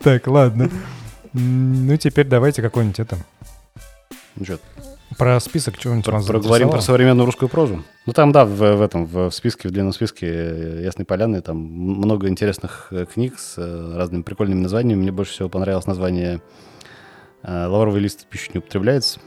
Так, 0.02 0.26
ладно. 0.26 0.70
Ну, 1.32 1.96
теперь 1.96 2.26
давайте 2.26 2.62
какой-нибудь 2.62 3.00
это... 3.00 3.16
Ну 4.36 4.44
что, 4.44 4.58
Про 5.18 5.38
список 5.40 5.76
чего-нибудь 5.76 6.06
про- 6.06 6.14
вас 6.14 6.26
проговорим 6.26 6.70
про 6.70 6.80
современную 6.80 7.26
русскую 7.26 7.48
прозу. 7.48 7.82
Ну 8.06 8.12
там, 8.12 8.32
да, 8.32 8.44
в, 8.44 8.56
в 8.76 8.80
этом, 8.82 9.06
в 9.06 9.30
списке, 9.30 9.68
в 9.68 9.72
длинном 9.72 9.92
списке 9.92 10.26
э, 10.28 10.82
Ясной 10.84 11.04
Поляны, 11.04 11.42
там 11.42 11.56
много 11.58 12.28
интересных 12.28 12.88
э, 12.90 13.06
книг 13.12 13.38
с 13.38 13.54
э, 13.58 13.96
разными 13.96 14.22
прикольными 14.22 14.60
названиями. 14.60 15.00
Мне 15.02 15.12
больше 15.12 15.32
всего 15.32 15.48
понравилось 15.48 15.86
название 15.86 16.40
«Лавровый 17.42 18.00
лист 18.00 18.22
в 18.22 18.26
пищу 18.26 18.50
не 18.54 18.58
употребляется». 18.58 19.20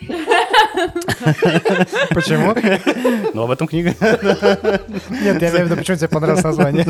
Почему? 2.10 2.54
Ну, 3.34 3.42
об 3.42 3.50
этом 3.50 3.66
книга. 3.66 3.94
Нет, 5.10 5.42
я 5.42 5.50
имею 5.50 5.66
в 5.66 5.70
виду, 5.70 5.76
почему 5.76 5.96
тебе 5.96 6.08
понравилось 6.08 6.44
название? 6.44 6.86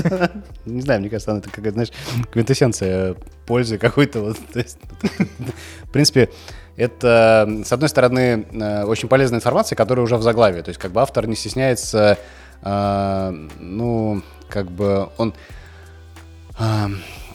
Не 0.64 0.80
знаю, 0.80 1.00
мне 1.00 1.10
кажется, 1.10 1.32
она 1.32 1.40
такая, 1.40 1.72
знаешь, 1.72 1.90
квинтэссенция 2.32 3.14
пользы 3.46 3.78
какой-то. 3.78 4.20
Вот, 4.20 4.38
в 4.54 5.92
принципе, 5.92 6.30
это, 6.76 7.62
с 7.64 7.72
одной 7.72 7.88
стороны, 7.88 8.46
э, 8.50 8.84
очень 8.84 9.08
полезная 9.08 9.38
информация, 9.38 9.76
которая 9.76 10.04
уже 10.04 10.16
в 10.16 10.22
заглавии. 10.22 10.62
То 10.62 10.70
есть, 10.70 10.80
как 10.80 10.92
бы 10.92 11.00
автор 11.00 11.26
не 11.26 11.36
стесняется, 11.36 12.18
э, 12.62 13.48
ну, 13.60 14.22
как 14.48 14.70
бы 14.70 15.08
он... 15.18 15.34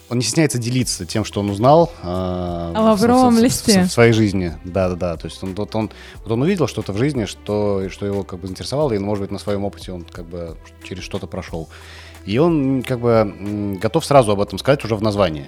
э, 0.10 0.12
он 0.12 0.18
не 0.18 0.24
стесняется 0.24 0.57
делиться 0.57 1.05
тем, 1.05 1.24
что 1.26 1.39
он 1.39 1.49
узнал 1.49 1.91
э, 2.01 2.05
в- 2.05 2.74
лавровом 2.80 3.34
в- 3.34 3.38
в- 3.38 3.39
в- 3.39 3.43
листе. 3.43 3.84
в 3.84 3.91
своей 3.91 4.14
жизни. 4.14 4.53
Да, 4.64 4.89
да, 4.89 4.95
да. 4.95 5.18
То 5.18 5.28
есть 5.28 5.41
он, 5.43 5.55
вот 5.55 5.76
он, 5.76 5.89
вот 6.24 6.32
он 6.32 6.41
увидел 6.41 6.68
что-то 6.68 6.93
в 6.93 6.97
жизни, 6.97 7.26
что, 7.26 7.89
что 7.89 8.05
его 8.05 8.24
как 8.24 8.39
бы 8.39 8.47
заинтересовало, 8.47 8.91
и, 8.93 8.99
может 8.99 9.24
быть, 9.24 9.32
на 9.32 9.39
своем 9.39 9.64
опыте 9.66 9.91
он 9.91 10.03
как 10.03 10.26
бы 10.26 10.57
через 10.84 11.03
что-то 11.03 11.28
прошел. 11.28 11.70
И 12.26 12.38
он 12.38 12.84
как 12.84 12.99
бы 12.99 13.78
готов 13.82 14.05
сразу 14.05 14.32
об 14.32 14.41
этом 14.41 14.60
сказать 14.60 14.84
уже 14.84 14.95
в 14.95 15.01
названии. 15.01 15.47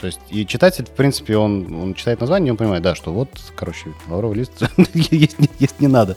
То 0.00 0.08
есть 0.08 0.20
и 0.28 0.44
читатель, 0.44 0.84
в 0.84 0.90
принципе, 0.90 1.36
он, 1.36 1.74
он 1.80 1.94
читает 1.94 2.20
название, 2.20 2.48
и 2.48 2.50
он 2.50 2.56
понимает, 2.58 2.82
да, 2.82 2.94
что 2.94 3.10
вот, 3.12 3.28
короче, 3.56 3.94
лавровый 4.08 4.36
лист 4.38 4.52
есть, 4.94 5.38
не- 5.38 5.48
есть 5.58 5.80
не 5.80 5.86
надо. 5.88 6.16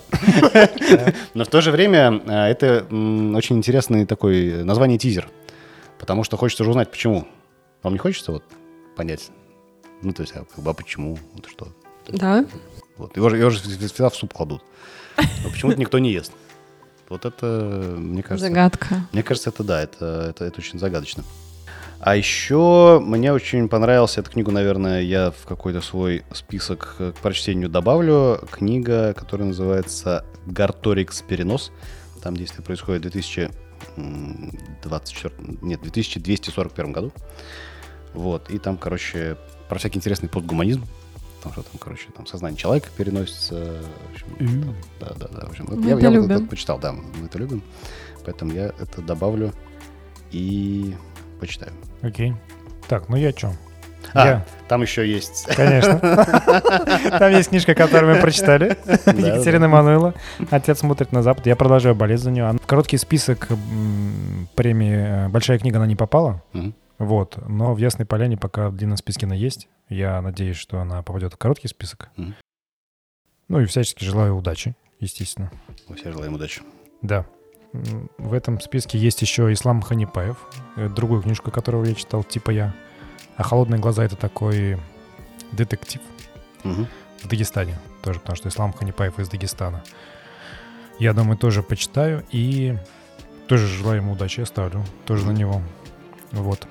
Но 1.33 1.45
в 1.45 1.47
то 1.47 1.61
же 1.61 1.71
время 1.71 2.21
э, 2.25 2.47
это 2.49 2.85
очень 2.89 3.57
интересный 3.57 4.05
такой 4.05 4.63
название 4.63 4.97
тизер. 4.97 5.29
Потому 5.99 6.23
что 6.23 6.37
хочется 6.37 6.63
же 6.63 6.71
узнать, 6.71 6.91
почему. 6.91 7.27
Вам 7.83 7.93
не 7.93 7.99
хочется 7.99 8.31
вот 8.31 8.43
понять? 8.95 9.29
Ну, 10.01 10.13
то 10.13 10.21
есть, 10.21 10.35
а, 10.35 10.45
как 10.45 10.63
бы, 10.63 10.71
а 10.71 10.73
почему? 10.73 11.17
Вот 11.33 11.47
что? 11.49 11.67
Да. 12.07 12.45
Вот. 12.97 13.15
Его, 13.15 13.29
же, 13.29 13.37
его 13.37 13.49
же 13.49 13.59
всегда 13.59 14.09
в 14.09 14.15
суп 14.15 14.33
кладут. 14.33 14.63
Но 15.43 15.49
почему-то 15.49 15.79
никто 15.79 15.99
не 15.99 16.11
ест. 16.11 16.31
Вот 17.09 17.25
это, 17.25 17.95
мне 17.97 18.21
кажется... 18.21 18.49
Загадка. 18.49 19.07
Мне 19.11 19.23
кажется, 19.23 19.49
это 19.49 19.63
да, 19.63 19.81
это, 19.81 20.27
это, 20.29 20.45
это 20.45 20.59
очень 20.59 20.79
загадочно. 20.79 21.23
А 21.99 22.15
еще 22.15 23.01
мне 23.03 23.33
очень 23.33 23.69
понравилась 23.69 24.17
эта 24.17 24.29
книгу, 24.29 24.51
наверное, 24.51 25.01
я 25.01 25.31
в 25.31 25.47
какой-то 25.47 25.81
свой 25.81 26.23
список 26.31 26.95
к 26.97 27.13
прочтению 27.21 27.69
добавлю. 27.69 28.39
Книга, 28.51 29.13
которая 29.13 29.47
называется 29.47 30.23
«Гарторикс 30.45 31.21
перенос». 31.23 31.71
Там 32.21 32.35
действие 32.35 32.63
происходит 32.63 33.05
в 33.05 33.05
2024, 33.97 35.33
нет, 35.61 35.81
2241 35.81 36.91
году. 36.91 37.11
Вот, 38.13 38.49
и 38.49 38.57
там, 38.59 38.77
короче, 38.77 39.37
про 39.69 39.77
всякий 39.79 39.97
интересный 39.97 40.29
постгуманизм. 40.29 40.85
Потому 41.37 41.53
что 41.53 41.63
там, 41.71 41.79
короче, 41.79 42.07
там 42.15 42.25
сознание 42.25 42.57
человека 42.57 42.89
переносится. 42.97 43.81
В 44.09 44.11
общем, 44.11 44.27
Мгм. 44.39 44.75
да, 44.99 45.13
да, 45.19 45.27
да. 45.27 45.45
В 45.45 45.49
общем, 45.51 45.67
Мы 45.69 45.87
я, 45.87 45.93
это 45.95 46.01
я 46.01 46.09
вот 46.09 46.15
любим. 46.15 46.35
это 46.37 46.45
почитал, 46.45 46.79
да, 46.79 46.93
мы 46.93 47.25
это 47.25 47.37
любим. 47.37 47.61
Поэтому 48.25 48.53
я 48.53 48.65
это 48.79 49.01
добавлю 49.01 49.53
и 50.31 50.95
почитаю. 51.39 51.71
Окей. 52.01 52.33
Так, 52.89 53.07
ну 53.09 53.17
я 53.17 53.31
чё? 53.33 53.53
А, 54.13 54.27
Я, 54.27 54.45
там 54.67 54.81
еще 54.81 55.07
есть... 55.07 55.47
конечно. 55.55 55.99
Там 57.19 57.31
есть 57.31 57.49
книжка, 57.49 57.75
которую 57.75 58.15
мы 58.15 58.21
прочитали. 58.21 58.77
Екатерина 58.85 59.67
Мануила. 59.67 60.13
Отец 60.49 60.79
смотрит 60.79 61.11
на 61.11 61.21
Запад. 61.21 61.45
Я 61.45 61.55
продолжаю 61.55 61.95
болеть 61.95 62.19
за 62.19 62.31
нее. 62.31 62.51
В 62.51 62.65
короткий 62.65 62.97
список 62.97 63.47
премии 64.55 65.25
э, 65.25 65.29
«Большая 65.29 65.59
книга» 65.59 65.77
она 65.77 65.87
не 65.87 65.95
попала. 65.95 66.43
Вот. 66.97 67.37
Но 67.47 67.73
в 67.73 67.77
Ясной 67.77 68.05
Поляне 68.05 68.37
пока 68.37 68.69
в 68.69 68.75
длинном 68.75 68.97
списке 68.97 69.25
она 69.25 69.35
есть. 69.35 69.67
Я 69.89 70.21
надеюсь, 70.21 70.57
что 70.57 70.79
она 70.79 71.01
попадет 71.03 71.33
в 71.33 71.37
короткий 71.37 71.67
список. 71.67 72.09
Ну 73.47 73.61
и 73.61 73.65
всячески 73.65 74.03
желаю 74.03 74.35
удачи, 74.35 74.75
естественно. 74.99 75.51
Мы 75.87 75.95
все 75.95 76.11
желаем 76.11 76.33
удачи. 76.33 76.61
Да. 77.01 77.25
В 78.17 78.33
этом 78.33 78.59
списке 78.59 78.97
есть 78.97 79.21
еще 79.21 79.51
Ислам 79.53 79.81
Ханипаев, 79.81 80.37
э, 80.77 80.89
другую 80.89 81.21
книжку, 81.21 81.51
которую 81.51 81.85
я 81.85 81.93
читал, 81.93 82.23
типа 82.23 82.51
я. 82.51 82.73
А 83.37 83.43
«Холодные 83.43 83.79
глаза»— 83.79 84.03
это 84.05 84.15
такой 84.15 84.77
детектив 85.51 86.01
Мгм. 86.63 86.87
в 87.23 87.27
Дагестане 87.27 87.77
тоже, 88.03 88.19
потому 88.19 88.35
что 88.35 88.49
Ислам 88.49 88.73
Ханипаев 88.73 89.19
из 89.19 89.29
Дагестана. 89.29 89.83
Я 90.99 91.13
думаю, 91.13 91.37
тоже 91.37 91.61
почитаю 91.63 92.23
и 92.31 92.77
тоже 93.47 93.67
желаю 93.67 93.97
ему 94.01 94.13
удачи, 94.13 94.41
оставлю 94.41 94.83
тоже 95.05 95.25
на 95.27 95.31
него. 95.31 95.61
Вот. 96.31 96.67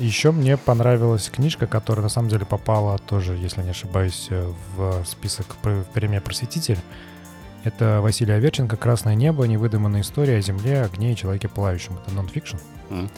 Еще 0.00 0.32
мне 0.32 0.56
понравилась 0.56 1.28
книжка, 1.28 1.66
которая 1.66 2.02
на 2.02 2.08
самом 2.08 2.28
деле 2.28 2.44
попала 2.44 2.98
тоже, 2.98 3.34
если 3.34 3.62
не 3.62 3.70
ошибаюсь, 3.70 4.26
э, 4.30 4.52
в 4.76 5.04
список 5.04 5.56
премия 5.94 6.20
«Просветитель». 6.20 6.78
Это 7.62 8.00
Василий 8.00 8.32
Аверченко 8.32 8.76
«Красное 8.76 9.14
небо. 9.14 9.44
Невыдуманная 9.46 10.00
история 10.00 10.38
о 10.38 10.40
земле, 10.40 10.82
огне 10.82 11.12
и 11.12 11.16
человеке 11.16 11.48
плавающем». 11.48 11.98
Это 11.98 12.12
нон-фикшн. 12.14 12.56
Мгм. 12.88 13.10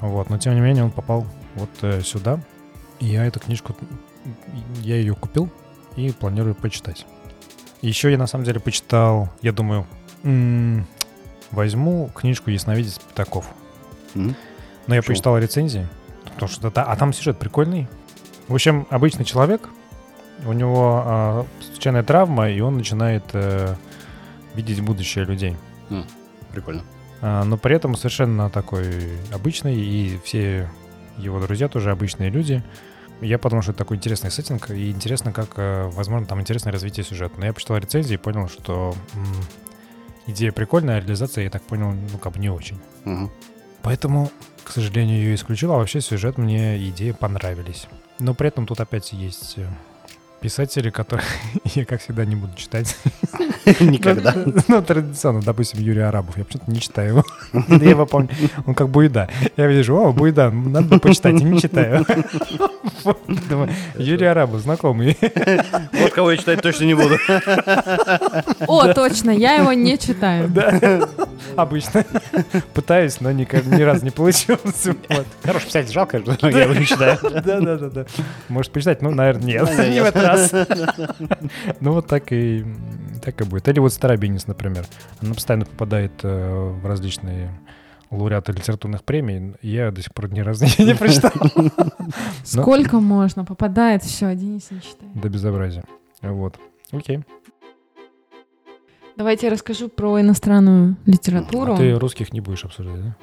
Вот, 0.00 0.30
но 0.30 0.38
тем 0.38 0.54
не 0.54 0.60
менее 0.60 0.84
он 0.84 0.90
попал 0.90 1.26
вот 1.56 1.70
э, 1.82 2.00
сюда. 2.02 2.40
И 3.00 3.06
я 3.06 3.24
эту 3.24 3.40
книжку, 3.40 3.74
я 4.80 4.96
ее 4.96 5.14
купил 5.14 5.48
и 5.96 6.10
планирую 6.12 6.54
почитать. 6.54 7.06
Еще 7.82 8.10
я 8.10 8.18
на 8.18 8.26
самом 8.26 8.44
деле 8.44 8.60
почитал, 8.60 9.30
я 9.42 9.52
думаю, 9.52 9.86
м, 10.22 10.86
возьму 11.50 12.10
книжку 12.14 12.50
«Ясновидец 12.50 12.98
Пятаков». 12.98 13.46
Мгм. 14.14 14.34
Но 14.86 14.94
я 14.94 15.00
Почему? 15.00 15.14
почитал 15.14 15.38
рецензии, 15.38 15.88
потому 16.34 16.48
что 16.50 16.68
это, 16.68 16.82
а 16.82 16.96
там 16.96 17.12
сюжет 17.12 17.38
прикольный. 17.38 17.88
В 18.48 18.54
общем, 18.54 18.86
обычный 18.90 19.24
человек, 19.24 19.68
у 20.44 20.52
него 20.52 21.02
а, 21.04 21.46
случайная 21.72 22.02
травма, 22.02 22.50
и 22.50 22.60
он 22.60 22.76
начинает 22.76 23.24
э, 23.34 23.74
видеть 24.54 24.80
будущее 24.80 25.24
людей. 25.24 25.56
Прикольно. 26.50 26.82
А, 27.22 27.44
но 27.44 27.56
при 27.56 27.76
этом 27.76 27.96
совершенно 27.96 28.50
такой 28.50 29.18
обычный, 29.32 29.76
и 29.76 30.18
все 30.24 30.68
его 31.18 31.40
друзья 31.40 31.68
тоже 31.68 31.90
обычные 31.90 32.30
люди. 32.30 32.62
Я 33.20 33.38
подумал, 33.38 33.62
что 33.62 33.72
это 33.72 33.78
такой 33.80 33.98
интересный 33.98 34.30
сеттинг, 34.30 34.70
и 34.70 34.90
интересно, 34.90 35.32
как, 35.32 35.50
э, 35.56 35.90
возможно, 35.92 36.26
там 36.26 36.40
интересное 36.40 36.72
развитие 36.72 37.04
сюжета. 37.04 37.34
Но 37.38 37.44
я 37.44 37.52
почитал 37.52 37.76
рецензии 37.76 38.14
и 38.14 38.16
понял, 38.16 38.48
что 38.48 38.94
м, 39.14 39.26
идея 40.26 40.52
прикольная, 40.52 40.96
а 40.96 41.00
реализация, 41.00 41.44
я 41.44 41.50
так 41.50 41.62
понял, 41.62 41.92
ну, 41.92 42.18
как 42.18 42.32
бы 42.32 42.38
не 42.38 42.48
очень. 42.48 42.80
Мгм. 43.04 43.30
Поэтому, 43.82 44.30
к 44.64 44.70
сожалению, 44.70 45.18
ее 45.18 45.34
исключил, 45.34 45.72
а 45.72 45.76
вообще 45.76 46.00
сюжет 46.00 46.38
мне 46.38 46.78
идеи 46.88 47.10
понравились. 47.12 47.86
Но 48.18 48.32
при 48.34 48.48
этом 48.48 48.66
тут 48.66 48.80
опять 48.80 49.12
есть 49.12 49.54
э, 49.58 49.66
писатели, 50.40 50.88
которые 50.88 51.26
я, 51.64 51.84
как 51.84 52.00
всегда, 52.00 52.24
не 52.24 52.36
буду 52.36 52.54
читать. 52.56 52.96
Никогда. 53.80 54.34
Ну, 54.68 54.82
традиционно, 54.82 55.42
допустим, 55.42 55.80
Юрий 55.80 56.00
Арабов. 56.00 56.36
Я 56.36 56.44
почему-то 56.44 56.70
не 56.70 56.80
читаю 56.80 57.08
его. 57.08 57.24
Я 57.68 57.90
его 57.90 58.06
помню. 58.06 58.30
Он 58.66 58.74
как 58.74 58.88
Буйда. 58.88 59.28
Я 59.56 59.66
вижу, 59.66 59.96
о, 59.96 60.12
Буйда, 60.12 60.50
надо 60.50 60.86
бы 60.86 61.00
почитать, 61.00 61.40
и 61.40 61.44
не 61.44 61.60
читаю. 61.60 62.06
Юрий 63.98 64.26
Арабов, 64.26 64.60
знакомый. 64.60 65.16
Вот 65.92 66.12
кого 66.12 66.32
я 66.32 66.36
читать 66.36 66.62
точно 66.62 66.84
не 66.84 66.94
буду. 66.94 67.16
О, 68.66 68.92
точно, 68.92 69.30
я 69.30 69.54
его 69.56 69.72
не 69.72 69.98
читаю. 69.98 70.48
Да, 70.48 71.08
обычно. 71.56 72.04
Пытаюсь, 72.74 73.20
но 73.20 73.30
ни 73.32 73.82
разу 73.82 74.04
не 74.04 74.10
получилось. 74.10 74.86
Вот. 75.08 75.26
Хороший 75.42 75.66
писатель, 75.66 75.92
жалко, 75.92 76.20
что 76.20 76.48
я 76.48 76.64
его 76.64 76.74
не 76.74 76.86
читаю. 76.86 77.18
Да, 77.22 77.60
да, 77.60 77.76
да, 77.76 77.90
да. 77.90 78.06
Может 78.48 78.72
почитать? 78.72 79.02
Ну, 79.02 79.10
наверное, 79.10 79.44
нет. 79.44 79.90
Не 79.90 80.00
в 80.00 80.04
этот 80.04 80.22
раз. 80.22 80.52
Ну, 81.80 81.92
вот 81.92 82.06
так 82.06 82.32
и 82.32 82.64
так 83.20 83.40
и 83.40 83.44
будет. 83.44 83.68
Или 83.68 83.78
вот 83.78 83.92
Старобинец, 83.92 84.46
например. 84.46 84.86
Она 85.20 85.34
постоянно 85.34 85.66
попадает 85.66 86.12
э, 86.22 86.78
в 86.82 86.86
различные 86.86 87.50
лауреаты 88.10 88.52
литературных 88.52 89.04
премий. 89.04 89.54
Я 89.62 89.90
до 89.90 90.02
сих 90.02 90.12
пор 90.12 90.30
ни 90.32 90.40
разу 90.40 90.64
не 90.78 90.94
прочитал. 90.94 91.32
Сколько 92.44 93.00
можно? 93.00 93.44
Попадает, 93.44 94.02
все, 94.02 94.34
Денис 94.34 94.70
не 94.70 94.80
читает. 94.80 95.12
До 95.14 95.28
безобразия. 95.28 95.84
Вот. 96.22 96.58
Окей. 96.90 97.20
Давайте 99.16 99.46
я 99.46 99.52
расскажу 99.52 99.88
про 99.88 100.20
иностранную 100.20 100.96
литературу. 101.06 101.74
А 101.74 101.76
ты 101.76 101.92
русских 101.94 102.32
не 102.32 102.40
будешь 102.40 102.64
обсуждать, 102.64 103.02
да? 103.02 103.16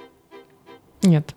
Нет. 1.02 1.36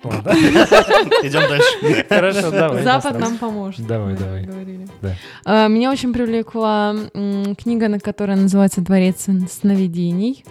Идем 1.22 1.40
дальше. 1.48 2.06
Хорошо, 2.08 2.50
давай. 2.50 2.82
Запад 2.84 3.18
нам 3.18 3.36
поможет. 3.38 3.86
Давай, 3.86 4.14
давай. 4.16 4.44
говорили. 4.44 4.86
Да. 5.02 5.14
А, 5.44 5.68
Меня 5.68 5.90
очень 5.90 6.12
привлекла 6.12 6.94
книга, 7.12 7.88
на 7.88 8.00
которая 8.00 8.36
называется 8.36 8.80
«Дворец 8.80 9.26
сновидений» 9.50 10.44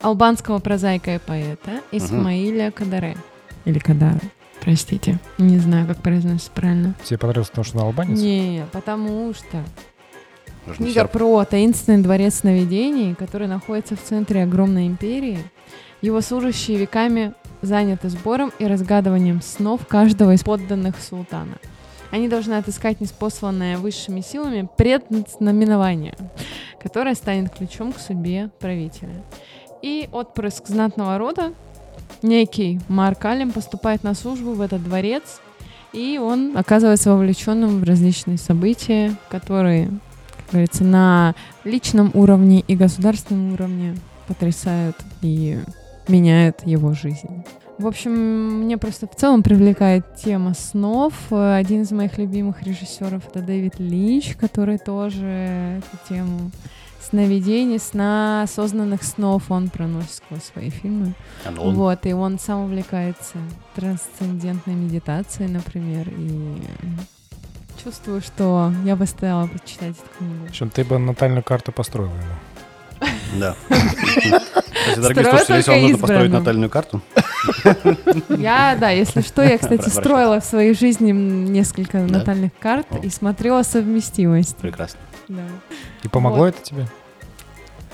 албанского 0.00 0.58
прозаика 0.60 1.16
и 1.16 1.18
поэта 1.18 1.80
Исмаиля 1.90 2.70
Кадаре. 2.70 3.16
Или 3.64 3.78
Кадара. 3.80 4.20
Простите. 4.60 5.18
Не 5.38 5.58
знаю, 5.58 5.86
как 5.86 5.98
произносится 6.02 6.50
правильно. 6.52 6.94
Тебе 7.04 7.18
понравилось, 7.18 7.48
потому 7.48 7.64
что 7.64 7.76
на 7.76 7.82
албанец? 7.84 8.18
Не, 8.18 8.64
потому 8.72 9.32
что 9.34 9.64
Нужно 10.66 10.84
Книга 10.84 11.00
серп. 11.00 11.10
про 11.12 11.44
таинственный 11.44 12.02
дворец 12.02 12.36
сновидений, 12.36 13.14
который 13.14 13.46
находится 13.46 13.94
в 13.96 14.02
центре 14.02 14.42
огромной 14.42 14.86
империи. 14.88 15.38
Его 16.02 16.20
служащие 16.20 16.76
веками 16.78 17.34
заняты 17.66 18.08
сбором 18.08 18.52
и 18.58 18.66
разгадыванием 18.66 19.42
снов 19.42 19.86
каждого 19.86 20.32
из 20.32 20.42
подданных 20.42 20.96
султана. 21.00 21.58
Они 22.10 22.28
должны 22.28 22.54
отыскать 22.54 23.00
неспосланное 23.00 23.78
высшими 23.78 24.20
силами 24.20 24.68
предзнаменование, 24.76 26.16
которое 26.80 27.14
станет 27.14 27.52
ключом 27.52 27.92
к 27.92 27.98
судьбе 27.98 28.50
правителя. 28.60 29.22
И 29.82 30.08
отпрыск 30.12 30.68
знатного 30.68 31.18
рода, 31.18 31.52
некий 32.22 32.80
Марк 32.88 33.24
Аллем, 33.24 33.52
поступает 33.52 34.04
на 34.04 34.14
службу 34.14 34.52
в 34.52 34.60
этот 34.60 34.82
дворец, 34.82 35.40
и 35.92 36.18
он 36.18 36.56
оказывается 36.56 37.12
вовлеченным 37.12 37.80
в 37.80 37.84
различные 37.84 38.38
события, 38.38 39.16
которые 39.28 39.90
как 40.46 40.52
говорится, 40.52 40.84
на 40.84 41.34
личном 41.64 42.12
уровне 42.14 42.60
и 42.60 42.76
государственном 42.76 43.54
уровне 43.54 43.96
потрясают 44.28 44.96
и 45.22 45.58
меняют 46.08 46.66
его 46.66 46.92
жизнь. 46.94 47.44
В 47.78 47.86
общем, 47.86 48.12
мне 48.64 48.78
просто 48.78 49.06
в 49.06 49.14
целом 49.14 49.42
привлекает 49.42 50.16
тема 50.16 50.54
снов. 50.54 51.12
Один 51.30 51.82
из 51.82 51.90
моих 51.92 52.16
любимых 52.16 52.62
режиссеров 52.62 53.28
это 53.28 53.40
Дэвид 53.42 53.78
Линч, 53.78 54.34
который 54.36 54.78
тоже 54.78 55.26
эту 55.78 56.08
тему 56.08 56.50
сновидений, 57.02 57.78
сна, 57.78 58.42
осознанных 58.44 59.02
снов 59.02 59.50
он 59.50 59.68
проносит 59.68 60.10
сквозь 60.12 60.42
свои 60.44 60.70
фильмы. 60.70 61.12
А, 61.44 61.50
ну 61.50 61.62
он- 61.64 61.74
Вот, 61.74 62.06
и 62.06 62.12
он 62.14 62.38
сам 62.38 62.64
увлекается 62.64 63.36
трансцендентной 63.74 64.74
медитацией, 64.74 65.50
например, 65.52 66.08
и 66.08 66.56
чувствую, 67.84 68.22
что 68.22 68.72
я 68.84 68.96
бы 68.96 69.06
стала 69.06 69.46
почитать 69.46 69.90
эту 69.96 70.18
книгу. 70.18 70.46
В 70.46 70.48
общем, 70.48 70.70
ты 70.70 70.82
бы 70.82 70.98
натальную 70.98 71.42
карту 71.44 71.72
построил 71.72 72.08
ему. 72.08 72.34
Да. 73.38 73.54
Кстати, 73.68 75.00
дорогие 75.00 75.24
слушатели, 75.24 75.56
если 75.56 75.70
вам 75.72 75.82
нужно 75.82 75.98
построить 75.98 76.30
натальную 76.32 76.70
карту, 76.70 77.02
Я, 78.28 78.76
да, 78.80 78.90
если 78.90 79.20
что, 79.20 79.42
я, 79.42 79.58
кстати, 79.58 79.88
строила 79.88 80.40
в 80.40 80.44
своей 80.44 80.74
жизни 80.74 81.10
несколько 81.12 81.98
Да? 81.98 82.18
натальных 82.18 82.52
карт 82.58 82.86
О. 82.90 82.98
и 82.98 83.10
смотрела 83.10 83.62
совместимость. 83.62 84.56
прекрасно. 84.56 85.00
Да. 85.28 85.42
И 86.02 86.08
помогло 86.08 86.44
Вот. 86.44 86.54
это 86.54 86.62
тебе? 86.62 86.86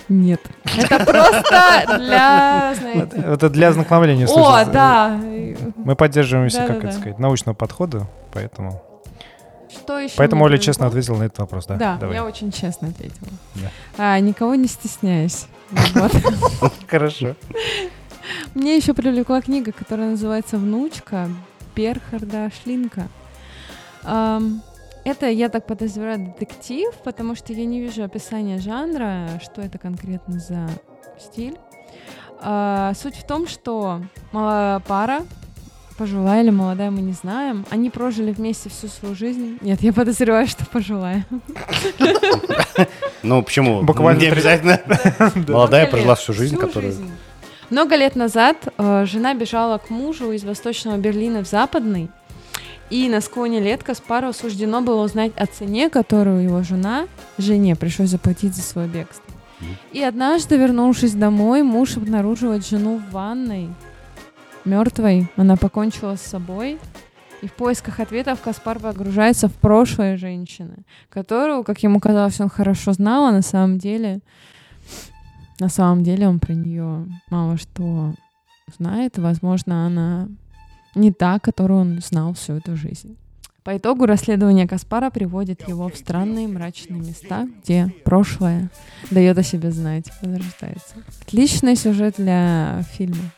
Нет. 0.08 0.40
Это 0.76 1.04
просто 1.04 1.96
для, 1.98 2.74
знаете... 2.78 3.16
Это 3.26 3.48
для 3.50 3.68
ознакомления. 3.68 4.26
О, 4.28 4.64
да. 4.66 5.18
Мы 5.76 5.96
поддерживаемся, 5.96 6.66
как 6.66 6.84
это 6.84 6.92
сказать, 6.92 7.18
научного 7.18 7.54
подхода, 7.54 8.06
поэтому... 8.32 8.82
Что 9.72 9.98
еще 9.98 10.14
Поэтому 10.16 10.44
Оля 10.44 10.58
честно 10.58 10.86
ответила 10.86 11.16
на 11.16 11.24
этот 11.24 11.38
вопрос, 11.38 11.66
да? 11.66 11.76
Да, 11.76 11.96
Давай. 11.96 12.16
я 12.16 12.24
очень 12.24 12.52
честно 12.52 12.88
ответила. 12.88 13.28
Да. 13.54 13.70
А, 13.96 14.20
никого 14.20 14.54
не 14.54 14.66
стесняюсь. 14.66 15.46
Хорошо. 16.88 17.34
Мне 18.54 18.76
еще 18.76 18.92
привлекла 18.94 19.40
книга, 19.40 19.72
которая 19.72 20.10
называется 20.10 20.58
«Внучка» 20.58 21.28
Перхарда 21.74 22.50
Шлинка. 22.62 23.08
Это, 25.04 25.26
я 25.28 25.48
так 25.48 25.66
подозреваю, 25.66 26.18
детектив, 26.26 26.94
потому 27.02 27.34
что 27.34 27.52
я 27.52 27.64
не 27.64 27.80
вижу 27.80 28.04
описания 28.04 28.58
жанра, 28.58 29.40
что 29.42 29.60
это 29.60 29.78
конкретно 29.78 30.38
за 30.38 30.68
стиль. 31.18 31.58
А, 32.40 32.92
суть 32.94 33.16
в 33.16 33.26
том, 33.26 33.48
что 33.48 34.02
пара, 34.30 35.22
пожилая 36.02 36.42
или 36.42 36.50
молодая, 36.50 36.90
мы 36.90 37.00
не 37.00 37.12
знаем, 37.12 37.64
они 37.70 37.88
прожили 37.88 38.32
вместе 38.32 38.68
всю 38.68 38.88
свою 38.88 39.14
жизнь. 39.14 39.58
Нет, 39.60 39.82
я 39.82 39.92
подозреваю, 39.92 40.48
что 40.48 40.66
пожилая. 40.66 41.24
Ну, 43.22 43.40
почему? 43.44 43.82
Буквально 43.82 44.18
не 44.18 44.26
обязательно. 44.26 44.80
Молодая 45.46 45.86
прожила 45.86 46.16
всю 46.16 46.32
жизнь, 46.32 46.56
которую... 46.56 46.92
Много 47.70 47.94
лет 47.94 48.16
назад 48.16 48.56
э, 48.76 49.06
жена 49.06 49.34
бежала 49.34 49.78
к 49.78 49.90
мужу 49.90 50.32
из 50.32 50.42
восточного 50.42 50.96
Берлина 50.96 51.44
в 51.44 51.46
западный, 51.46 52.10
и 52.90 53.08
на 53.08 53.20
склоне 53.20 53.60
лет 53.60 53.84
Каспару 53.84 54.32
суждено 54.32 54.80
было 54.80 55.04
узнать 55.04 55.30
о 55.36 55.46
цене, 55.46 55.88
которую 55.88 56.42
его 56.42 56.64
жена, 56.64 57.06
жене, 57.38 57.76
пришлось 57.76 58.08
заплатить 58.08 58.56
за 58.56 58.62
свое 58.62 58.88
бегство. 58.88 59.24
И 59.92 60.02
однажды, 60.02 60.56
вернувшись 60.56 61.14
домой, 61.14 61.62
муж 61.62 61.96
обнаруживает 61.96 62.66
жену 62.66 62.98
в 62.98 63.12
ванной, 63.12 63.68
мертвой. 64.64 65.28
Она 65.36 65.56
покончила 65.56 66.16
с 66.16 66.22
собой. 66.22 66.78
И 67.42 67.48
в 67.48 67.54
поисках 67.54 67.98
ответов 67.98 68.40
Каспар 68.40 68.78
погружается 68.78 69.48
в 69.48 69.54
прошлое 69.54 70.16
женщины, 70.16 70.84
которую, 71.08 71.64
как 71.64 71.82
ему 71.82 71.98
казалось, 71.98 72.40
он 72.40 72.48
хорошо 72.48 72.92
знал, 72.92 73.24
а 73.26 73.32
на 73.32 73.42
самом 73.42 73.78
деле, 73.78 74.20
на 75.58 75.68
самом 75.68 76.04
деле 76.04 76.28
он 76.28 76.38
про 76.38 76.52
нее 76.52 77.04
мало 77.30 77.56
что 77.56 78.14
знает. 78.78 79.18
Возможно, 79.18 79.86
она 79.86 80.28
не 80.94 81.10
та, 81.10 81.40
которую 81.40 81.80
он 81.80 82.00
знал 82.00 82.34
всю 82.34 82.54
эту 82.54 82.76
жизнь. 82.76 83.16
По 83.64 83.76
итогу 83.76 84.06
расследование 84.06 84.66
Каспара 84.66 85.10
приводит 85.10 85.68
его 85.68 85.88
в 85.88 85.96
странные 85.96 86.48
мрачные 86.48 87.00
места, 87.00 87.48
где 87.62 87.94
прошлое 88.04 88.70
дает 89.10 89.38
о 89.38 89.44
себе 89.44 89.70
знать, 89.70 90.10
возрождается. 90.20 90.96
Отличный 91.22 91.76
сюжет 91.76 92.16
для 92.18 92.82
фильма, 92.92 93.30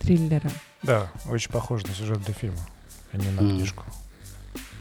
триллера. 0.00 0.50
Да, 0.82 1.10
очень 1.28 1.50
похож 1.50 1.84
на 1.84 1.94
сюжет 1.94 2.22
для 2.22 2.34
фильма, 2.34 2.60
а 3.12 3.16
не 3.16 3.28
на 3.30 3.40
mm. 3.40 3.50
книжку. 3.50 3.84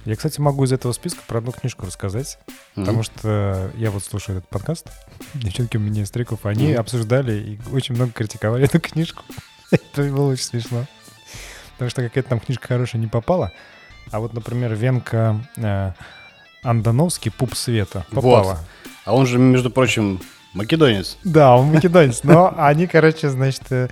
Я, 0.06 0.16
кстати, 0.16 0.40
могу 0.40 0.64
из 0.64 0.72
этого 0.72 0.94
списка 0.94 1.22
про 1.28 1.40
одну 1.40 1.52
книжку 1.52 1.86
рассказать, 1.86 2.40
mm-hmm. 2.48 2.54
потому 2.76 3.04
что 3.04 3.72
я 3.76 3.92
вот 3.92 4.04
слушаю 4.04 4.38
этот 4.38 4.50
подкаст, 4.50 4.88
девчонки 5.34 5.78
у 5.78 5.80
меня 5.82 6.04
из 6.04 6.10
треков, 6.10 6.46
они 6.46 6.72
mm-hmm. 6.72 6.76
обсуждали 6.76 7.34
и 7.34 7.60
очень 7.72 7.96
много 7.96 8.12
критиковали 8.14 8.64
эту 8.64 8.80
книжку. 8.80 9.24
Это 9.72 10.04
было 10.04 10.32
очень 10.32 10.46
смешно 10.46 10.88
потому 11.80 11.92
что 11.92 12.04
какая-то 12.04 12.30
там 12.30 12.40
книжка 12.42 12.68
хорошая 12.68 13.02
не 13.02 13.08
попала. 13.08 13.54
А 14.12 14.20
вот, 14.20 14.34
например, 14.34 14.74
Венка 14.76 15.40
э, 15.56 15.94
Андановский 16.62 17.32
«Пуп 17.32 17.56
света» 17.56 18.06
попала. 18.12 18.44
Вот. 18.44 18.58
А 19.06 19.16
он 19.16 19.26
же, 19.26 19.40
между 19.40 19.70
прочим, 19.72 20.20
македонец. 20.54 21.18
Да, 21.24 21.56
он 21.56 21.72
македонец, 21.72 22.24
но 22.24 22.54
они, 22.58 22.86
короче, 22.86 23.30
значит, 23.30 23.64
э, 23.70 23.88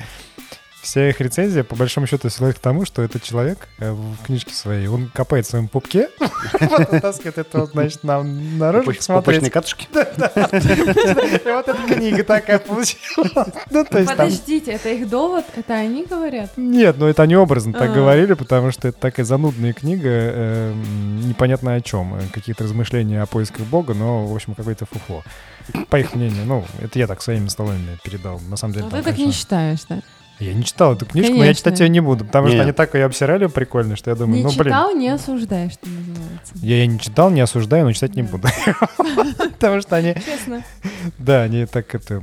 вся 0.81 1.09
их 1.09 1.19
рецензия, 1.19 1.63
по 1.63 1.75
большому 1.75 2.07
счету, 2.07 2.29
сводит 2.29 2.57
к 2.57 2.59
тому, 2.59 2.85
что 2.85 3.01
этот 3.01 3.23
человек 3.23 3.67
э, 3.79 3.91
в 3.91 4.25
книжке 4.25 4.53
своей, 4.53 4.87
он 4.87 5.09
копает 5.13 5.45
в 5.45 5.49
своем 5.49 5.67
пупке, 5.67 6.09
вытаскивает 6.59 7.37
это, 7.37 7.65
значит, 7.65 8.03
нам 8.03 8.57
наружу 8.57 8.93
посмотреть. 8.93 9.51
катушки? 9.51 9.87
И 9.93 11.51
вот 11.51 11.67
эта 11.67 11.93
книга 11.93 12.23
такая 12.23 12.59
получилась. 12.59 13.31
Ну, 13.69 13.85
Подождите, 13.85 14.71
это 14.71 14.89
их 14.89 15.09
довод? 15.09 15.45
Это 15.55 15.73
они 15.73 16.05
говорят? 16.05 16.51
Нет, 16.57 16.97
ну 16.97 17.07
это 17.07 17.23
они 17.23 17.35
образно 17.35 17.73
так 17.73 17.89
а. 17.89 17.93
говорили, 17.93 18.33
потому 18.33 18.71
что 18.71 18.87
это 18.87 18.99
такая 18.99 19.25
занудная 19.25 19.73
книга, 19.73 20.09
э, 20.09 20.73
непонятно 21.23 21.73
о 21.73 21.81
чем. 21.81 22.17
Какие-то 22.33 22.63
размышления 22.63 23.21
о 23.21 23.25
поисках 23.25 23.65
Бога, 23.65 23.93
но, 23.93 24.25
в 24.25 24.33
общем, 24.33 24.55
какое-то 24.55 24.85
фуфло. 24.85 25.23
По 25.89 25.99
их 25.99 26.13
мнению. 26.15 26.45
Ну, 26.45 26.65
это 26.81 26.97
я 26.99 27.07
так 27.07 27.21
своими 27.21 27.47
словами 27.47 27.97
передал. 28.03 28.39
На 28.47 28.55
самом 28.55 28.73
деле, 28.73 28.85
Ну, 28.85 28.91
ты 28.91 29.03
так 29.03 29.17
не 29.17 29.31
считаешь, 29.31 29.83
да? 29.89 30.01
Я 30.39 30.53
не 30.53 30.63
читал 30.63 30.93
эту 30.93 31.05
книжку, 31.05 31.29
Конечно. 31.29 31.39
но 31.39 31.45
я 31.45 31.53
читать 31.55 31.79
ее 31.79 31.89
не 31.89 31.99
буду, 31.99 32.23
потому 32.23 32.47
Нет. 32.47 32.55
что 32.55 32.63
они 32.63 32.71
так 32.71 32.93
ее 32.93 33.05
обсирали 33.05 33.47
прикольно, 33.47 33.95
что 33.95 34.11
я 34.11 34.15
думаю, 34.15 34.37
не 34.37 34.43
ну, 34.43 34.49
блин. 34.49 34.59
Не 34.59 34.65
читал, 34.65 34.95
не 34.95 35.09
осуждаешь, 35.09 35.71
что 35.73 35.89
называется. 35.89 36.53
Я 36.55 36.75
ее 36.75 36.87
не 36.87 36.99
читал, 36.99 37.29
не 37.31 37.41
осуждаю, 37.41 37.85
но 37.85 37.93
читать 37.93 38.15
не 38.15 38.21
буду. 38.21 38.47
Потому 39.37 39.81
что 39.81 39.95
они... 39.95 40.13
Честно. 40.13 40.63
Да, 41.17 41.41
они 41.41 41.65
так 41.65 41.93
это... 41.95 42.21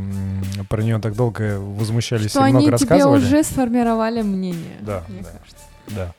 Про 0.69 0.83
нее 0.83 1.01
так 1.01 1.17
долго 1.17 1.59
возмущались 1.59 2.37
и 2.37 2.39
много 2.39 2.71
рассказывали. 2.71 3.17
они 3.17 3.27
тебе 3.27 3.37
уже 3.37 3.43
сформировали 3.43 4.23
мнение, 4.23 4.77
Да, 4.81 5.03
да. 5.09 5.31
Да. 5.89 6.15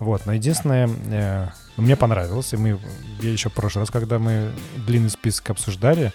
Вот, 0.00 0.26
но 0.26 0.32
единственное, 0.32 0.88
э, 1.10 1.48
мне 1.76 1.96
понравилось, 1.96 2.52
и 2.52 2.56
мы, 2.56 2.78
я 3.20 3.30
еще 3.30 3.48
в 3.48 3.52
прошлый 3.52 3.82
раз, 3.82 3.90
когда 3.90 4.18
мы 4.18 4.50
длинный 4.86 5.10
список 5.10 5.50
обсуждали, 5.50 6.12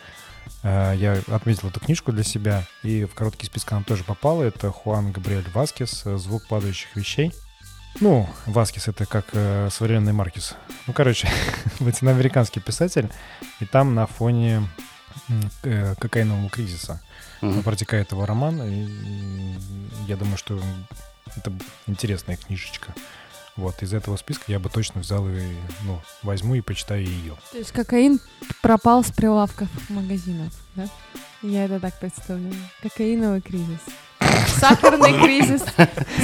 я 0.63 1.21
отметил 1.27 1.69
эту 1.69 1.79
книжку 1.79 2.11
для 2.11 2.23
себя, 2.23 2.65
и 2.83 3.05
в 3.05 3.13
короткий 3.13 3.45
список 3.45 3.73
она 3.73 3.83
тоже 3.83 4.03
попала. 4.03 4.43
Это 4.43 4.71
Хуан 4.71 5.11
Габриэль 5.11 5.49
Васкес 5.53 6.03
«Звук 6.03 6.47
падающих 6.47 6.95
вещей». 6.95 7.33
Ну, 7.99 8.27
Васкес— 8.45 8.87
это 8.87 9.05
как 9.05 9.25
э, 9.33 9.69
современный 9.71 10.13
Маркис. 10.13 10.55
Ну, 10.87 10.93
короче, 10.93 11.29
латиноамериканский 11.79 12.61
писатель, 12.61 13.09
и 13.59 13.65
там 13.65 13.93
на 13.93 14.07
фоне 14.07 14.67
э, 15.63 15.95
кокаинового 15.99 16.49
кризиса 16.49 17.01
mm-hmm. 17.41 17.63
протекает 17.63 18.11
его 18.11 18.25
роман, 18.25 18.61
и, 18.63 18.85
и 18.85 19.55
я 20.07 20.17
думаю, 20.17 20.37
что 20.37 20.59
это 21.35 21.53
интересная 21.85 22.35
книжечка. 22.35 22.93
Вот, 23.55 23.83
из 23.83 23.93
этого 23.93 24.17
списка 24.17 24.45
я 24.47 24.59
бы 24.59 24.69
точно 24.69 25.01
взял 25.01 25.27
и, 25.27 25.55
ну, 25.83 26.01
возьму 26.23 26.55
и 26.55 26.61
почитаю 26.61 27.05
ее. 27.05 27.35
То 27.51 27.57
есть 27.59 27.71
кокаин 27.71 28.19
пропал 28.61 29.03
с 29.03 29.11
прилавков 29.11 29.67
магазинов, 29.89 30.51
да? 30.75 30.87
Я 31.43 31.65
это 31.65 31.79
так 31.79 31.99
представляю. 31.99 32.55
Кокаиновый 32.81 33.41
кризис. 33.41 33.79
Сахарный 34.57 35.19
кризис, 35.21 35.63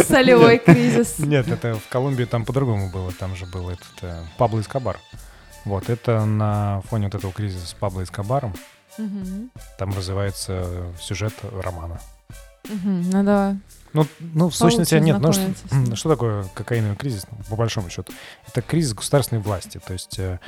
солевой 0.07 0.57
кризис. 0.57 1.19
Нет, 1.19 1.47
это 1.49 1.75
в 1.75 1.87
Колумбии 1.89 2.25
там 2.25 2.45
по-другому 2.45 2.89
было. 2.89 3.11
Там 3.11 3.35
же 3.35 3.45
был 3.45 3.69
этот 3.69 3.87
э, 4.01 4.23
Пабло 4.37 4.61
Эскобар. 4.61 4.97
Вот, 5.65 5.89
это 5.89 6.25
на 6.25 6.81
фоне 6.89 7.05
вот 7.05 7.15
этого 7.15 7.33
кризиса 7.33 7.67
с 7.67 7.73
Пабло 7.73 8.03
Эскобаром. 8.03 8.55
Угу. 8.97 9.49
Там 9.77 9.93
развивается 9.93 10.93
сюжет 10.99 11.33
романа. 11.43 11.99
Угу, 12.65 13.11
надо 13.11 13.57
ну, 13.93 14.05
ну 14.19 14.49
в 14.49 14.55
сущности, 14.55 14.95
нет. 14.95 15.19
Ну, 15.19 15.33
что, 15.33 15.95
что 15.95 16.09
такое 16.09 16.45
кокаиновый 16.53 16.95
кризис, 16.95 17.25
ну, 17.31 17.37
по 17.49 17.55
большому 17.55 17.89
счету? 17.89 18.13
Это 18.47 18.61
кризис 18.61 18.93
государственной 18.93 19.41
власти. 19.41 19.79
То 19.85 19.93
есть 19.93 20.19
э, 20.19 20.39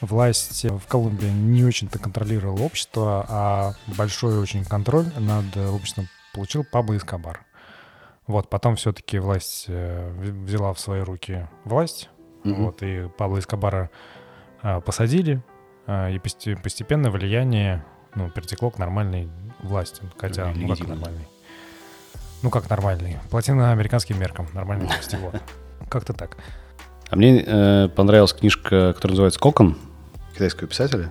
власть 0.00 0.64
в 0.64 0.86
Колумбии 0.88 1.26
не 1.26 1.64
очень-то 1.64 1.98
контролировала 1.98 2.62
общество, 2.62 3.26
а 3.28 3.72
большой 3.86 4.38
очень 4.38 4.64
контроль 4.64 5.06
над 5.18 5.56
обществом 5.56 6.08
получил 6.32 6.64
Пабло 6.64 6.96
Эскобар. 6.96 7.44
Вот, 8.26 8.48
потом 8.48 8.76
все-таки 8.76 9.18
власть 9.18 9.64
э, 9.68 10.10
взяла 10.44 10.72
в 10.72 10.78
свои 10.78 11.00
руки 11.00 11.48
власть, 11.64 12.10
mm-hmm. 12.44 12.54
вот, 12.54 12.82
и 12.82 13.08
Пабло 13.18 13.40
Эскобара 13.40 13.90
э, 14.62 14.80
посадили, 14.80 15.42
э, 15.86 16.14
и 16.14 16.18
постепенно 16.18 17.10
влияние 17.10 17.84
ну, 18.14 18.30
перетекло 18.30 18.70
к 18.70 18.78
нормальной 18.78 19.28
власти, 19.62 20.02
хотя, 20.16 20.52
ну, 20.54 20.68
как 20.68 20.86
нормальной. 20.86 21.26
Ну, 22.42 22.50
как 22.50 22.70
нормальный. 22.70 23.18
Латиноамериканским 23.30 24.18
меркам. 24.18 24.48
Нормальный. 24.54 24.88
Вот. 25.20 25.40
Как-то 25.88 26.12
так. 26.12 26.36
А 27.10 27.16
мне 27.16 27.42
э, 27.44 27.88
понравилась 27.88 28.32
книжка, 28.32 28.92
которая 28.94 29.12
называется 29.12 29.40
«Кокон» 29.40 29.76
китайского 30.32 30.68
писателя 30.68 31.10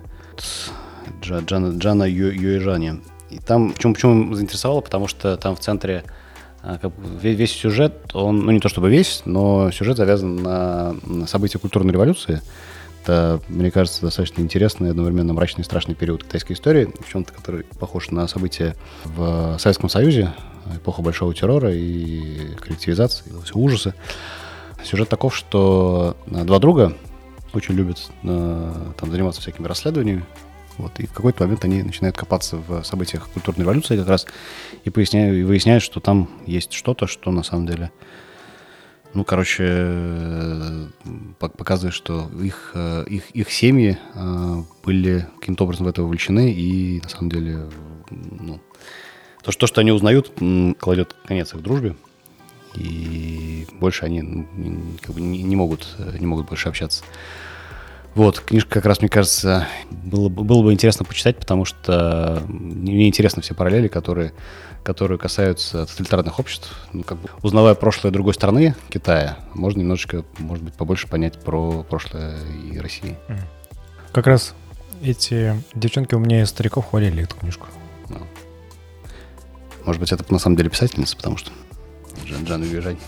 Джа, 1.20 1.40
Джана, 1.40 1.76
Джана 1.76 2.04
Ю, 2.04 2.32
Юэжани. 2.32 3.00
И 3.28 3.38
там, 3.38 3.72
почему, 3.72 3.94
почему 3.94 4.34
заинтересовало, 4.34 4.80
потому 4.80 5.06
что 5.06 5.36
там 5.36 5.54
в 5.54 5.60
центре 5.60 6.04
э, 6.62 6.78
как 6.80 6.92
бы 6.92 7.18
весь, 7.20 7.38
весь 7.38 7.52
сюжет, 7.52 8.10
он, 8.14 8.40
ну 8.40 8.50
не 8.50 8.60
то 8.60 8.68
чтобы 8.68 8.90
весь, 8.90 9.22
но 9.24 9.70
сюжет 9.70 9.98
завязан 9.98 10.36
на, 10.36 10.96
на 11.04 11.26
события 11.26 11.58
культурной 11.58 11.92
революции. 11.92 12.40
Это, 13.02 13.40
мне 13.48 13.70
кажется, 13.70 14.02
достаточно 14.02 14.42
интересный 14.42 14.88
и 14.88 14.90
одновременно 14.90 15.32
мрачный 15.32 15.62
и 15.62 15.64
страшный 15.64 15.94
период 15.94 16.24
китайской 16.24 16.52
истории, 16.52 16.92
в 17.00 17.10
чем-то, 17.10 17.32
который 17.32 17.64
похож 17.78 18.10
на 18.10 18.26
события 18.26 18.74
в 19.04 19.56
Советском 19.58 19.88
Союзе, 19.88 20.32
эпоха 20.76 21.02
большого 21.02 21.34
террора 21.34 21.72
и 21.74 22.54
коллективизации, 22.56 23.24
и 23.28 23.44
все 23.44 23.54
ужасы. 23.54 23.94
Сюжет 24.84 25.08
таков, 25.08 25.36
что 25.36 26.16
два 26.26 26.58
друга 26.58 26.96
очень 27.52 27.74
любят 27.74 28.10
э, 28.22 28.92
там, 28.96 29.10
заниматься 29.10 29.40
всякими 29.40 29.66
расследованиями, 29.66 30.24
Вот, 30.78 30.98
и 31.00 31.06
в 31.06 31.12
какой-то 31.12 31.44
момент 31.44 31.64
они 31.64 31.82
начинают 31.82 32.16
копаться 32.16 32.56
в 32.56 32.82
событиях 32.84 33.28
культурной 33.28 33.64
революции 33.64 33.96
как 33.98 34.08
раз 34.08 34.26
и, 34.84 34.90
поясняют, 34.90 35.36
и 35.36 35.42
выясняют, 35.42 35.82
что 35.82 36.00
там 36.00 36.30
есть 36.46 36.72
что-то, 36.72 37.06
что 37.06 37.30
на 37.30 37.42
самом 37.42 37.66
деле, 37.66 37.90
ну, 39.12 39.24
короче, 39.24 39.64
э, 39.66 40.86
показывает, 41.38 41.94
что 41.94 42.30
их, 42.42 42.70
э, 42.74 43.04
их, 43.08 43.30
их 43.32 43.50
семьи 43.50 43.98
э, 44.14 44.62
были 44.84 45.26
каким-то 45.40 45.64
образом 45.64 45.86
в 45.86 45.88
это 45.88 46.02
вовлечены, 46.02 46.52
и 46.52 47.00
на 47.02 47.08
самом 47.08 47.30
деле, 47.30 47.68
ну, 48.10 48.60
то, 49.42 49.52
что, 49.52 49.60
то, 49.60 49.66
что 49.66 49.80
они 49.80 49.92
узнают, 49.92 50.32
кладет 50.78 51.14
конец 51.26 51.54
их 51.54 51.62
дружбе, 51.62 51.96
и 52.74 53.66
больше 53.80 54.04
они 54.04 54.46
как 55.00 55.14
бы, 55.14 55.20
не, 55.20 55.42
не, 55.42 55.56
могут, 55.56 55.88
не 56.18 56.26
могут 56.26 56.48
больше 56.48 56.68
общаться. 56.68 57.04
Вот, 58.14 58.40
книжка 58.40 58.70
как 58.70 58.86
раз, 58.86 59.00
мне 59.00 59.08
кажется, 59.08 59.68
было, 59.90 60.28
было 60.28 60.62
бы 60.62 60.72
интересно 60.72 61.04
почитать, 61.04 61.38
потому 61.38 61.64
что 61.64 62.42
мне 62.48 63.06
интересны 63.06 63.40
все 63.40 63.54
параллели, 63.54 63.86
которые, 63.86 64.32
которые 64.82 65.16
касаются 65.16 65.86
тоталитарных 65.86 66.38
обществ. 66.40 66.74
Ну, 66.92 67.04
как 67.04 67.18
бы, 67.18 67.28
узнавая 67.42 67.74
прошлое 67.74 68.12
другой 68.12 68.34
страны, 68.34 68.74
Китая, 68.88 69.38
можно 69.54 69.80
немножечко, 69.80 70.24
может 70.38 70.64
быть, 70.64 70.74
побольше 70.74 71.06
понять 71.06 71.40
про 71.40 71.84
прошлое 71.84 72.36
и 72.72 72.78
России. 72.78 73.16
Как 74.12 74.26
раз 74.26 74.54
эти 75.02 75.54
девчонки 75.74 76.14
у 76.16 76.18
меня 76.18 76.42
из 76.42 76.48
стариков 76.48 76.86
хвалили 76.90 77.22
эту 77.22 77.36
книжку. 77.36 77.68
Ну. 79.80 79.86
Может 79.86 80.00
быть, 80.00 80.12
это 80.12 80.24
на 80.32 80.38
самом 80.38 80.56
деле 80.56 80.70
писательница, 80.70 81.16
потому 81.16 81.36
что 81.36 81.50
Жан, 82.26 82.46
Жан 82.46 82.62
Вижань. 82.62 82.98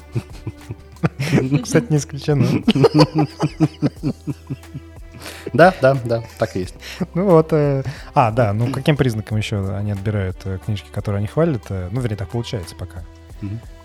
Кстати, 1.62 1.86
не 1.90 1.96
исключено. 1.98 2.46
Да, 5.52 5.74
да, 5.80 5.94
да, 6.04 6.22
так 6.38 6.56
и 6.56 6.60
есть. 6.60 6.74
Ну 7.14 7.26
вот, 7.26 7.52
э, 7.52 7.82
а, 8.14 8.30
да, 8.30 8.52
ну 8.52 8.72
каким 8.72 8.96
признаком 8.96 9.38
еще 9.38 9.76
они 9.76 9.92
отбирают 9.92 10.38
э, 10.44 10.58
книжки, 10.64 10.88
которые 10.90 11.18
они 11.18 11.26
хвалят? 11.26 11.62
Э, 11.68 11.88
ну, 11.92 12.00
вернее, 12.00 12.16
так 12.16 12.30
получается 12.30 12.74
пока. 12.76 13.04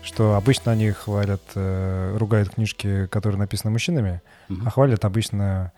Что 0.02 0.36
обычно 0.36 0.70
они 0.70 0.92
хвалят, 0.92 1.42
ругают 1.54 2.50
книжки, 2.54 3.06
которые 3.06 3.40
написаны 3.40 3.72
мужчинами, 3.72 4.22
а 4.64 4.70
хвалят 4.70 5.04
обычно 5.04 5.72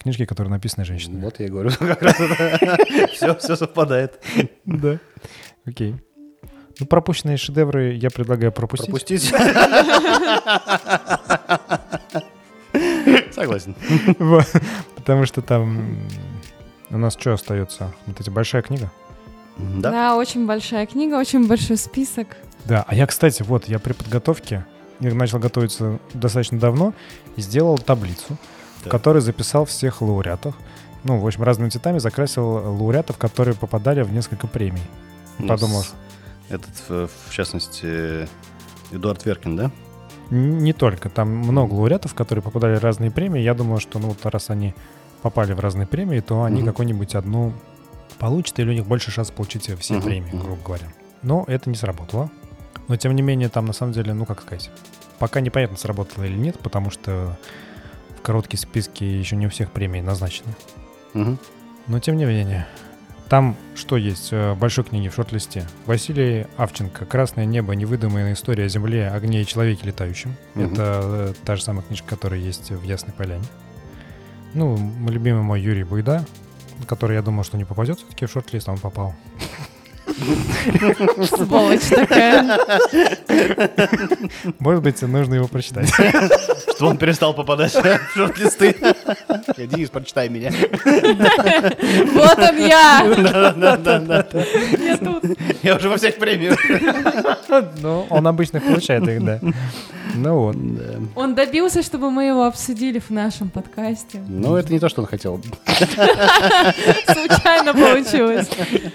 книжки, 0.00 0.24
которые 0.24 0.52
написаны 0.52 0.84
женщинами. 0.84 1.24
Вот 1.24 1.38
я 1.40 1.48
говорю, 1.48 1.70
как 1.78 2.00
раз 2.00 2.14
все, 3.12 3.34
все 3.38 3.56
совпадает. 3.56 4.22
Да. 4.64 4.98
Окей. 5.66 5.96
Ну, 6.78 6.86
пропущенные 6.86 7.36
шедевры 7.36 7.94
я 7.94 8.10
предлагаю 8.10 8.52
пропустить. 8.52 8.90
Пропустить. 8.90 9.24
Согласен. 13.34 13.74
Потому 14.94 15.26
что 15.26 15.42
там 15.42 15.98
у 16.90 16.98
нас 16.98 17.14
что 17.14 17.32
остается? 17.32 17.92
Вот 18.06 18.20
эти 18.20 18.30
большая 18.30 18.62
книга? 18.62 18.92
Да. 19.56 19.90
Да, 19.90 20.16
очень 20.16 20.46
большая 20.46 20.86
книга, 20.86 21.14
очень 21.14 21.48
большой 21.48 21.78
список. 21.78 22.36
Да, 22.64 22.84
а 22.86 22.94
я, 22.94 23.06
кстати, 23.06 23.42
вот, 23.42 23.68
я 23.68 23.78
при 23.78 23.94
подготовке, 23.94 24.66
я 25.00 25.14
начал 25.14 25.38
готовиться 25.38 25.98
достаточно 26.12 26.58
давно, 26.58 26.92
и 27.36 27.40
сделал 27.40 27.78
таблицу, 27.78 28.36
в 28.84 28.88
которой 28.88 29.20
записал 29.20 29.64
всех 29.64 30.02
лауреатов. 30.02 30.54
Ну, 31.04 31.18
в 31.18 31.26
общем, 31.26 31.42
разными 31.42 31.70
цветами 31.70 31.98
закрасил 31.98 32.44
лауреатов, 32.44 33.16
которые 33.16 33.54
попадали 33.54 34.02
в 34.02 34.12
несколько 34.12 34.46
премий. 34.46 34.82
Ну, 35.38 35.48
Подумал. 35.48 35.84
Этот, 36.48 36.70
в 36.88 37.30
частности, 37.30 38.28
Эдуард 38.92 39.24
Веркин, 39.24 39.56
да? 39.56 39.70
Не 40.30 40.72
только. 40.72 41.08
Там 41.08 41.28
много 41.28 41.74
лауреатов, 41.74 42.14
которые 42.14 42.42
попадали 42.42 42.76
в 42.76 42.82
разные 42.82 43.10
премии. 43.10 43.40
Я 43.40 43.54
думаю, 43.54 43.80
что 43.80 43.98
ну, 43.98 44.08
вот 44.08 44.24
раз 44.26 44.50
они 44.50 44.74
попали 45.22 45.52
в 45.52 45.60
разные 45.60 45.86
премии, 45.86 46.20
то 46.20 46.44
они 46.44 46.60
угу. 46.60 46.68
какую-нибудь 46.68 47.14
одну 47.14 47.52
получат, 48.18 48.58
или 48.58 48.70
у 48.70 48.72
них 48.72 48.86
больше 48.86 49.10
шанс 49.10 49.30
получить 49.30 49.70
все 49.80 49.96
угу. 49.96 50.04
премии, 50.04 50.30
грубо 50.30 50.58
говоря. 50.64 50.88
Но 51.22 51.44
это 51.46 51.68
не 51.70 51.76
сработало. 51.76 52.30
Но 52.88 52.96
тем 52.96 53.14
не 53.14 53.22
менее, 53.22 53.48
там 53.48 53.66
на 53.66 53.72
самом 53.72 53.92
деле, 53.92 54.14
ну 54.14 54.24
как 54.24 54.42
сказать, 54.42 54.70
пока 55.18 55.40
непонятно, 55.40 55.76
сработало 55.76 56.24
или 56.24 56.36
нет, 56.36 56.58
потому 56.60 56.90
что 56.90 57.36
в 58.16 58.22
короткие 58.22 58.60
списки 58.60 59.04
еще 59.04 59.36
не 59.36 59.46
у 59.46 59.50
всех 59.50 59.72
премий 59.72 60.00
назначены. 60.00 60.54
Угу. 61.14 61.38
Но 61.88 62.00
тем 62.00 62.16
не 62.16 62.24
менее, 62.24 62.66
там 63.28 63.56
что 63.74 63.96
есть 63.96 64.30
в 64.32 64.54
большой 64.54 64.84
книге 64.84 65.10
в 65.10 65.14
шорт-листе? 65.14 65.66
Василий 65.86 66.46
Авченко 66.56 67.04
«Красное 67.06 67.44
небо. 67.44 67.74
Невыдуманная 67.74 68.32
история 68.32 68.64
о 68.64 68.68
Земле, 68.68 69.08
огне 69.08 69.42
и 69.42 69.46
человеке 69.46 69.86
летающем». 69.86 70.34
Угу. 70.54 70.64
Это 70.64 71.00
э, 71.02 71.34
та 71.44 71.56
же 71.56 71.62
самая 71.62 71.82
книжка, 71.82 72.08
которая 72.08 72.40
есть 72.40 72.70
в 72.70 72.82
Ясной 72.82 73.12
Поляне. 73.12 73.44
Ну, 74.54 74.76
любимый 75.08 75.42
мой 75.42 75.60
Юрий 75.60 75.84
Буйда, 75.84 76.24
который, 76.86 77.16
я 77.16 77.22
думал, 77.22 77.44
что 77.44 77.56
не 77.56 77.64
попадет 77.64 77.98
все-таки 77.98 78.26
в 78.26 78.30
шорт-лист, 78.30 78.68
а 78.68 78.72
он 78.72 78.78
попал. 78.78 79.14
Сволочь 81.36 81.88
такая. 81.90 82.58
Может 84.58 84.82
быть, 84.82 85.02
нужно 85.02 85.34
его 85.34 85.46
прочитать. 85.46 85.88
Что 86.76 86.86
он 86.86 86.96
перестал 86.96 87.34
попадать 87.34 87.74
в 87.74 88.10
шорт-листы. 88.14 88.76
Денис, 89.56 89.90
прочитай 89.90 90.28
меня. 90.28 90.50
Вот 92.12 92.38
он 92.38 92.56
я. 92.58 93.02
Я 94.78 94.96
тут. 94.96 95.24
Я 95.62 95.76
уже 95.76 95.88
во 95.88 95.96
всех 95.96 96.16
премиях. 96.16 96.58
Ну, 97.82 98.06
он 98.10 98.26
обычно 98.26 98.60
получает 98.60 99.06
их, 99.08 99.24
да. 99.24 99.40
Ну 100.16 100.38
вот. 100.38 100.56
Он 101.14 101.34
добился, 101.34 101.82
чтобы 101.82 102.10
мы 102.10 102.24
его 102.24 102.44
обсудили 102.44 102.98
в 102.98 103.10
нашем 103.10 103.50
подкасте. 103.50 104.22
Ну, 104.28 104.56
это 104.56 104.72
не 104.72 104.78
то, 104.78 104.88
что 104.88 105.02
он 105.02 105.08
хотел. 105.08 105.40
Случайно 107.06 107.74
получилось. 107.74 108.48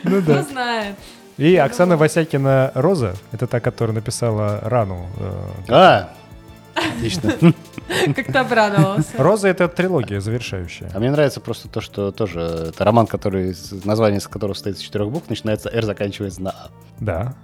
Ну 0.03 0.21
да. 0.21 0.41
Кто 0.41 0.51
знает. 0.51 0.95
И 1.37 1.55
Оксана 1.55 1.97
Васякина 1.97 2.71
Роза, 2.75 3.15
это 3.31 3.47
та, 3.47 3.59
которая 3.59 3.95
написала 3.95 4.59
рану. 4.61 5.07
Э, 5.17 5.43
а, 5.69 6.09
Отлично. 6.75 7.33
Как 8.15 8.27
ты 8.27 8.37
обрадовался. 8.37 9.11
Роза— 9.17 9.47
это 9.49 9.67
трилогия 9.67 10.19
завершающая. 10.19 10.89
А 10.93 10.99
мне 10.99 11.11
нравится 11.11 11.39
просто 11.39 11.67
то, 11.67 11.81
что 11.81 12.11
тоже 12.11 12.41
это 12.69 12.83
роман, 12.83 13.07
который, 13.07 13.55
название 13.83 14.19
с 14.19 14.27
которого 14.27 14.53
состоит 14.53 14.77
из 14.77 14.81
четырех 14.81 15.09
букв, 15.09 15.29
начинается 15.29 15.69
«Р», 15.69 15.83
заканчивается 15.83 16.41
на 16.41 16.51
«А». 16.51 16.69
Да. 16.99 17.35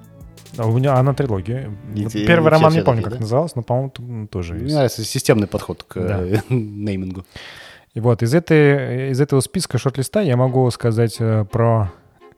А 0.57 0.65
у 0.65 0.77
меня 0.77 0.95
она 0.95 1.13
трилогия. 1.13 1.71
И 1.95 2.07
Первый 2.25 2.49
роман 2.49 2.73
не 2.73 2.81
помню, 2.81 3.03
как 3.03 3.13
да? 3.13 3.19
назывался, 3.19 3.57
но, 3.57 3.63
по-моему, 3.63 4.27
тоже 4.27 4.53
Мне 4.53 4.63
есть. 4.63 4.75
нравится 4.75 5.03
системный 5.03 5.47
подход 5.47 5.83
к 5.83 5.95
да. 5.95 6.21
неймингу. 6.49 7.25
И 7.93 7.99
вот 7.99 8.21
из, 8.21 8.33
этой, 8.33 9.11
из 9.11 9.19
этого 9.19 9.39
списка 9.41 9.77
шорт-листа 9.77 10.21
я 10.21 10.37
могу 10.37 10.69
сказать 10.71 11.17
э, 11.19 11.45
про 11.51 11.91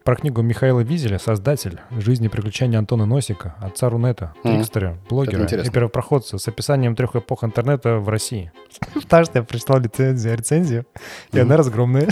про 0.03 0.15
книгу 0.15 0.41
Михаила 0.41 0.79
Визеля, 0.79 1.19
создатель 1.19 1.79
«Жизни 1.91 2.27
и 2.27 2.29
приключения 2.29 2.79
Антона 2.79 3.05
Носика», 3.05 3.55
отца 3.61 3.89
Рунета, 3.89 4.33
трикстера, 4.41 4.91
mm-hmm. 4.91 5.09
блогера 5.09 5.45
и 5.45 5.69
первопроходца 5.69 6.39
с 6.39 6.47
описанием 6.47 6.95
трех 6.95 7.15
эпох 7.15 7.43
интернета 7.43 7.97
в 7.97 8.09
России. 8.09 8.51
Потому 8.93 9.25
что 9.25 9.37
я 9.37 9.43
прочитал 9.43 9.79
лицензию, 9.79 10.35
рецензию, 10.35 10.85
и 11.31 11.39
она 11.39 11.57
разгромная. 11.57 12.07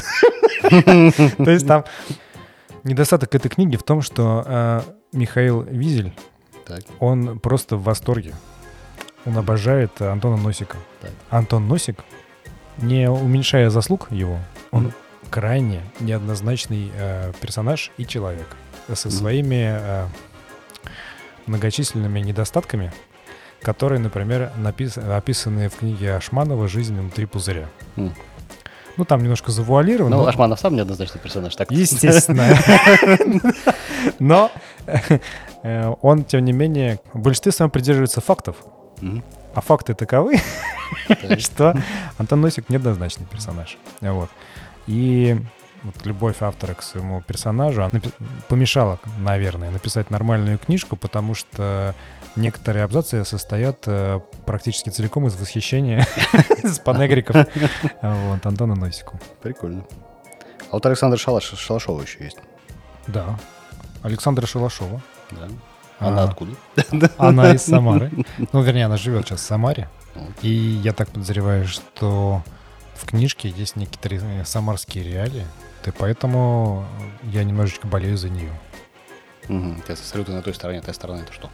То 0.62 1.50
есть 1.50 1.66
там 1.66 1.86
недостаток 2.84 3.34
этой 3.34 3.50
книги 3.50 3.78
в 3.78 3.84
том, 3.84 4.02
что 4.02 4.44
э, 4.46 4.82
Михаил 5.18 5.64
Визель, 5.64 6.14
он 7.00 7.40
просто 7.40 7.76
в 7.76 7.84
восторге. 7.84 8.34
Он 9.26 9.38
обожает 9.38 10.00
Антона 10.02 10.38
Носика. 10.38 10.78
Антон 11.30 11.68
Носик, 11.68 12.04
не 12.78 13.10
уменьшая 13.10 13.70
заслуг 13.70 14.12
его, 14.12 14.40
он 14.72 14.94
крайне 15.30 15.82
неоднозначный 16.00 16.92
э, 16.96 17.34
персонаж 17.42 17.92
и 17.98 18.06
человек 18.06 18.48
со 18.94 19.10
своими 19.10 19.78
э, 19.78 20.08
многочисленными 21.48 22.20
недостатками, 22.20 22.94
которые, 23.62 24.00
например, 24.00 24.52
напис... 24.56 24.98
описаны 24.98 25.68
в 25.68 25.76
книге 25.76 26.16
Ашманова 26.16 26.68
«Жизнь 26.68 26.98
внутри 26.98 27.26
пузыря». 27.26 27.68
Mm. 27.96 28.14
Ну, 28.98 29.06
там 29.06 29.22
немножко 29.22 29.52
завуалировано. 29.52 30.16
Ну, 30.18 30.24
но... 30.24 30.28
Ашманов 30.28 30.60
сам 30.60 30.76
неоднозначный 30.76 31.22
персонаж, 31.22 31.56
так? 31.56 31.72
Естественно. 31.72 32.58
Но 34.20 34.52
э, 35.64 35.94
он, 36.02 36.24
тем 36.24 36.44
не 36.46 36.52
менее, 36.52 37.00
в 37.14 37.20
большинстве 37.20 37.52
своем 37.52 37.70
придерживается 37.70 38.22
фактов. 38.22 38.56
А 39.54 39.62
факты 39.62 39.94
таковы, 39.94 40.38
что 41.40 41.76
Антон 42.18 42.42
Носик 42.42 42.70
неоднозначный 42.70 43.26
персонаж. 43.26 43.78
Вот. 44.02 44.30
И 44.86 45.38
вот 45.88 46.06
любовь 46.06 46.38
автора 46.42 46.74
к 46.74 46.84
своему 46.84 47.22
персонажу 47.22 47.90
помешала, 48.48 49.00
наверное, 49.18 49.72
написать 49.72 50.12
нормальную 50.12 50.58
книжку, 50.58 50.96
потому 50.96 51.34
что 51.34 51.96
некоторые 52.36 52.84
абзацы 52.84 53.26
состоят 53.26 53.84
э, 53.88 54.20
практически 54.46 54.90
целиком 54.90 55.28
из 55.28 55.36
восхищения 55.36 56.06
с 56.64 56.80
панегриков 56.80 57.48
вот, 58.02 58.46
Антона 58.46 58.76
Носику. 58.76 59.20
Прикольно. 59.42 59.84
А 60.70 60.74
вот 60.74 60.86
Александра 60.86 61.18
Шалаш, 61.18 61.54
Шалашова 61.58 62.02
еще 62.02 62.24
есть. 62.24 62.38
Да. 63.08 63.40
Александра 64.04 64.46
Шалашова. 64.46 65.02
Да. 65.32 65.48
Она 66.00 66.24
а, 66.24 66.26
откуда? 66.26 66.52
Она 67.18 67.54
из 67.54 67.64
Самары. 67.64 68.12
Ну, 68.52 68.62
вернее, 68.62 68.86
она 68.86 68.98
живет 68.98 69.28
сейчас 69.28 69.40
в 69.40 69.44
Самаре. 69.44 69.90
И 70.42 70.50
я 70.50 70.94
так 70.94 71.10
подозреваю, 71.10 71.68
что 71.68 72.44
в 72.96 73.06
книжке 73.06 73.50
есть 73.50 73.76
некоторые 73.76 74.46
самарские 74.46 75.04
реалии, 75.04 75.46
и 75.86 75.92
поэтому 75.92 76.86
я 77.24 77.44
немножечко 77.44 77.88
болею 77.88 78.18
за 78.18 78.30
нее. 78.30 78.52
Угу. 79.50 79.76
Я 79.88 79.96
ты 80.24 80.32
на 80.32 80.42
той 80.42 80.54
стороне, 80.54 80.82
та 80.82 80.94
сторона 80.94 81.22
это 81.22 81.34
что? 81.34 81.50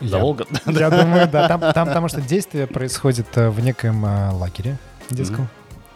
За 0.00 0.18
Волга? 0.18 0.46
Я 0.66 0.90
думаю, 0.90 1.28
да. 1.28 1.48
Там, 1.48 1.60
там 1.72 1.88
потому 1.88 2.08
что 2.08 2.20
действие 2.20 2.66
происходит 2.66 3.26
э, 3.36 3.48
в 3.48 3.60
некоем 3.60 4.04
э, 4.04 4.30
лагере 4.32 4.76
детском. 5.10 5.48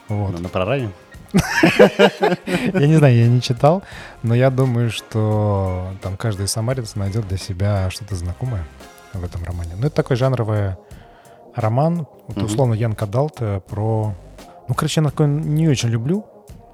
Вот. 0.09 0.33
На, 0.33 0.39
на 0.39 0.49
проране? 0.49 0.91
Я 1.33 2.87
не 2.87 2.97
знаю, 2.97 3.17
я 3.17 3.29
не 3.29 3.41
читал, 3.41 3.85
но 4.25 4.35
я 4.35 4.51
думаю, 4.51 4.91
что 4.91 5.93
там 6.03 6.17
каждый 6.17 6.49
самарец 6.49 6.97
найдет 6.97 7.29
для 7.29 7.37
себя 7.37 7.89
что-то 7.91 8.17
знакомое 8.17 8.65
в 9.13 9.23
этом 9.23 9.45
романе. 9.45 9.75
Ну, 9.77 9.87
это 9.87 9.95
такой 9.95 10.17
жанровый 10.17 10.75
роман, 11.55 12.09
вот, 12.27 12.43
условно, 12.43 12.75
young 12.75 12.95
adult 12.95 13.37
про... 13.69 14.13
Ну, 14.67 14.75
короче, 14.75 15.01
я 15.01 15.09
такой 15.09 15.29
не 15.29 15.69
очень 15.69 15.91
люблю, 15.91 16.27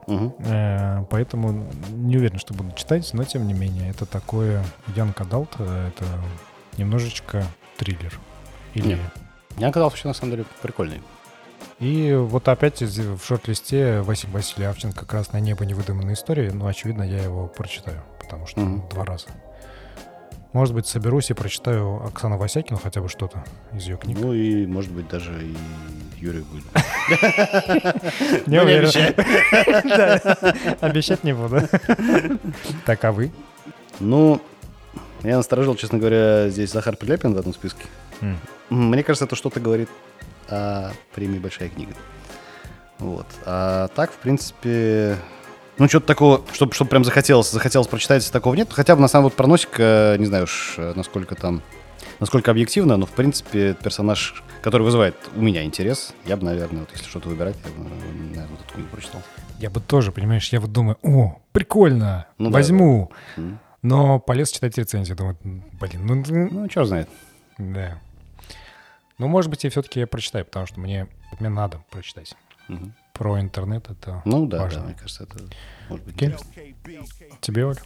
Угу. 0.07 0.37
Э, 0.41 1.05
поэтому 1.11 1.69
не 1.91 2.17
уверен, 2.17 2.39
что 2.39 2.55
буду 2.55 2.73
читать, 2.73 3.09
но 3.13 3.25
тем 3.25 3.47
не 3.47 3.55
менее, 3.55 3.91
это 3.91 4.07
такое 4.07 4.65
Ян 4.95 5.13
Кадалт, 5.13 5.55
это 5.55 6.05
немножечко 6.79 7.45
триллер. 7.77 8.19
Или... 8.75 8.89
Нет. 8.89 9.01
Young 9.59 9.73
adult 9.73 9.93
вообще 9.93 10.09
на 10.09 10.15
самом 10.15 10.33
деле 10.33 10.45
прикольный. 10.63 11.03
И 11.79 12.15
вот 12.15 12.49
опять 12.49 12.81
в 12.81 13.19
шорт-листе 13.23 14.01
Василий 14.01 14.33
Василий 14.33 14.65
Авченко 14.65 15.05
«Красное 15.05 15.41
небо. 15.41 15.65
Невыдуманные 15.67 16.15
истории». 16.15 16.51
Ну, 16.51 16.67
очевидно, 16.67 17.03
я 17.03 17.23
его 17.23 17.49
прочитаю, 17.49 18.03
потому 18.19 18.47
что 18.47 18.61
mm-hmm. 18.61 18.91
два 18.91 19.05
раза. 19.05 19.27
Может 20.55 20.75
быть, 20.75 20.87
соберусь 20.87 21.31
и 21.31 21.35
прочитаю 21.35 22.03
Оксану 22.03 22.39
Васякину 22.39 22.79
хотя 22.79 23.03
бы 23.03 23.11
что-то 23.11 23.45
из 23.75 23.85
ее 23.87 23.99
книг. 23.99 24.17
Ну 24.19 24.33
и, 24.33 24.67
может 24.67 24.91
быть, 24.91 25.07
даже 25.09 25.33
и 25.45 25.55
Юрий 26.19 26.41
будет. 26.41 26.65
Не 28.47 28.61
уверен. 28.61 28.91
Обещать 30.81 31.25
не 31.25 31.35
буду. 31.35 31.63
Так, 32.85 33.05
а 33.05 33.13
вы? 33.13 33.31
Ну, 34.01 34.41
я 35.23 35.37
насторожил, 35.37 35.75
честно 35.77 35.99
говоря, 35.99 36.49
здесь 36.49 36.73
Захар 36.73 36.97
Прилепин 36.97 37.35
в 37.35 37.39
этом 37.39 37.53
списке. 37.53 37.85
Мне 38.71 39.03
кажется, 39.03 39.27
это 39.27 39.37
что-то 39.37 39.61
говорит 39.61 39.89
о 40.49 40.91
премии 41.15 41.39
«Большая 41.39 41.69
книга». 41.69 41.93
Вот. 42.99 43.27
А 43.45 43.89
так, 43.89 44.11
в 44.11 44.17
принципе, 44.17 45.17
ну, 45.79 45.89
что-то 45.89 46.07
такого, 46.07 46.43
чтобы, 46.53 46.73
чтобы 46.73 46.89
прям 46.89 47.05
захотелось, 47.05 47.51
захотелось 47.51 47.89
прочитать, 47.89 48.31
такого 48.33 48.55
нет. 48.55 48.69
Хотя 48.73 48.97
бы, 48.97 49.03
на 49.03 49.09
самом 49.09 49.25
деле, 49.25 49.31
вот 49.31 49.37
про 49.37 49.47
Носика, 49.47 50.17
не 50.19 50.25
знаю 50.27 50.45
уж, 50.45 50.77
насколько 50.79 51.35
там, 51.35 51.63
насколько 52.21 52.51
объективно, 52.51 52.97
но, 52.97 53.07
в 53.07 53.11
принципе, 53.11 53.75
персонаж, 53.75 54.43
который 54.63 54.83
вызывает 54.83 55.17
у 55.35 55.41
меня 55.41 55.65
интерес, 55.65 56.15
я 56.25 56.37
бы, 56.37 56.45
наверное, 56.45 56.81
вот 56.81 56.91
если 56.93 57.07
что-то 57.07 57.29
выбирать, 57.29 57.57
я 57.65 57.71
бы, 57.73 57.89
наверное, 57.89 58.47
вот 58.49 58.61
эту 58.61 58.75
книгу 58.75 58.89
прочитал. 58.91 59.23
Я 59.59 59.71
бы 59.71 59.81
тоже, 59.81 60.13
понимаешь, 60.13 60.49
я 60.53 60.61
вот 60.61 60.73
думаю, 60.73 60.99
о, 61.03 61.41
прикольно, 61.53 62.27
ну, 62.39 62.51
возьму. 62.51 63.11
Да, 63.37 63.43
да. 63.43 63.59
Но 63.83 64.19
полез 64.19 64.51
читать 64.51 64.77
рецензию, 64.79 65.17
думаю, 65.17 65.37
блин, 65.43 66.07
ну... 66.07 66.51
Ну, 66.51 66.71
что 66.71 66.85
знает. 66.85 67.09
Да. 67.59 68.01
Ну, 69.19 69.29
может 69.29 69.51
быть, 69.51 69.65
я 69.65 69.71
все-таки 69.71 70.05
прочитаю, 70.05 70.45
потому 70.45 70.67
что 70.67 70.81
мне, 70.81 71.07
мне 71.39 71.49
надо 71.49 71.83
прочитать. 71.91 72.35
Угу 72.69 72.93
про 73.17 73.41
интернет 73.41 73.89
это 73.91 74.23
Ну 74.25 74.47
да, 74.47 74.63
важно. 74.63 74.81
да, 74.81 74.87
мне 74.87 74.95
кажется, 74.95 75.25
это 75.25 75.39
может 75.89 76.05
быть 76.05 76.15
okay. 76.17 76.27
интересно. 76.27 76.51
Тебе, 77.41 77.67
Оль? 77.67 77.77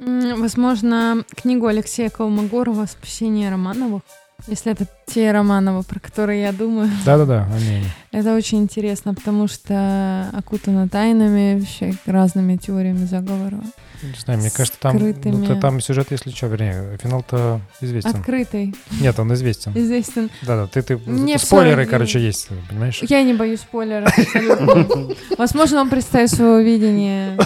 Возможно, 0.00 1.24
книгу 1.36 1.66
Алексея 1.66 2.10
Колмогорова 2.10 2.86
«Спасение 2.86 3.50
Романовых». 3.50 4.02
Если 4.46 4.72
это 4.72 4.86
те 5.06 5.30
Романовы, 5.30 5.84
про 5.84 6.00
которые 6.00 6.42
я 6.42 6.52
думаю. 6.52 6.90
Да-да-да, 7.04 7.46
они. 7.54 7.84
Это 8.10 8.34
очень 8.34 8.58
интересно, 8.58 9.14
потому 9.14 9.46
что 9.46 10.28
окутано 10.32 10.88
тайнами, 10.88 11.60
вообще 11.60 11.94
разными 12.06 12.56
теориями 12.56 13.04
заговора. 13.04 13.60
Не 14.02 14.18
знаю, 14.18 14.40
мне 14.40 14.50
кажется, 14.50 14.80
там, 14.80 14.98
ну, 14.98 15.60
там 15.60 15.80
сюжет, 15.80 16.08
если 16.10 16.30
что, 16.30 16.48
вернее, 16.48 16.98
финал-то 17.00 17.60
известен. 17.80 18.10
Открытый. 18.10 18.74
Нет, 19.00 19.16
он 19.20 19.32
известен. 19.34 19.72
Известен. 19.76 20.28
Да-да, 20.42 20.66
ты, 20.66 20.82
ты 20.82 20.96
Мне 20.96 21.38
спойлеры, 21.38 21.86
короче, 21.86 22.18
есть, 22.18 22.48
понимаешь? 22.68 23.00
Я 23.02 23.22
не 23.22 23.34
боюсь 23.34 23.60
спойлеров 23.60 24.12
абсолютно. 24.18 25.14
Возможно, 25.38 25.82
он 25.82 25.88
представит 25.88 26.30
свое 26.30 26.64
видение, 26.64 27.38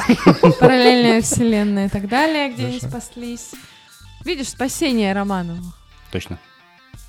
параллельная 0.59 1.21
вселенная 1.21 1.87
и 1.87 1.89
так 1.91 2.09
далее, 2.09 2.53
где 2.53 2.67
они 2.67 2.81
спаслись. 2.81 3.51
Видишь, 4.25 4.49
спасение 4.49 5.13
Романовых. 5.13 5.63
Точно. 6.11 6.39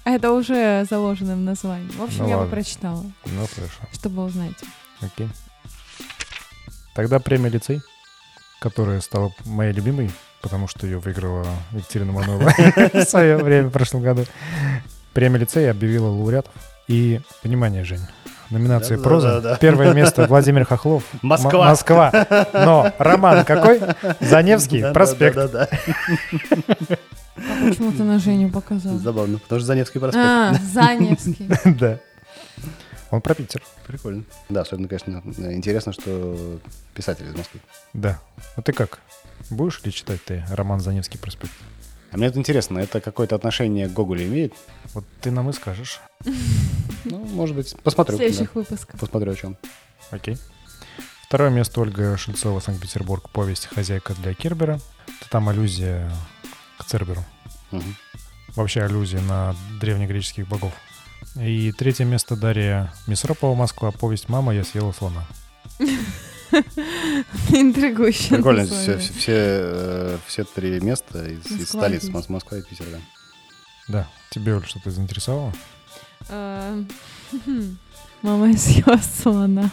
А 0.07 0.11
это 0.11 0.31
уже 0.31 0.85
заложено 0.89 1.35
в 1.35 1.39
названии. 1.39 1.91
В 1.91 2.01
общем, 2.01 2.23
ну, 2.23 2.29
я 2.29 2.37
ладно. 2.37 2.49
бы 2.49 2.55
прочитала. 2.55 3.03
Ну, 3.25 3.47
хорошо. 3.53 3.81
Чтобы 3.91 4.23
узнать. 4.23 4.55
Окей. 5.01 5.27
Тогда 6.95 7.19
премия 7.19 7.49
лицей 7.49 7.81
которая 8.59 9.01
стала 9.01 9.31
моей 9.45 9.73
любимой, 9.73 10.11
потому 10.41 10.67
что 10.67 10.87
ее 10.87 10.99
выиграла 10.99 11.45
Екатерина 11.71 12.11
Мануева 12.11 12.51
в 12.93 13.03
свое 13.03 13.37
время, 13.37 13.67
в 13.67 13.71
прошлом 13.71 14.01
году. 14.01 14.25
Премия 15.13 15.39
лицея 15.39 15.71
объявила 15.71 16.07
лауреатов. 16.07 16.53
И, 16.87 17.19
понимание, 17.43 17.83
Жень, 17.83 17.99
номинации 18.49 18.95
да, 18.95 19.03
проза. 19.03 19.27
Да, 19.27 19.41
да, 19.41 19.49
да. 19.51 19.57
Первое 19.57 19.93
место 19.93 20.25
Владимир 20.25 20.63
Хохлов. 20.65 21.03
Москва. 21.21 21.63
М- 21.63 21.69
Москва. 21.69 22.27
Но 22.53 22.93
роман 22.97 23.43
какой? 23.43 23.81
Заневский, 24.21 24.93
проспект. 24.93 25.35
Да, 25.35 25.47
да, 25.47 25.67
да, 26.87 26.97
А 27.37 27.69
почему 27.69 27.91
ты 27.91 28.03
на 28.03 28.19
Женю 28.19 28.49
показал? 28.49 28.97
Забавно, 28.97 29.37
потому 29.37 29.59
что 29.59 29.67
Заневский 29.67 29.99
проспект. 29.99 30.25
А, 30.25 30.53
Заневский. 30.73 31.49
Да. 31.77 31.99
Он 33.09 33.21
про 33.21 33.33
Питер. 33.35 33.63
Прикольно. 33.85 34.23
Да, 34.49 34.61
особенно, 34.61 34.87
конечно, 34.87 35.21
интересно, 35.51 35.93
что 35.93 36.59
писатель 36.93 37.25
из 37.25 37.35
Москвы. 37.35 37.61
Да. 37.93 38.19
А 38.55 38.61
ты 38.61 38.73
как? 38.73 38.99
Будешь 39.49 39.81
ли 39.83 39.93
читать 39.93 40.23
ты 40.25 40.43
роман 40.49 40.81
«Заневский 40.81 41.19
проспект»? 41.19 41.53
А 42.11 42.17
мне 42.17 42.27
это 42.27 42.39
интересно, 42.39 42.79
это 42.79 42.99
какое-то 42.99 43.35
отношение 43.35 43.87
к 43.87 43.93
Гоголю 43.93 44.25
имеет? 44.25 44.53
Вот 44.93 45.05
ты 45.21 45.31
нам 45.31 45.49
и 45.49 45.53
скажешь. 45.53 46.01
Ну, 47.05 47.19
может 47.19 47.55
быть, 47.55 47.73
посмотрю. 47.83 48.15
В 48.15 48.17
следующих 48.17 48.51
да. 48.53 48.59
выпусках. 48.59 48.99
Посмотрю, 48.99 49.31
о 49.31 49.35
чем. 49.35 49.57
Окей. 50.11 50.37
Второе 51.27 51.49
место 51.49 51.79
Ольга 51.79 52.17
Шельцова, 52.17 52.59
Санкт-Петербург, 52.59 53.29
повесть 53.29 53.67
«Хозяйка 53.67 54.13
для 54.15 54.33
Кербера». 54.33 54.81
Это 55.21 55.29
там 55.29 55.47
аллюзия 55.47 56.11
к 56.77 56.85
Церберу. 56.85 57.23
Угу. 57.71 57.83
Вообще 58.55 58.81
аллюзия 58.83 59.21
на 59.21 59.55
древнегреческих 59.79 60.47
богов. 60.47 60.73
И 61.35 61.71
третье 61.71 62.05
место 62.05 62.35
Дарья 62.35 62.93
Мисропова, 63.05 63.55
Москва. 63.55 63.91
Повесть 63.91 64.29
«Мама, 64.29 64.55
я 64.55 64.63
съела 64.63 64.91
слона». 64.91 65.25
Интригующе. 67.49 68.35
Прикольно, 68.35 68.65
все, 68.65 68.97
все, 68.97 69.13
все, 69.13 69.33
э, 69.35 70.17
все 70.25 70.43
три 70.45 70.79
места 70.79 71.25
из, 71.25 71.45
из 71.45 71.69
столиц, 71.69 72.07
Москва 72.29 72.57
и 72.57 72.61
Питер, 72.61 72.85
да. 72.91 72.99
Да. 73.87 74.07
Тебе, 74.29 74.55
Оль, 74.55 74.65
что-то 74.65 74.91
заинтересовало? 74.91 75.53
Э, 76.29 76.83
Мама, 78.21 78.49
я 78.49 78.57
съела 78.57 78.97
слона. 78.97 79.69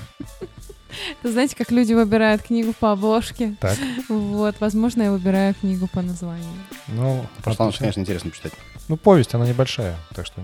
Знаете, 1.23 1.57
как 1.57 1.71
люди 1.71 1.93
выбирают 1.93 2.43
книгу 2.43 2.73
по 2.79 2.93
обложке? 2.93 3.55
Так. 3.61 3.77
Вот, 4.09 4.57
возможно, 4.61 5.03
я 5.03 5.13
выбираю 5.13 5.55
книгу 5.55 5.87
по 5.87 6.03
названию. 6.03 6.47
Ну, 6.89 7.25
просто, 7.43 7.73
конечно, 7.79 8.01
интересно 8.01 8.31
почитать. 8.31 8.53
Ну, 8.89 8.97
повесть, 8.97 9.35
она 9.35 9.47
небольшая, 9.47 9.97
так 10.15 10.27
что, 10.27 10.43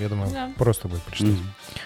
я 0.00 0.08
думаю, 0.08 0.30
да. 0.30 0.50
просто 0.56 0.88
будет 0.88 1.02
прочитать. 1.02 1.32
Mm-hmm. 1.32 1.78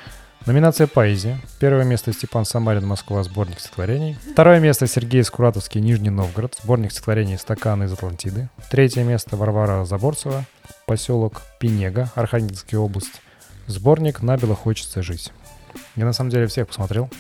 Номинация 0.47 0.87
«Поэзия». 0.87 1.41
Первое 1.59 1.83
место 1.83 2.13
Степан 2.13 2.45
Самарин, 2.45 2.87
Москва, 2.87 3.25
сборник 3.25 3.59
стихотворений. 3.59 4.17
Второе 4.31 4.61
место 4.61 4.87
Сергей 4.87 5.25
Скуратовский, 5.25 5.81
Нижний 5.81 6.11
Новгород, 6.11 6.57
сборник 6.63 6.93
стихотворений 6.93 7.37
«Стакан 7.37 7.83
из 7.83 7.93
Атлантиды». 7.93 8.49
Третье 8.71 9.03
место 9.03 9.37
Варвара 9.37 9.85
Заборцева, 9.85 10.45
поселок 10.87 11.43
Пинега, 11.59 12.13
Архангельская 12.15 12.79
область. 12.79 13.21
Сборник 13.67 14.23
«Набело 14.23 14.55
хочется 14.55 15.03
жить». 15.03 15.33
Я 15.97 16.05
на 16.05 16.13
самом 16.13 16.31
деле 16.31 16.47
всех 16.47 16.69
посмотрел, 16.69 17.11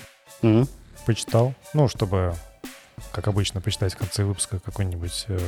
mm-hmm. 0.42 0.68
Почитал, 1.06 1.54
ну, 1.72 1.88
чтобы, 1.88 2.34
как 3.12 3.28
обычно, 3.28 3.60
почитать 3.60 3.94
в 3.94 3.96
конце 3.96 4.24
выпуска 4.24 4.58
какой-нибудь 4.58 5.24
э, 5.28 5.38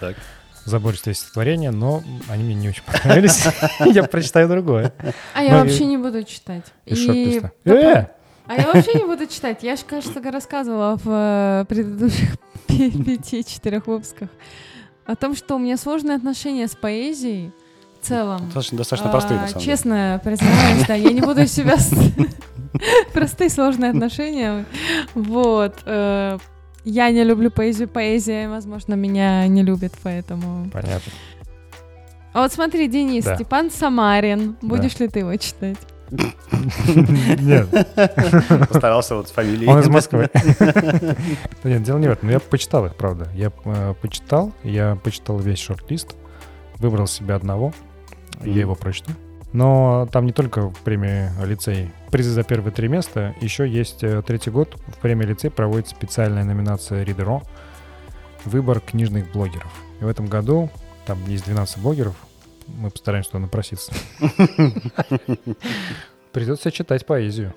так 0.00 0.16
забористое 0.64 1.14
стихотворение, 1.14 1.70
но 1.70 2.02
они 2.28 2.44
мне 2.44 2.54
не 2.54 2.68
очень 2.68 2.82
понравились. 2.84 3.44
Я 3.94 4.04
прочитаю 4.04 4.48
другое. 4.48 4.92
А 5.34 5.42
я 5.42 5.62
вообще 5.62 5.86
не 5.86 5.96
буду 5.96 6.22
читать. 6.24 6.64
И 6.86 7.42
э! 7.64 8.06
А 8.46 8.54
я 8.54 8.72
вообще 8.72 8.94
не 8.94 9.04
буду 9.04 9.26
читать. 9.26 9.62
Я 9.62 9.76
же, 9.76 9.82
кажется, 9.84 10.22
рассказывала 10.30 10.96
в 10.96 11.04
э, 11.06 11.64
предыдущих 11.68 12.38
пяти-четырех 12.66 13.86
выпусках 13.86 14.30
о 15.04 15.16
том, 15.16 15.36
что 15.36 15.56
у 15.56 15.58
меня 15.58 15.76
сложные 15.76 16.16
отношения 16.16 16.66
с 16.66 16.74
поэзией 16.74 17.52
в 18.00 18.06
целом. 18.06 18.46
Достаточно, 18.46 18.78
достаточно 18.78 19.10
простые, 19.10 19.40
на 19.40 19.48
самом 19.48 19.60
деле. 19.60 19.72
Честно 19.72 20.20
признаюсь, 20.24 20.86
да, 20.86 20.94
я 20.94 21.10
не 21.12 21.20
буду 21.20 21.46
себя... 21.46 21.76
Простые 23.12 23.50
сложные 23.50 23.90
отношения. 23.90 24.64
Вот. 25.14 25.74
Э, 25.84 26.38
я 26.84 27.10
не 27.10 27.24
люблю 27.24 27.50
поэзию, 27.50 27.88
поэзия, 27.88 28.48
возможно, 28.48 28.94
меня 28.94 29.46
не 29.46 29.62
любит, 29.62 29.92
поэтому... 30.02 30.70
Понятно. 30.70 31.12
А 32.32 32.42
вот 32.42 32.52
смотри, 32.52 32.88
Денис, 32.88 33.24
да. 33.24 33.34
Степан 33.34 33.70
Самарин. 33.70 34.56
Будешь 34.62 34.94
да. 34.94 35.04
ли 35.04 35.10
ты 35.10 35.18
его 35.20 35.36
читать? 35.36 35.78
Нет. 36.10 37.68
Постарался 38.68 39.16
вот 39.16 39.28
с 39.28 39.30
фамилией. 39.32 39.68
Он 39.68 39.80
из 39.80 39.88
Москвы. 39.88 40.30
Нет, 41.64 41.82
дело 41.82 41.98
не 41.98 42.08
в 42.08 42.12
этом. 42.12 42.30
Я 42.30 42.40
почитал 42.40 42.86
их, 42.86 42.94
правда. 42.96 43.28
Я 43.34 43.52
э, 43.64 43.94
почитал, 44.00 44.52
я 44.62 44.96
почитал 45.02 45.38
весь 45.38 45.58
шорт-лист, 45.58 46.16
выбрал 46.76 47.06
себе 47.06 47.34
одного, 47.34 47.72
я 48.42 48.60
его 48.60 48.74
прочту. 48.74 49.12
Но 49.52 50.06
там 50.12 50.26
не 50.26 50.32
только 50.32 50.72
премии 50.84 51.30
лицей 51.46 51.90
призы 52.10 52.30
за 52.30 52.42
первые 52.42 52.72
три 52.72 52.88
места, 52.88 53.34
еще 53.40 53.68
есть 53.68 54.04
э, 54.04 54.22
третий 54.26 54.50
год. 54.50 54.76
В 54.88 54.98
премии 54.98 55.24
лицей 55.24 55.50
проводится 55.50 55.94
специальная 55.94 56.44
номинация 56.44 57.02
Ридеро 57.02 57.42
выбор 58.44 58.80
книжных 58.80 59.30
блогеров. 59.32 59.72
И 60.00 60.04
в 60.04 60.08
этом 60.08 60.26
году 60.26 60.70
там 61.06 61.18
есть 61.26 61.44
12 61.46 61.78
блогеров, 61.78 62.14
мы 62.66 62.90
постараемся 62.90 63.30
туда 63.30 63.40
напроситься. 63.40 63.92
Придется 66.32 66.70
читать 66.70 67.06
поэзию. 67.06 67.54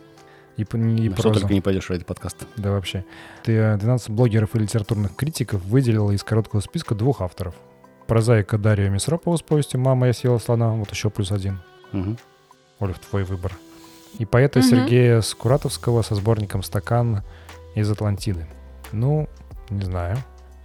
И, 0.57 0.63
и 0.63 1.13
что 1.13 1.33
только 1.33 1.53
не 1.53 1.61
пойдешь 1.61 1.89
ради 1.89 2.03
подкаста. 2.03 2.45
Да, 2.57 2.71
вообще. 2.71 3.05
Ты 3.43 3.77
12 3.77 4.09
блогеров 4.09 4.55
и 4.55 4.59
литературных 4.59 5.15
критиков 5.15 5.63
выделила 5.65 6.11
из 6.11 6.23
короткого 6.23 6.61
списка 6.61 6.95
двух 6.95 7.21
авторов. 7.21 7.55
Прозаика 8.07 8.57
Дарья 8.57 8.89
Месропова 8.89 9.37
с 9.37 9.41
повестью 9.41 9.79
«Мама, 9.79 10.07
я 10.07 10.13
съела 10.13 10.37
слона», 10.37 10.73
вот 10.73 10.89
еще 10.91 11.09
плюс 11.09 11.31
один. 11.31 11.59
Угу. 11.93 12.17
Олив, 12.79 12.99
твой 12.99 13.23
выбор. 13.23 13.53
И 14.19 14.25
поэта 14.25 14.59
Мгм. 14.59 14.67
Сергея 14.67 15.21
Скуратовского 15.21 16.01
со 16.01 16.15
сборником 16.15 16.63
«Стакан» 16.63 17.23
из 17.75 17.89
Атлантиды. 17.89 18.47
Ну, 18.91 19.29
не 19.69 19.83
знаю. 19.85 20.17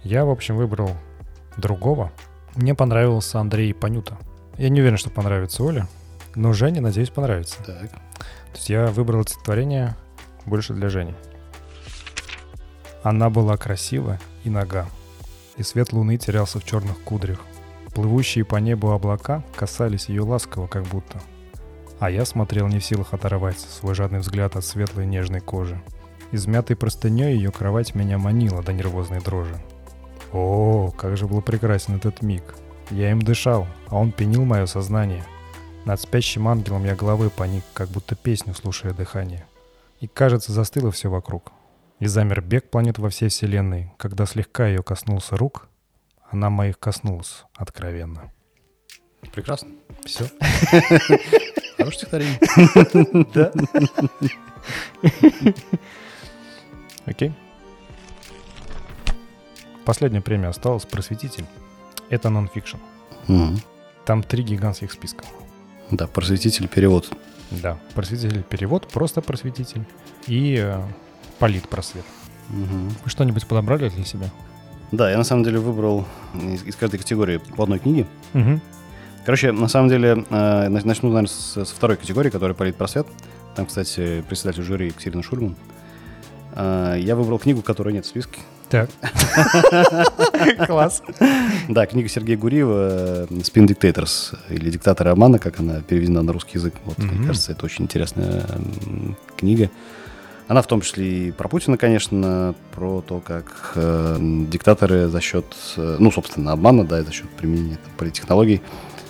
Я, 0.03 0.25
в 0.25 0.29
общем, 0.29 0.57
выбрал 0.57 0.91
другого. 1.57 2.11
Мне 2.55 2.75
понравился 2.75 3.39
Андрей 3.39 3.73
Панюта. 3.73 4.17
Я 4.57 4.69
не 4.69 4.81
уверен, 4.81 4.97
что 4.97 5.09
понравится 5.09 5.63
Оле, 5.63 5.85
но 6.35 6.53
Жене, 6.53 6.81
надеюсь, 6.81 7.09
понравится. 7.09 7.57
Так. 7.63 7.89
То 7.91 8.55
есть 8.55 8.69
я 8.69 8.87
выбрал 8.87 9.23
стихотворение 9.23 9.95
больше 10.45 10.73
для 10.73 10.89
Жени. 10.89 11.13
Она 13.03 13.29
была 13.29 13.55
красива 13.57 14.19
и 14.43 14.49
нога, 14.49 14.87
и 15.55 15.63
свет 15.63 15.93
луны 15.93 16.17
терялся 16.17 16.59
в 16.59 16.65
черных 16.65 16.99
кудрях. 17.03 17.39
Плывущие 17.97 18.45
по 18.45 18.57
небу 18.57 18.91
облака 18.91 19.43
касались 19.55 20.07
ее 20.07 20.21
ласково, 20.21 20.67
как 20.67 20.83
будто. 20.83 21.19
А 21.97 22.11
я 22.11 22.25
смотрел 22.25 22.67
не 22.67 22.77
в 22.77 22.85
силах 22.85 23.15
оторвать 23.15 23.59
свой 23.59 23.95
жадный 23.95 24.19
взгляд 24.19 24.55
от 24.55 24.63
светлой 24.63 25.07
нежной 25.07 25.39
кожи. 25.39 25.81
Измятой 26.31 26.75
простыней 26.75 27.35
ее 27.35 27.51
кровать 27.51 27.95
меня 27.95 28.19
манила 28.19 28.61
до 28.61 28.71
нервозной 28.71 29.19
дрожи. 29.19 29.59
О, 30.31 30.91
как 30.95 31.17
же 31.17 31.25
был 31.25 31.41
прекрасен 31.41 31.95
этот 31.95 32.21
миг. 32.21 32.43
Я 32.91 33.09
им 33.09 33.19
дышал, 33.19 33.65
а 33.87 33.97
он 33.97 34.11
пенил 34.11 34.45
мое 34.45 34.67
сознание. 34.67 35.23
Над 35.85 35.99
спящим 35.99 36.47
ангелом 36.47 36.85
я 36.85 36.95
головой 36.95 37.31
поник, 37.31 37.63
как 37.73 37.89
будто 37.89 38.15
песню, 38.15 38.53
слушая 38.53 38.93
дыхание. 38.93 39.47
И, 40.01 40.07
кажется, 40.07 40.51
застыло 40.51 40.91
все 40.91 41.09
вокруг. 41.09 41.51
И 41.97 42.05
замер 42.05 42.41
бег 42.41 42.69
планет 42.69 42.99
во 42.99 43.09
всей 43.09 43.29
вселенной, 43.29 43.91
когда 43.97 44.27
слегка 44.27 44.67
ее 44.67 44.83
коснулся 44.83 45.35
рук, 45.35 45.67
она 46.31 46.49
моих 46.49 46.79
коснулась 46.79 47.43
откровенно. 47.55 48.31
Прекрасно. 49.33 49.69
Все. 50.05 50.25
Хорошее 51.77 51.91
стихотворение. 51.91 52.39
Да. 53.33 53.51
Окей. 57.05 57.33
Последняя 59.85 60.21
премия 60.21 60.47
осталась 60.47 60.85
«Просветитель». 60.85 61.45
Это 62.09 62.29
нон-фикшн. 62.29 62.77
Там 64.05 64.23
три 64.23 64.43
гигантских 64.43 64.91
списка. 64.91 65.23
Да, 65.91 66.07
просветитель 66.07 66.67
перевод. 66.67 67.09
Да, 67.51 67.77
просветитель 67.95 68.43
перевод, 68.43 68.87
просто 68.89 69.21
просветитель 69.21 69.85
и 70.27 70.57
э, 70.59 70.81
политпросвет. 71.39 72.03
Мгм. 72.49 72.89
Вы 73.03 73.09
что-нибудь 73.09 73.47
подобрали 73.47 73.87
для 73.87 74.03
себя? 74.03 74.29
Да, 74.91 75.11
я 75.11 75.17
на 75.17 75.23
самом 75.23 75.43
деле 75.43 75.59
выбрал 75.59 76.05
из, 76.33 76.63
из 76.63 76.75
каждой 76.75 76.97
категории 76.97 77.37
по 77.37 77.63
одной 77.63 77.79
книге. 77.79 78.05
Угу. 78.33 78.59
Короче, 79.25 79.51
на 79.51 79.67
самом 79.67 79.89
деле, 79.89 80.25
э, 80.29 80.67
нач- 80.69 80.85
начну, 80.85 81.09
наверное, 81.09 81.27
с- 81.27 81.65
со 81.65 81.75
второй 81.75 81.97
категории, 81.97 82.29
которая 82.29 82.53
политпросвет. 82.55 83.05
Там, 83.55 83.65
кстати, 83.65 84.23
председатель 84.29 84.63
жюри 84.63 84.87
Екатерина 84.87 85.23
Шульман. 85.23 85.55
Э, 86.55 86.95
Я 86.99 87.15
выбрал 87.15 87.37
книгу, 87.37 87.61
которой 87.61 87.93
нет 87.93 88.05
в 88.05 88.07
списке. 88.07 88.39
Так. 88.69 88.89
Класс. 90.67 91.01
Да, 91.69 91.85
книга 91.85 92.09
Сергея 92.09 92.37
Гуриева 92.37 93.25
«Spin 93.29 93.65
Dictators» 93.67 94.37
или 94.49 94.69
«Диктаторы 94.69 95.09
обмана», 95.11 95.39
как 95.39 95.59
она 95.59 95.81
переведена 95.81 96.21
на 96.21 96.33
русский 96.33 96.57
язык. 96.57 96.73
Вот, 96.85 96.97
мне 96.97 97.25
кажется, 97.27 97.51
это 97.53 97.65
очень 97.65 97.85
интересная 97.85 98.45
книга. 99.37 99.69
Она 100.47 100.61
в 100.61 100.67
том 100.67 100.81
числе 100.81 101.27
и 101.27 101.31
про 101.31 101.49
Путина, 101.49 101.77
конечно, 101.77 102.55
про 102.73 103.01
то, 103.01 103.19
как 103.19 103.73
э, 103.75 104.17
диктаторы 104.19 105.07
за 105.07 105.19
счет, 105.19 105.45
э, 105.75 105.97
ну, 105.99 106.09
собственно, 106.09 106.53
обмана, 106.53 106.85
да, 106.85 107.01
и 107.01 107.03
за 107.03 107.11
счет 107.11 107.29
применения 107.31 107.75
там, 107.75 107.91
политтехнологий 107.97 108.61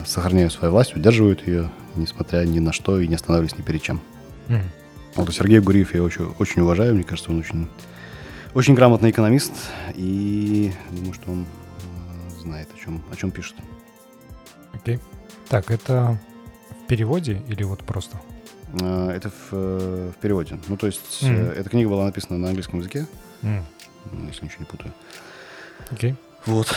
сохраняют 0.04 0.52
свою 0.52 0.74
власть, 0.74 0.96
удерживают 0.96 1.46
ее, 1.48 1.70
несмотря 1.96 2.40
ни 2.40 2.58
на 2.60 2.74
что, 2.74 3.00
и 3.00 3.08
не 3.08 3.16
останавливаясь 3.16 3.58
ни 3.58 3.62
перед 3.62 3.84
чем. 3.84 4.02
Мгм. 4.48 4.64
Вот 5.16 5.34
Сергей 5.34 5.60
Гуриев 5.60 5.94
я 5.94 6.02
очень, 6.02 6.26
очень 6.40 6.64
уважаю, 6.64 6.96
мне 6.96 7.04
кажется, 7.04 7.30
он 7.30 7.40
очень, 7.40 7.68
очень 8.56 8.74
грамотный 8.74 9.12
экономист, 9.12 9.54
и 9.94 10.72
думаю, 10.92 11.14
что 11.14 11.32
он 11.32 11.44
э, 11.44 12.40
знает, 12.42 12.68
о 12.76 12.80
чем, 12.84 13.04
о 13.12 13.16
чем 13.16 13.30
пишет. 13.30 13.56
Окей. 14.74 15.00
Так, 15.50 15.70
это 15.70 16.20
в 16.72 16.88
переводе 16.88 17.44
или 17.48 17.64
вот 17.64 17.84
просто? 17.84 18.18
Э, 18.74 19.12
Это 19.12 19.30
в, 19.30 19.50
э, 19.52 20.12
в 20.16 20.22
переводе. 20.22 20.58
Ну, 20.68 20.78
то 20.78 20.88
есть, 20.88 21.22
Мгм. 21.24 21.36
эта 21.52 21.70
книга 21.70 21.90
была 21.90 22.06
написана 22.06 22.38
на 22.38 22.48
английском 22.50 22.80
языке, 22.80 23.06
ну, 23.42 23.64
если 24.28 24.46
ничего 24.46 24.60
не 24.60 24.66
путаю. 24.66 24.94
Окей. 25.92 26.16
Вот. 26.46 26.68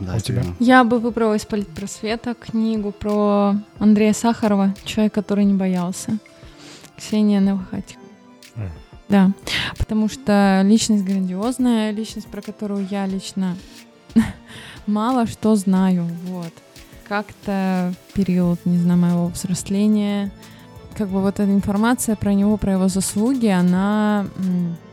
Да, 0.00 0.14
А 0.14 0.16
у 0.16 0.20
тебя? 0.20 0.42
я. 0.60 0.82
Бы 0.84 0.98
выбрала 0.98 1.34
из 1.34 1.44
политпросвета 1.44 2.34
книгу 2.34 2.90
про 2.90 3.54
Андрея 3.78 4.12
Сахарова, 4.14 4.74
человек, 4.84 5.12
который 5.12 5.44
не 5.44 5.54
боялся. 5.54 6.18
Ксения 6.96 7.40
Новохатик. 7.40 7.98
М. 8.56 8.70
Да, 9.08 9.32
потому 9.78 10.08
что 10.08 10.62
личность 10.64 11.04
грандиозная, 11.04 11.90
личность, 11.90 12.28
про 12.28 12.40
которую 12.42 12.86
я 12.90 13.06
лично 13.06 13.56
мало 14.86 15.26
что 15.26 15.54
знаю, 15.56 16.04
вот. 16.24 16.52
Как-то 17.08 17.92
в 18.08 18.12
период, 18.14 18.64
не 18.64 18.78
знаю, 18.78 18.98
моего 19.00 19.26
взросления, 19.28 20.30
как 21.00 21.08
бы 21.08 21.22
вот 21.22 21.40
эта 21.40 21.50
информация 21.50 22.14
про 22.14 22.34
него, 22.34 22.58
про 22.58 22.72
его 22.72 22.88
заслуги, 22.88 23.46
она... 23.46 24.26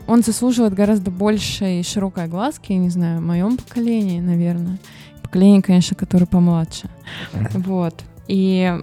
Он 0.06 0.22
заслуживает 0.22 0.72
гораздо 0.72 1.10
большей 1.10 1.82
широкой 1.82 2.24
огласки, 2.24 2.72
я 2.72 2.78
не 2.78 2.88
знаю, 2.88 3.20
в 3.20 3.24
моем 3.26 3.58
поколении, 3.58 4.18
наверное. 4.18 4.78
Поколение, 5.22 5.60
конечно, 5.60 5.94
которое 5.94 6.24
помладше. 6.24 6.88
Вот. 7.52 8.02
И 8.26 8.74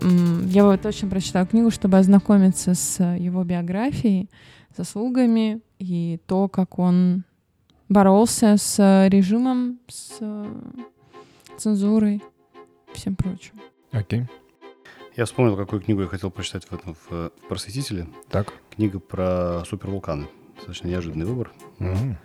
я 0.51 0.65
вот 0.65 0.81
точно 0.83 1.09
прочитала 1.09 1.47
книгу, 1.47 1.71
чтобы 1.71 1.97
ознакомиться 1.97 2.75
с 2.75 3.03
его 3.17 3.43
биографией, 3.43 4.29
заслугами 4.77 5.61
и 5.79 6.19
то, 6.27 6.47
как 6.47 6.77
он 6.77 7.23
боролся 7.89 8.57
с 8.59 9.07
режимом, 9.09 9.79
с 9.87 10.19
цензурой, 11.57 12.21
всем 12.93 13.15
прочим. 13.15 13.53
Окей. 13.91 14.27
Я 15.15 15.23
вспомнил, 15.23 15.55
какую 15.55 15.81
книгу 15.81 16.01
я 16.01 16.07
хотел 16.07 16.29
прочитать 16.29 16.65
в 16.65 16.73
этом 16.73 16.93
в, 16.93 17.07
э, 17.11 17.29
«Просветителе». 17.47 18.05
Так. 18.29 18.51
Книга 18.75 18.99
про 18.99 19.63
супервулканы. 19.65 20.27
Достаточно 20.55 20.89
неожиданный 20.89 21.25
выбор. 21.25 21.53
М. 21.79 22.17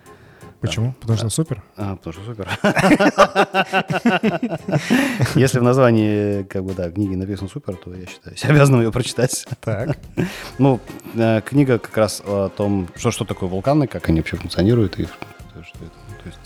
Почему? 0.59 0.93
Потому 0.99 1.17
что 1.17 1.29
супер? 1.29 1.63
А, 1.77 1.95
потому 1.95 2.13
что 2.13 2.25
супер. 2.25 2.49
Если 5.35 5.59
в 5.59 5.63
названии, 5.63 6.43
как 6.43 6.65
бы, 6.65 6.73
да, 6.73 6.91
книги 6.91 7.15
написано 7.15 7.47
супер, 7.47 7.77
то 7.77 7.93
я 7.93 8.05
считаю 8.07 8.35
себя 8.35 8.49
обязанным 8.49 8.81
ее 8.81 8.91
прочитать. 8.91 9.45
Так. 9.61 9.97
Ну, 10.57 10.81
э, 11.15 11.39
книга 11.45 11.79
как 11.79 11.95
раз 11.95 12.21
о 12.25 12.49
том, 12.49 12.89
что, 12.95 13.11
что 13.11 13.23
такое 13.23 13.47
вулканы, 13.47 13.87
как 13.87 14.09
они 14.09 14.19
вообще 14.19 14.35
функционируют 14.35 14.99
и 14.99 15.05
что 15.05 15.79
это. 15.79 15.95
То 16.23 16.25
есть, 16.25 16.39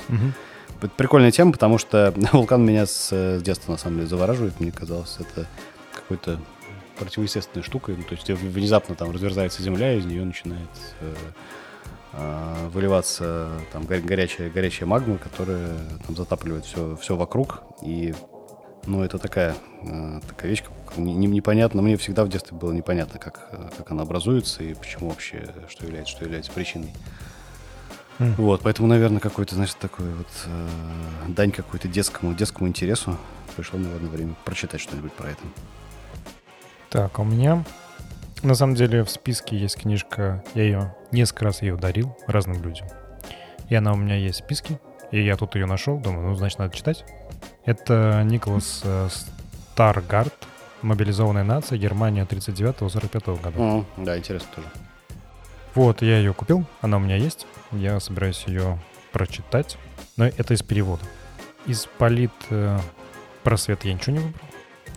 это 0.80 0.90
прикольная 0.96 1.32
тема, 1.32 1.52
потому 1.52 1.80
что 1.80 2.14
вулкан 2.32 2.64
меня 2.64 2.86
с, 2.86 3.12
с 3.12 3.42
детства, 3.42 3.72
на 3.72 3.80
самом 3.80 3.96
деле, 3.98 4.10
завораживает. 4.10 4.60
Мне 4.60 4.72
казалось, 4.72 5.18
это 5.20 5.48
какой-то 6.08 6.40
противоестественной 6.98 7.64
штукой. 7.64 7.96
Ну, 7.98 8.04
то 8.04 8.14
есть 8.14 8.30
внезапно 8.30 8.96
там 8.96 9.12
разверзается 9.12 9.62
земля, 9.62 9.94
и 9.94 10.00
из 10.00 10.06
нее 10.06 10.24
начинает 10.24 10.70
э, 11.02 11.14
э, 12.14 12.68
выливаться 12.70 13.52
там 13.74 13.84
го- 13.84 14.00
горячая, 14.02 14.50
горячая 14.50 14.88
магма, 14.88 15.18
которая 15.18 15.78
там 16.06 16.16
затапливает 16.16 16.66
все, 16.66 16.96
все 16.96 17.16
вокруг. 17.16 17.64
И 17.82 18.14
ну, 18.86 19.04
это 19.04 19.18
такая, 19.18 19.56
э, 19.82 20.20
такая 20.28 20.50
вещь, 20.50 20.64
не- 20.96 21.16
не- 21.16 21.28
непонятно. 21.28 21.82
Мне 21.82 21.98
всегда 21.98 22.24
в 22.24 22.30
детстве 22.30 22.56
было 22.58 22.72
непонятно, 22.72 23.20
как, 23.20 23.50
э, 23.52 23.70
как 23.78 23.92
она 23.92 24.04
образуется 24.04 24.64
и 24.64 24.74
почему 24.74 25.10
вообще, 25.10 25.50
что 25.70 25.86
является, 25.86 26.12
что 26.14 26.24
является 26.24 26.52
причиной. 26.52 26.94
М. 28.20 28.34
Вот, 28.36 28.62
поэтому, 28.62 28.88
наверное, 28.88 29.20
какой-то, 29.20 29.56
значит, 29.56 29.78
такой 29.78 30.10
вот 30.14 30.28
э, 30.46 30.68
дань 31.30 31.52
какой-то 31.52 31.90
детскому, 31.90 32.34
детскому 32.34 32.70
интересу. 32.70 33.18
Пришло, 33.58 33.78
наверное, 33.78 34.10
время 34.10 34.36
прочитать 34.46 34.80
что-нибудь 34.80 35.12
про 35.12 35.32
это. 35.32 35.42
Так, 36.96 37.20
а 37.20 37.22
у 37.24 37.26
меня 37.26 37.64
На 38.42 38.56
самом 38.56 38.76
деле 38.76 39.04
в 39.04 39.10
списке 39.10 39.58
есть 39.58 39.78
книжка, 39.78 40.44
я 40.54 40.64
ее 40.64 40.96
несколько 41.12 41.46
раз 41.46 41.62
ее 41.62 41.76
дарил 41.76 42.16
разным 42.28 42.62
людям. 42.64 42.88
И 43.70 43.76
она 43.76 43.92
у 43.94 43.96
меня 43.98 44.16
есть 44.16 44.42
в 44.42 44.44
списке, 44.46 44.80
и 45.12 45.22
я 45.24 45.36
тут 45.36 45.56
ее 45.56 45.66
нашел, 45.66 45.98
думаю, 45.98 46.28
ну, 46.30 46.36
значит, 46.36 46.60
надо 46.60 46.76
читать. 46.76 47.04
Это 47.66 48.22
Николас 48.24 48.82
э, 48.84 49.10
Старгард, 49.74 50.34
«Мобилизованная 50.84 51.44
нация. 51.44 51.78
Германия 51.80 52.24
39-45 52.26 53.42
года». 53.42 53.60
М, 53.60 53.86
Да, 53.98 54.18
интересно 54.18 54.48
тоже. 54.56 54.68
Вот, 55.74 56.02
я 56.02 56.18
ее 56.20 56.34
купил, 56.34 56.64
она 56.82 56.98
у 56.98 57.00
меня 57.00 57.16
есть. 57.16 57.48
Я 57.72 58.00
собираюсь 58.00 58.44
ее 58.48 58.80
прочитать. 59.12 59.78
Но 60.16 60.26
это 60.26 60.54
из 60.54 60.62
перевода. 60.62 61.04
Из 61.66 61.88
полит 61.98 62.32
просвет 63.44 63.84
я 63.84 63.94
ничего 63.94 64.14
не 64.18 64.20
выбрал. 64.20 64.42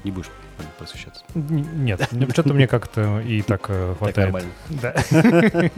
Не 0.05 0.11
будешь 0.11 0.31
просвещаться. 0.79 1.23
Нет, 1.35 2.09
что-то 2.33 2.55
мне 2.55 2.67
как-то 2.67 3.21
и 3.21 3.43
так 3.43 3.67
э, 3.69 3.89
Так 3.91 3.99
хватает. 3.99 4.33
нормально. 4.33 4.51
Да. 4.69 4.95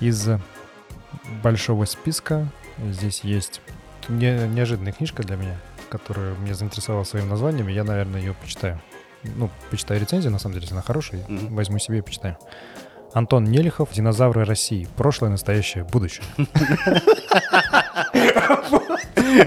Из 0.00 0.28
большого 1.42 1.84
списка 1.84 2.46
здесь 2.90 3.20
есть 3.24 3.60
не- 4.08 4.48
неожиданная 4.48 4.92
книжка 4.92 5.22
для 5.22 5.36
меня, 5.36 5.56
которая 5.88 6.34
меня 6.36 6.54
заинтересовала 6.54 7.04
своим 7.04 7.28
названием, 7.28 7.68
и 7.68 7.72
я, 7.72 7.84
наверное, 7.84 8.20
ее 8.20 8.34
почитаю. 8.34 8.80
Ну, 9.22 9.50
почитаю 9.70 10.00
рецензию, 10.00 10.32
на 10.32 10.38
самом 10.38 10.54
деле, 10.54 10.62
если 10.64 10.74
она 10.74 10.82
хорошая, 10.82 11.24
возьму 11.28 11.78
себе 11.78 11.98
и 11.98 12.00
почитаю. 12.02 12.38
Антон 13.12 13.44
Нелихов 13.44 13.92
«Динозавры 13.92 14.44
России. 14.44 14.86
Прошлое, 14.96 15.30
настоящее, 15.30 15.82
будущее». 15.84 16.24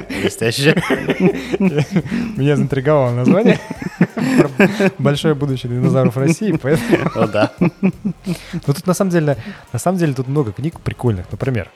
Блестяще. 0.10 0.76
Меня 1.60 2.56
заинтриговало 2.56 3.12
название. 3.12 3.60
Большое 4.97 5.36
будущее 5.36 5.72
динозавров 5.74 6.16
России, 6.18 6.54
поэтому... 6.62 7.28
Да. 7.28 7.51
Ну 7.82 7.93
тут 8.66 8.88
на 8.88 8.93
самом 8.93 9.12
деле, 9.12 9.38
на 9.72 9.80
самом 9.80 9.97
деле 9.97 10.14
тут 10.14 10.28
много 10.28 10.51
книг 10.51 10.80
прикольных. 10.80 11.26
Например, 11.32 11.70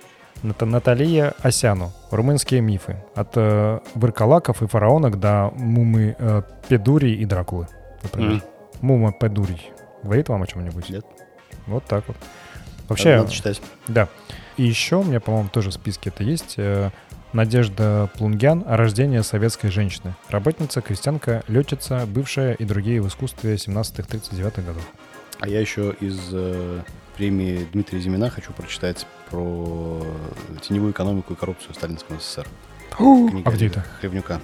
Ната- 0.43 0.65
Наталья 0.65 1.33
Осяну 1.41 1.91
«Румынские 2.11 2.61
мифы». 2.61 2.97
От 3.15 3.31
э, 3.35 3.79
выркалаков 3.95 4.61
и 4.61 4.67
фараонок 4.67 5.19
до 5.19 5.51
мумы 5.55 6.15
э, 6.17 6.41
Педурии 6.69 7.13
и 7.15 7.25
Дракулы. 7.25 7.67
Например. 8.03 8.31
Мгм. 8.33 8.41
Мума 8.81 9.11
Педурий. 9.11 9.71
Говорит 10.03 10.29
вам 10.29 10.43
о 10.43 10.47
чем-нибудь? 10.47 10.89
Нет. 10.89 11.05
Вот 11.65 11.83
так 11.85 12.03
вот. 12.07 12.17
Вообще, 12.87 13.17
Надо 13.17 13.31
читать. 13.31 13.59
да. 13.87 14.07
И 14.57 14.63
еще 14.63 14.97
у 14.97 15.03
меня, 15.03 15.19
по-моему, 15.19 15.49
тоже 15.49 15.69
в 15.71 15.73
списке 15.73 16.09
это 16.09 16.23
есть. 16.23 16.53
э, 16.57 16.91
Надежда 17.33 18.09
Плунгян 18.17 18.63
о 18.67 18.77
рождении 18.77 19.19
советской 19.21 19.69
женщины. 19.69 20.15
Работница, 20.29 20.81
крестьянка, 20.81 21.43
летчица, 21.47 22.05
бывшая 22.07 22.53
и 22.53 22.63
другие 22.65 23.01
в 23.01 23.07
искусстве 23.07 23.55
17-39 23.55 24.65
годов. 24.65 24.83
А 25.39 25.47
я 25.47 25.59
еще 25.59 25.93
из 25.99 26.17
э, 26.31 26.81
премии 27.15 27.67
Дмитрия 27.73 27.99
Зимина 27.99 28.29
хочу 28.29 28.53
прочитать 28.53 29.05
про 29.29 30.01
теневую 30.61 30.91
экономику 30.93 31.33
и 31.33 31.35
коррупцию 31.35 31.73
в 31.73 31.75
Сталинском 31.75 32.19
СССР. 32.19 32.47
Книга 32.97 33.41
А 33.49 33.51
где 33.53 33.67
это? 33.67 33.85
Хлевнюка. 33.99 34.39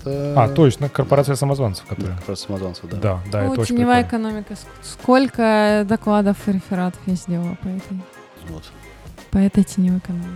Это... 0.00 0.34
А, 0.44 0.48
точно, 0.48 0.88
корпорация 0.88 1.34
самозванцев, 1.34 1.84
Да, 1.90 1.94
которая... 1.96 2.16
как 2.18 2.28
раз 2.28 2.40
самозванцев, 2.40 2.88
да. 2.88 2.96
Да, 2.96 3.20
да, 3.30 3.40
О, 3.42 3.52
это 3.52 3.60
очень 3.60 3.76
теневая 3.76 4.02
прикольно. 4.04 4.28
экономика. 4.28 4.54
Ск- 4.54 4.66
Сколько 4.82 5.84
докладов 5.86 6.36
и 6.48 6.52
рефератов 6.52 7.00
я 7.06 7.14
сделала 7.16 7.56
по 7.60 7.66
этой, 7.68 8.00
Вот. 8.48 8.62
по 9.30 9.38
этой 9.38 9.64
теневой 9.64 9.98
экономике? 9.98 10.28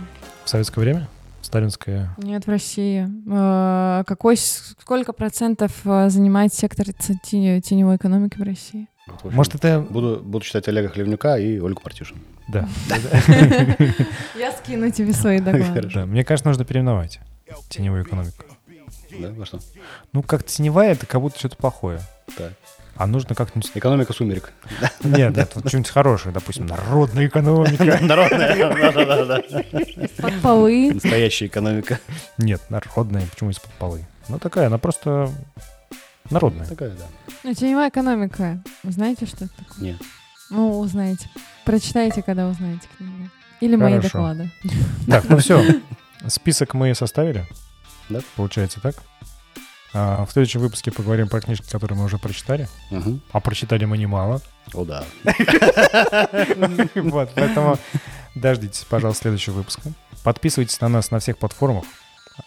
В 0.43 0.49
советское 0.49 0.81
время? 0.81 1.07
Сталинское... 1.49 2.15
Нет, 2.19 2.45
в 2.45 2.47
России. 2.47 3.07
Э, 3.27 4.03
Какой, 4.05 4.37
сколько 4.37 5.13
процентов 5.13 5.71
э, 5.83 6.11
занимает 6.11 6.53
сектор 6.53 6.85
теневой 6.93 7.95
экономики 7.95 8.37
в 8.37 8.43
России? 8.43 8.87
Вот, 9.07 9.15
в 9.15 9.25
общем, 9.25 9.35
Может, 9.35 9.55
это... 9.55 9.79
Буду, 9.81 10.21
буду 10.23 10.45
читать 10.45 10.67
Олега 10.67 10.89
Хлевнюка 10.89 11.39
и 11.39 11.57
Ольгу 11.57 11.81
Партишину. 11.81 12.19
Да. 12.49 12.69
Я 14.37 14.51
скину 14.51 14.91
тебе 14.91 15.11
свои 15.11 15.39
доклады. 15.41 16.05
Мне 16.05 16.23
кажется, 16.23 16.49
нужно 16.49 16.65
переименовать 16.65 17.19
теневую 17.67 18.03
экономику. 18.03 18.45
Да, 19.19 19.31
во 19.31 19.43
что? 19.47 19.57
Ну, 20.13 20.21
как 20.21 20.43
теневая, 20.43 20.91
это 20.91 21.07
как 21.07 21.19
будто 21.19 21.39
что-то 21.39 21.57
плохое. 21.57 21.99
Так. 22.37 22.53
А 22.99 23.07
нужно 23.07 23.33
как-нибудь... 23.33 23.71
Экономика 23.75 24.11
сумерек. 24.11 24.51
Нет, 25.05 25.37
это 25.37 25.51
вот 25.55 25.69
что-нибудь 25.69 25.89
хорошее, 25.89 26.33
допустим, 26.33 26.65
народная 26.65 27.27
экономика. 27.27 27.97
Народная. 28.01 28.91
Да-да-да. 28.91 29.41
Под 30.17 30.41
полы. 30.41 30.91
Настоящая 30.93 31.45
экономика. 31.45 32.01
Нет, 32.37 32.61
народная, 32.67 33.25
почему 33.27 33.51
из-под 33.51 33.71
полы? 33.75 34.05
Ну, 34.27 34.37
такая, 34.37 34.67
она 34.67 34.79
просто 34.79 35.31
народная. 36.29 36.65
Такая, 36.65 36.89
да. 36.89 37.05
Ну, 37.45 37.53
теневая 37.53 37.87
экономика. 37.87 38.61
Вы 38.83 38.91
знаете, 38.91 39.25
что 39.25 39.45
это 39.45 39.53
такое? 39.59 39.85
Нет. 39.85 40.01
Ну, 40.49 40.77
узнаете. 40.77 41.29
Прочитайте, 41.63 42.21
когда 42.21 42.49
узнаете 42.49 42.85
книгу. 42.97 43.29
Или 43.61 43.77
мои 43.77 43.93
Хорошо. 43.95 44.09
доклады. 44.09 44.51
Так, 45.07 45.23
ну 45.29 45.37
все. 45.39 45.63
Список 46.27 46.73
мы 46.73 46.93
составили. 46.93 47.45
Да. 48.09 48.19
Получается 48.35 48.81
так. 48.81 48.95
А, 49.93 50.25
в 50.25 50.31
следующем 50.31 50.59
выпуске 50.59 50.91
поговорим 50.91 51.27
про 51.27 51.41
книжки, 51.41 51.69
которые 51.69 51.97
мы 51.97 52.05
уже 52.05 52.17
прочитали. 52.17 52.67
Мгм. 52.91 53.21
А 53.31 53.39
прочитали 53.39 53.85
мы 53.85 53.97
немало. 53.97 54.41
О, 54.73 54.85
да. 54.85 55.03
Вот, 56.95 57.31
поэтому 57.33 57.77
дождитесь, 58.35 58.85
пожалуйста, 58.87 59.23
следующего 59.23 59.55
выпуска. 59.55 59.91
Подписывайтесь 60.23 60.79
на 60.81 60.89
нас 60.89 61.11
на 61.11 61.19
всех 61.19 61.37
платформах, 61.37 61.85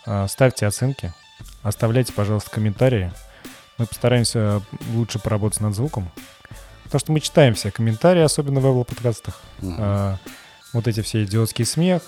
а, 0.07 0.29
ставьте 0.29 0.67
оценки, 0.67 1.13
оставляйте, 1.63 2.13
пожалуйста, 2.13 2.51
комментарии. 2.51 3.13
Мы 3.79 3.87
постараемся 3.87 4.63
лучше 4.93 5.19
поработать 5.19 5.61
над 5.61 5.75
звуком. 5.75 6.11
Потому 6.85 7.01
что 7.01 7.13
мы 7.13 7.21
читаем 7.21 7.55
все 7.55 7.71
комментарии, 7.71 8.21
особенно 8.21 8.61
в 8.61 8.67
Apple 8.67 8.85
подкастах. 8.85 9.41
Мгм. 9.61 10.19
Вот 10.73 10.89
эти 10.89 11.03
все 11.03 11.25
идиотский 11.25 11.67
смех, 11.67 12.01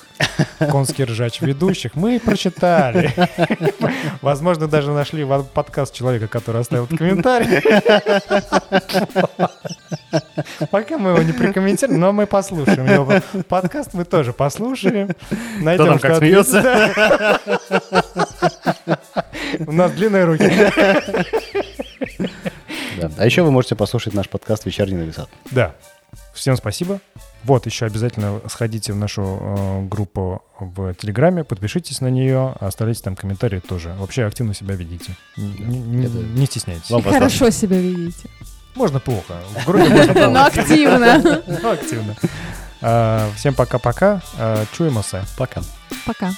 конский 0.70 1.04
ржач 1.04 1.42
ведущих, 1.42 1.94
мы 1.94 2.18
прочитали. 2.18 3.12
Возможно, 4.22 4.66
даже 4.68 4.90
нашли 4.92 5.22
в 5.22 5.42
подкаст 5.42 5.92
человека, 5.94 6.28
который 6.28 6.62
оставил 6.62 6.86
комментарий. 6.86 7.60
Пока 10.70 10.96
мы 10.96 11.10
его 11.10 11.22
не 11.22 11.32
прокомментируем, 11.32 12.00
но 12.00 12.12
мы 12.12 12.26
послушаем 12.26 12.86
его. 12.86 13.20
Подкаст 13.48 13.92
мы 13.92 14.06
тоже 14.06 14.32
послушаем. 14.32 15.10
Найдем, 15.60 15.86
там 15.86 15.98
как 15.98 16.16
смеется? 16.18 17.38
У 19.66 19.72
нас 19.72 19.92
длинные 19.92 20.24
руки. 20.24 20.50
Да. 22.96 23.10
А 23.18 23.26
еще 23.26 23.42
вы 23.42 23.50
можете 23.50 23.74
послушать 23.76 24.14
наш 24.14 24.28
подкаст 24.28 24.64
«Вечерний 24.64 24.96
нависат». 24.96 25.28
Да. 25.50 25.74
Всем 26.32 26.56
спасибо. 26.56 27.00
Вот, 27.44 27.66
еще 27.66 27.86
обязательно 27.86 28.40
сходите 28.48 28.92
в 28.92 28.96
нашу 28.96 29.22
э, 29.22 29.82
группу 29.86 30.42
в 30.58 30.94
Телеграме, 30.94 31.44
подпишитесь 31.44 32.00
на 32.00 32.08
нее, 32.08 32.54
оставляйте 32.60 33.02
там 33.02 33.16
комментарии 33.16 33.60
тоже. 33.60 33.94
Вообще 33.98 34.24
активно 34.24 34.54
себя 34.54 34.74
ведите. 34.74 35.14
Н- 35.36 36.02
Это- 36.04 36.16
не 36.38 36.46
стесняйтесь. 36.46 36.90
Вам 36.90 37.02
хорошо 37.02 37.50
себя 37.50 37.78
ведите. 37.78 38.28
Можно 38.74 38.98
плохо. 38.98 39.34
В 39.62 39.66
группе 39.66 39.88
можно 39.88 40.14
Но 40.14 40.30
плохо. 40.30 40.60
активно. 40.60 41.42
Но 41.62 41.70
активно. 41.70 42.16
А, 42.86 43.30
Всем 43.36 43.54
пока-пока. 43.54 44.20
А, 44.36 44.64
Чуемся. 44.72 45.24
Пока. 45.38 45.62
Пока. 46.04 46.32